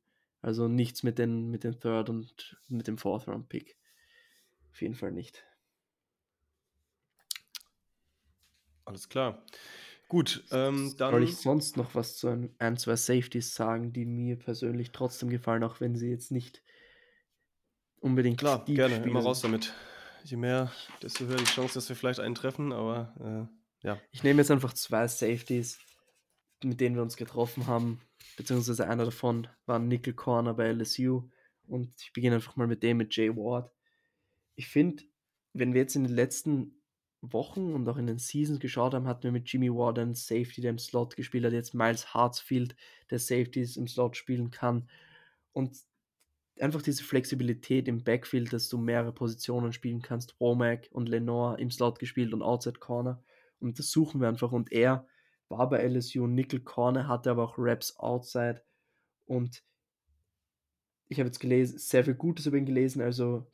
[0.47, 3.77] Also nichts mit den, mit den Third und mit dem Fourth Round Pick.
[4.70, 5.44] Auf jeden Fall nicht.
[8.85, 9.44] Alles klar.
[10.06, 11.10] Gut, ähm, dann.
[11.10, 15.31] Soll ich sonst noch was zu ein, ein, zwei Safeties sagen, die mir persönlich trotzdem
[15.31, 16.62] gefallen, auch wenn sie jetzt nicht
[17.98, 18.39] unbedingt.
[18.39, 19.10] Klar, gerne, spielen.
[19.10, 19.74] immer raus damit.
[20.23, 20.70] Je mehr,
[21.02, 23.51] desto höher die Chance, dass wir vielleicht einen treffen, aber
[23.82, 24.01] äh, ja.
[24.12, 25.81] Ich nehme jetzt einfach zwei Safeties,
[26.62, 28.01] mit denen wir uns getroffen haben
[28.37, 31.28] beziehungsweise einer davon war Nickel Corner bei LSU.
[31.66, 33.73] Und ich beginne einfach mal mit dem, mit Jay Ward.
[34.55, 35.03] Ich finde,
[35.53, 36.83] wenn wir jetzt in den letzten
[37.20, 40.61] Wochen und auch in den Seasons geschaut haben, hatten wir mit Jimmy Ward einen Safety,
[40.61, 42.77] der im Slot gespielt hat, jetzt Miles Hartsfield,
[43.11, 44.89] der Safeties im Slot spielen kann.
[45.53, 45.77] Und
[46.61, 50.39] einfach diese Flexibilität im Backfield, dass du mehrere Positionen spielen kannst.
[50.39, 53.23] Womack und Lenore im Slot gespielt und Outside Corner.
[53.59, 54.53] Und das suchen wir einfach.
[54.53, 55.07] Und er
[55.48, 58.62] war bei LSU Nickel Corner, hatte aber auch Raps Outside.
[59.27, 59.62] Und
[61.09, 63.47] ich habe jetzt gelesen, sehr viel Gutes über ihn gelesen, also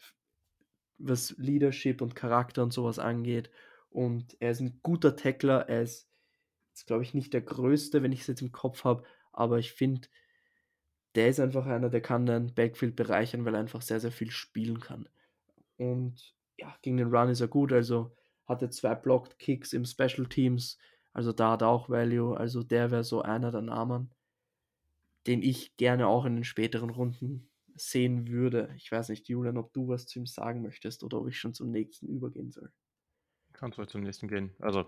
[0.99, 3.51] was Leadership und Charakter und sowas angeht.
[3.91, 5.69] Und er ist ein guter Tackler.
[5.69, 6.09] Er ist,
[6.75, 9.05] ist glaube ich, nicht der größte, wenn ich es jetzt im Kopf habe.
[9.33, 10.09] Aber ich finde,
[11.15, 14.31] der ist einfach einer, der kann dein Backfield bereichern, weil er einfach sehr, sehr viel
[14.31, 15.09] spielen kann.
[15.77, 17.73] Und ja, gegen den Run ist er gut.
[17.73, 18.17] Also
[18.47, 20.79] hatte zwei Blocked Kicks im Special Teams.
[21.13, 22.37] Also da hat auch Value.
[22.37, 24.15] Also der wäre so einer der Namen,
[25.27, 28.73] den ich gerne auch in den späteren Runden sehen würde.
[28.77, 31.55] Ich weiß nicht, Julian, ob du was zu ihm sagen möchtest oder ob ich schon
[31.55, 32.73] zum nächsten übergehen soll.
[33.53, 34.55] Kannst du zum nächsten gehen.
[34.59, 34.87] Also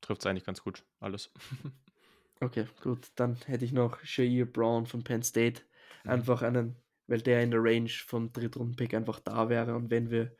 [0.00, 1.32] trifft es eigentlich ganz gut, alles.
[2.40, 3.10] okay, gut.
[3.16, 5.62] Dann hätte ich noch Shair Brown von Penn State.
[6.04, 6.10] Mhm.
[6.10, 6.76] Einfach einen,
[7.06, 9.74] weil der in der Range vom Drittrunden-Pick einfach da wäre.
[9.74, 10.34] Und wenn wir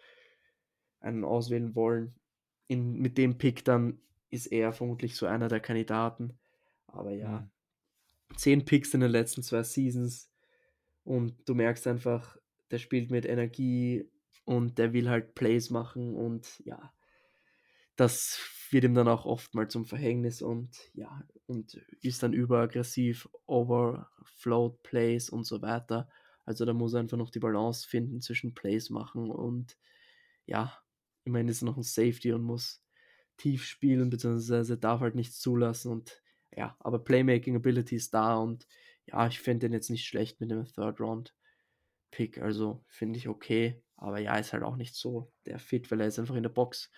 [1.00, 2.14] einen auswählen wollen,
[2.66, 4.00] in, mit dem Pick, dann
[4.34, 6.38] ist er vermutlich so einer der Kandidaten.
[6.86, 8.36] Aber ja, mhm.
[8.36, 10.30] zehn Picks in den letzten zwei Seasons
[11.04, 12.36] und du merkst einfach,
[12.70, 14.10] der spielt mit Energie
[14.44, 16.92] und der will halt Plays machen und ja,
[17.96, 18.40] das
[18.70, 24.82] wird ihm dann auch oft mal zum Verhängnis und ja, und ist dann überaggressiv, overflowed
[24.82, 26.08] Plays und so weiter.
[26.44, 29.78] Also da muss er einfach noch die Balance finden zwischen Plays machen und
[30.46, 30.76] ja,
[31.24, 32.83] immerhin ist er noch ein Safety und muss
[33.36, 36.22] tief spielen, beziehungsweise darf halt nichts zulassen und
[36.56, 38.66] ja, aber Playmaking Ability ist da und
[39.06, 41.34] ja, ich finde den jetzt nicht schlecht mit dem Third Round
[42.10, 46.00] Pick, also finde ich okay, aber ja, ist halt auch nicht so der Fit, weil
[46.00, 46.90] er ist einfach in der Box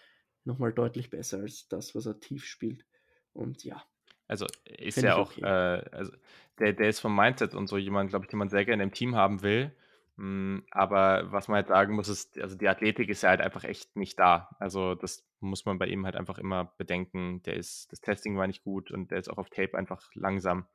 [0.44, 2.84] nochmal deutlich besser als das, was er tief spielt
[3.32, 3.82] und ja.
[4.28, 5.42] Also ist ja auch, okay.
[5.42, 6.12] äh, also
[6.58, 8.92] der, der ist vom Mindset und so jemand, glaube ich, den man sehr gerne im
[8.92, 9.72] Team haben will.
[10.16, 13.64] Hm, aber was man halt sagen muss, ist, also die Athletik ist ja halt einfach
[13.64, 14.48] echt nicht da.
[14.58, 17.42] Also das muss man bei ihm halt einfach immer bedenken.
[17.42, 20.66] Der ist, das Testing war nicht gut und der ist auch auf Tape einfach langsam.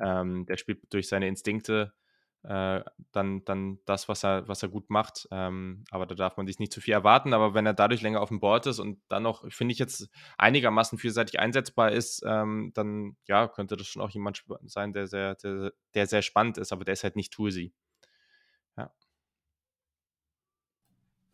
[0.00, 1.92] Ähm, der spielt durch seine Instinkte
[2.42, 5.28] äh, dann, dann das, was er, was er gut macht.
[5.30, 7.32] Ähm, aber da darf man sich nicht zu viel erwarten.
[7.34, 10.08] Aber wenn er dadurch länger auf dem Board ist und dann noch, finde ich, jetzt
[10.38, 15.34] einigermaßen vielseitig einsetzbar ist, ähm, dann ja, könnte das schon auch jemand sein, der sehr,
[15.36, 17.72] der, der sehr spannend ist, aber der ist halt nicht Toolsy.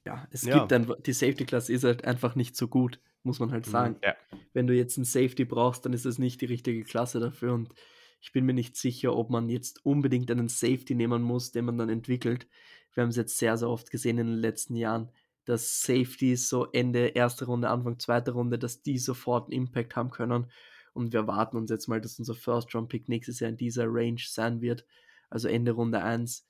[0.06, 0.58] Ja, es ja.
[0.58, 3.96] gibt dann, die Safety-Klasse ist halt einfach nicht so gut, muss man halt mhm, sagen.
[4.04, 4.14] Ja.
[4.52, 7.74] Wenn du jetzt einen Safety brauchst, dann ist es nicht die richtige Klasse dafür und
[8.20, 11.76] ich bin mir nicht sicher, ob man jetzt unbedingt einen Safety nehmen muss, den man
[11.76, 12.46] dann entwickelt.
[12.94, 15.10] Wir haben es jetzt sehr, sehr oft gesehen in den letzten Jahren,
[15.44, 20.10] dass Safeties so Ende erste Runde, Anfang zweite Runde, dass die sofort einen Impact haben
[20.10, 20.50] können.
[20.92, 24.60] Und wir erwarten uns jetzt mal, dass unser First-Round-Pick nächstes Jahr in dieser Range sein
[24.60, 24.86] wird,
[25.30, 26.48] also Ende Runde 1.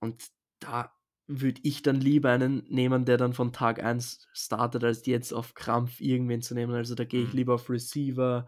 [0.00, 0.92] Und da
[1.26, 5.54] würde ich dann lieber einen nehmen, der dann von Tag 1 startet, als jetzt auf
[5.54, 6.74] Krampf irgendwen zu nehmen.
[6.74, 7.36] Also da gehe ich mhm.
[7.36, 8.46] lieber auf Receiver,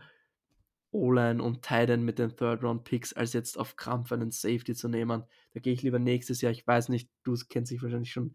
[0.91, 5.25] O-Line und Titan mit den Third-Round-Picks, als jetzt auf Krampf einen Safety zu nehmen.
[5.53, 6.53] Da gehe ich lieber nächstes Jahr.
[6.53, 8.35] Ich weiß nicht, du kennst dich wahrscheinlich schon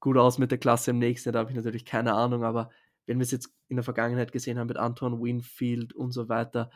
[0.00, 2.70] gut aus mit der Klasse im nächsten Jahr, da habe ich natürlich keine Ahnung, aber
[3.06, 6.70] wenn wir es jetzt in der Vergangenheit gesehen haben mit Anton Winfield und so weiter,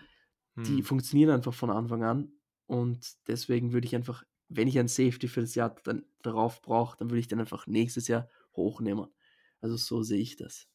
[0.57, 0.65] hm.
[0.65, 2.33] die funktionieren einfach von Anfang an
[2.67, 4.25] und deswegen würde ich einfach,
[4.57, 7.67] wenn ich einen Safety für das Jahr dann darauf brauche, dann würde ich den einfach
[7.67, 9.09] nächstes Jahr hochnehmen.
[9.61, 10.69] Also so sehe ich das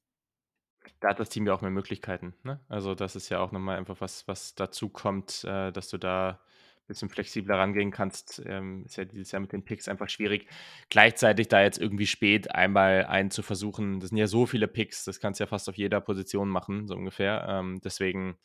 [1.00, 2.34] da hat das Team ja auch mehr Möglichkeiten.
[2.44, 2.60] Ne?
[2.68, 6.30] Also das ist ja auch nochmal einfach was, was dazu kommt, äh, dass du da
[6.30, 8.42] ein bisschen flexibler rangehen kannst.
[8.46, 10.48] Ähm, ist ja dieses Jahr mit den Picks einfach schwierig.
[10.90, 15.04] Gleichzeitig da jetzt irgendwie spät einmal einen zu versuchen, das sind ja so viele Picks,
[15.04, 17.46] das kannst du ja fast auf jeder Position machen, so ungefähr.
[17.50, 18.38] Ähm, deswegen,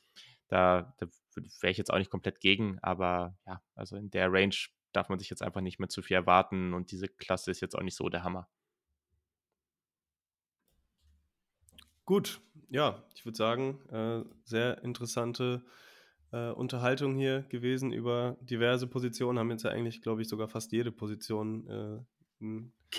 [0.49, 1.07] da, da
[1.61, 4.57] wäre ich jetzt auch nicht komplett gegen, aber ja, also in der Range
[4.93, 7.77] darf man sich jetzt einfach nicht mehr zu viel erwarten und diese Klasse ist jetzt
[7.77, 8.49] auch nicht so der Hammer.
[12.05, 15.65] Gut, ja, ich würde sagen, äh, sehr interessante
[16.33, 19.39] äh, Unterhaltung hier gewesen über diverse Positionen.
[19.39, 22.45] Haben jetzt ja eigentlich, glaube ich, sogar fast jede Position äh,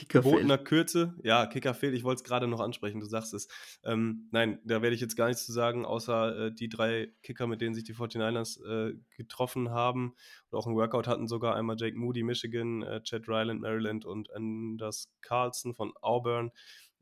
[0.01, 1.15] in gebotener Kürze.
[1.23, 1.93] Ja, Kicker fehlt.
[1.93, 3.47] Ich wollte es gerade noch ansprechen, du sagst es.
[3.83, 7.47] Ähm, nein, da werde ich jetzt gar nichts zu sagen, außer äh, die drei Kicker,
[7.47, 10.15] mit denen sich die 49ers äh, getroffen haben
[10.49, 14.31] oder auch ein Workout hatten, sogar einmal Jake Moody, Michigan, äh, Chad Ryland, Maryland und
[14.31, 16.51] Anders Carlson von Auburn.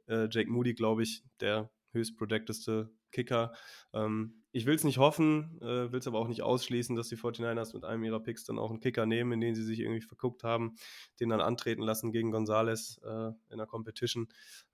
[0.08, 3.54] Jake Moody, glaube ich, der höchst projecteste Kicker.
[3.94, 7.16] Ähm, ich will es nicht hoffen, äh, will es aber auch nicht ausschließen, dass die
[7.16, 10.02] 49ers mit einem ihrer Picks dann auch einen Kicker nehmen, in den sie sich irgendwie
[10.02, 10.76] verguckt haben,
[11.20, 14.28] den dann antreten lassen gegen Gonzales äh, in der Competition.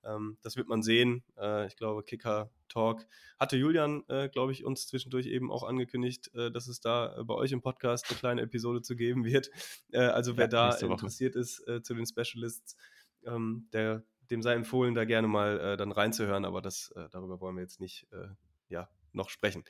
[0.03, 1.23] Ähm, das wird man sehen.
[1.37, 3.05] Äh, ich glaube, Kicker-Talk
[3.39, 7.23] hatte Julian, äh, glaube ich, uns zwischendurch eben auch angekündigt, äh, dass es da äh,
[7.23, 9.51] bei euch im Podcast eine kleine Episode zu geben wird.
[9.93, 12.75] also wer ja, da interessiert ist zu den Specialists,
[13.25, 17.41] ähm, der dem sei empfohlen, da gerne mal äh, dann reinzuhören, aber das, äh, darüber
[17.41, 18.27] wollen wir jetzt nicht äh,
[18.69, 19.63] ja, noch sprechen.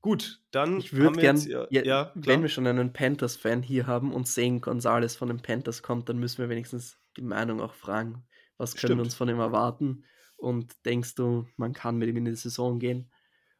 [0.00, 0.78] Gut, dann.
[0.78, 1.40] Ich würde gerne,
[1.70, 5.82] ja, ja, wenn wir schon einen Panthers-Fan hier haben und sehen, Gonzales von den Panthers
[5.82, 8.26] kommt, dann müssen wir wenigstens die Meinung auch fragen.
[8.56, 8.98] Was können Stimmt.
[8.98, 10.04] wir uns von ihm erwarten?
[10.36, 13.10] Und denkst du, man kann mit ihm in die Saison gehen?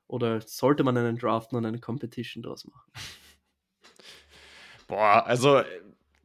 [0.07, 2.91] Oder sollte man einen Draft und eine Competition draus machen?
[4.89, 5.63] Boah, also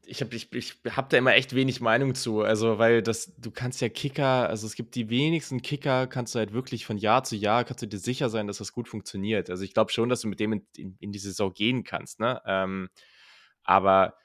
[0.08, 2.42] ich habe ich, ich hab da immer echt wenig Meinung zu.
[2.42, 6.40] Also, weil das, du kannst ja Kicker, also es gibt die wenigsten Kicker, kannst du
[6.40, 9.50] halt wirklich von Jahr zu Jahr, kannst du dir sicher sein, dass das gut funktioniert.
[9.50, 12.20] Also ich glaube schon, dass du mit dem in, in, in die Saison gehen kannst,
[12.20, 12.42] ne?
[12.46, 12.90] Ähm,
[13.64, 14.16] aber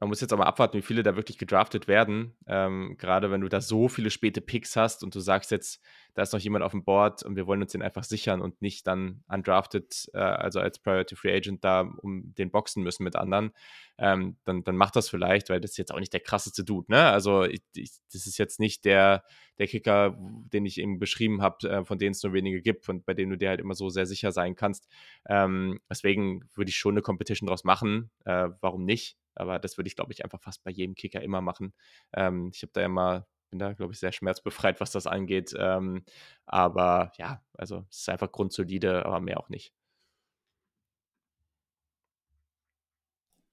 [0.00, 2.36] man muss jetzt mal abwarten, wie viele da wirklich gedraftet werden.
[2.46, 5.82] Ähm, gerade wenn du da so viele späte Picks hast und du sagst jetzt,
[6.18, 8.60] da ist noch jemand auf dem Board und wir wollen uns den einfach sichern und
[8.60, 13.14] nicht dann undrafted, äh, also als Priority Free Agent da um den boxen müssen mit
[13.14, 13.52] anderen,
[13.98, 16.90] ähm, dann, dann macht das vielleicht, weil das ist jetzt auch nicht der krasseste Dude.
[16.90, 17.04] Ne?
[17.04, 19.22] Also ich, ich, das ist jetzt nicht der,
[19.60, 23.06] der Kicker, den ich eben beschrieben habe, äh, von denen es nur wenige gibt und
[23.06, 24.88] bei denen du dir halt immer so sehr sicher sein kannst.
[25.28, 28.10] Ähm, deswegen würde ich schon eine Competition draus machen.
[28.24, 29.16] Äh, warum nicht?
[29.36, 31.74] Aber das würde ich, glaube ich, einfach fast bei jedem Kicker immer machen.
[32.12, 35.54] Ähm, ich habe da immer, bin da, glaube ich, sehr schmerzbefreit, was das angeht.
[35.58, 36.04] Ähm,
[36.46, 39.74] aber ja, also es ist einfach grundsolide, aber mehr auch nicht.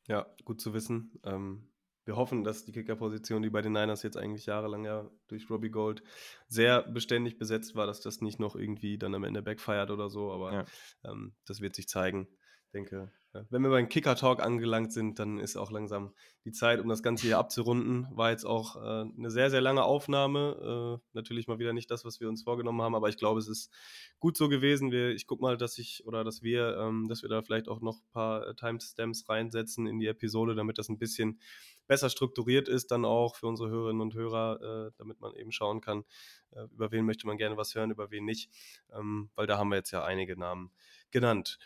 [0.07, 1.19] Ja, gut zu wissen.
[1.23, 1.67] Ähm,
[2.05, 5.71] wir hoffen, dass die Kickerposition, die bei den Niners jetzt eigentlich jahrelang ja durch Robbie
[5.71, 6.03] Gold
[6.47, 10.31] sehr beständig besetzt war, dass das nicht noch irgendwie dann am Ende backfeiert oder so,
[10.31, 10.65] aber ja.
[11.03, 12.27] ähm, das wird sich zeigen.
[12.65, 13.11] Ich denke,
[13.49, 16.13] wenn wir beim Kicker-Talk angelangt sind, dann ist auch langsam
[16.45, 18.07] die Zeit, um das Ganze hier abzurunden.
[18.11, 20.99] War jetzt auch äh, eine sehr, sehr lange Aufnahme.
[21.01, 23.47] Äh, natürlich mal wieder nicht das, was wir uns vorgenommen haben, aber ich glaube, es
[23.47, 23.71] ist
[24.19, 24.91] gut so gewesen.
[24.91, 27.81] Wir, ich gucke mal, dass ich oder dass wir, ähm, dass wir da vielleicht auch
[27.81, 31.39] noch ein paar äh, Timestamps reinsetzen in die Episode, damit das ein bisschen
[31.87, 35.81] besser strukturiert ist, dann auch für unsere Hörerinnen und Hörer, äh, damit man eben schauen
[35.81, 36.03] kann,
[36.51, 38.49] äh, über wen möchte man gerne was hören, über wen nicht.
[38.93, 40.71] Ähm, weil da haben wir jetzt ja einige Namen
[41.11, 41.59] genannt.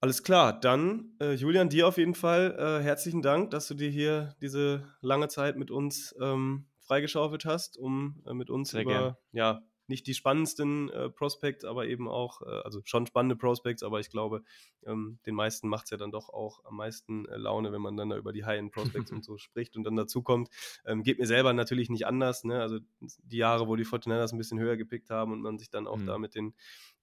[0.00, 3.90] Alles klar, dann äh, Julian, dir auf jeden Fall äh, herzlichen Dank, dass du dir
[3.90, 9.18] hier diese lange Zeit mit uns ähm, freigeschaufelt hast, um äh, mit uns Sehr über
[9.32, 14.00] ja, nicht die spannendsten äh, Prospects, aber eben auch, äh, also schon spannende Prospects, aber
[14.00, 14.42] ich glaube,
[14.86, 17.96] ähm, den meisten macht es ja dann doch auch am meisten äh, Laune, wenn man
[17.96, 20.50] dann da über die High-End-Prospects und so spricht und dann dazu kommt.
[20.84, 22.60] Ähm, geht mir selber natürlich nicht anders, ne?
[22.60, 25.86] Also die Jahre, wo die Fortinanders ein bisschen höher gepickt haben und man sich dann
[25.86, 26.06] auch mhm.
[26.06, 26.54] da mit den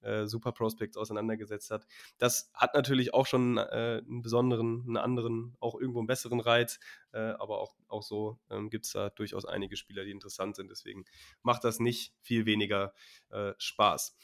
[0.06, 1.86] äh, Super Prospects auseinandergesetzt hat.
[2.18, 6.78] Das hat natürlich auch schon äh, einen besonderen, einen anderen, auch irgendwo einen besseren Reiz,
[7.12, 10.70] äh, aber auch, auch so ähm, gibt es da durchaus einige Spieler, die interessant sind.
[10.70, 11.04] Deswegen
[11.42, 12.92] macht das nicht viel weniger
[13.30, 14.16] äh, Spaß.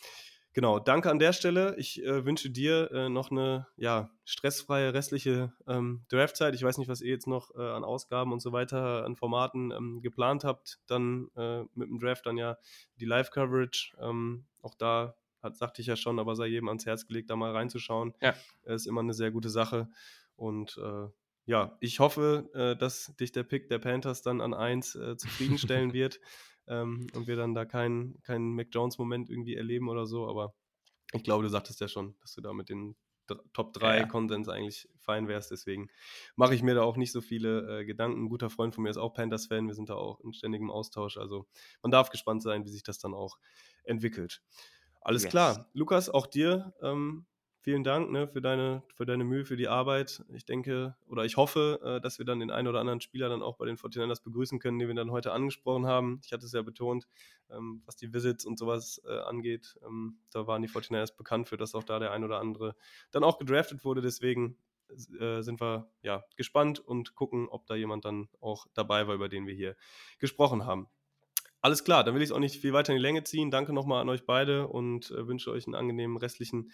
[0.55, 1.75] Genau, danke an der Stelle.
[1.79, 6.55] Ich äh, wünsche dir äh, noch eine ja, stressfreie restliche ähm, Draftzeit.
[6.55, 9.71] Ich weiß nicht, was ihr jetzt noch äh, an Ausgaben und so weiter, an Formaten
[9.71, 10.79] ähm, geplant habt.
[10.87, 12.59] Dann äh, mit dem Draft dann ja
[12.97, 13.97] die Live-Coverage.
[13.99, 17.37] Ähm, auch da hat, sagte ich ja schon, aber sei jedem ans Herz gelegt, da
[17.37, 18.15] mal reinzuschauen.
[18.21, 18.35] Ja.
[18.65, 19.89] Ist immer eine sehr gute Sache.
[20.37, 21.09] Und äh,
[21.47, 25.93] ja, ich hoffe, äh, dass dich der Pick der Panthers dann an 1 äh, zufriedenstellen
[25.93, 26.21] wird
[26.67, 30.29] ähm, und wir dann da keinen kein Mac Jones-Moment irgendwie erleben oder so.
[30.29, 30.55] Aber
[31.13, 32.97] ich glaube, du sagtest ja schon, dass du da mit den
[33.53, 34.07] Top 3 ja.
[34.07, 35.51] Konsens eigentlich fein wärst.
[35.51, 35.89] Deswegen
[36.37, 38.25] mache ich mir da auch nicht so viele äh, Gedanken.
[38.25, 39.67] Ein guter Freund von mir ist auch Panthers-Fan.
[39.67, 41.17] Wir sind da auch in ständigem Austausch.
[41.17, 41.47] Also
[41.83, 43.39] man darf gespannt sein, wie sich das dann auch
[43.85, 44.43] entwickelt.
[45.05, 45.31] Alles yes.
[45.31, 45.71] klar.
[45.73, 47.27] Lukas, auch dir ähm,
[47.63, 50.25] vielen Dank ne, für, deine, für deine Mühe, für die Arbeit.
[50.29, 53.43] Ich denke oder ich hoffe, äh, dass wir dann den einen oder anderen Spieler dann
[53.43, 56.21] auch bei den 49ers begrüßen können, den wir dann heute angesprochen haben.
[56.25, 57.07] Ich hatte es ja betont,
[57.51, 59.79] ähm, was die Visits und sowas äh, angeht.
[59.87, 62.75] Ähm, da waren die 49ers bekannt für, dass auch da der ein oder andere
[63.13, 64.03] dann auch gedraftet wurde.
[64.03, 64.57] Deswegen
[65.19, 69.29] äh, sind wir ja gespannt und gucken, ob da jemand dann auch dabei war, über
[69.29, 69.77] den wir hier
[70.19, 70.89] gesprochen haben.
[71.63, 73.53] Alles klar, dann will ich es auch nicht viel weiter in die Länge ziehen.
[73.53, 76.73] Danke nochmal an euch beide und äh, wünsche euch einen angenehmen restlichen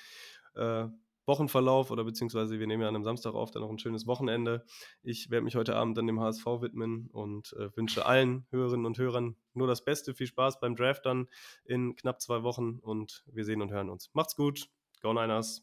[0.55, 0.86] äh,
[1.26, 4.65] Wochenverlauf oder beziehungsweise wir nehmen ja an einem Samstag auf, dann noch ein schönes Wochenende.
[5.02, 8.97] Ich werde mich heute Abend dann dem HSV widmen und äh, wünsche allen Hörerinnen und
[8.97, 10.15] Hörern nur das Beste.
[10.15, 11.28] Viel Spaß beim Draft dann
[11.65, 14.10] in knapp zwei Wochen und wir sehen und hören uns.
[14.15, 14.68] Macht's gut.
[15.02, 15.62] Go Niners.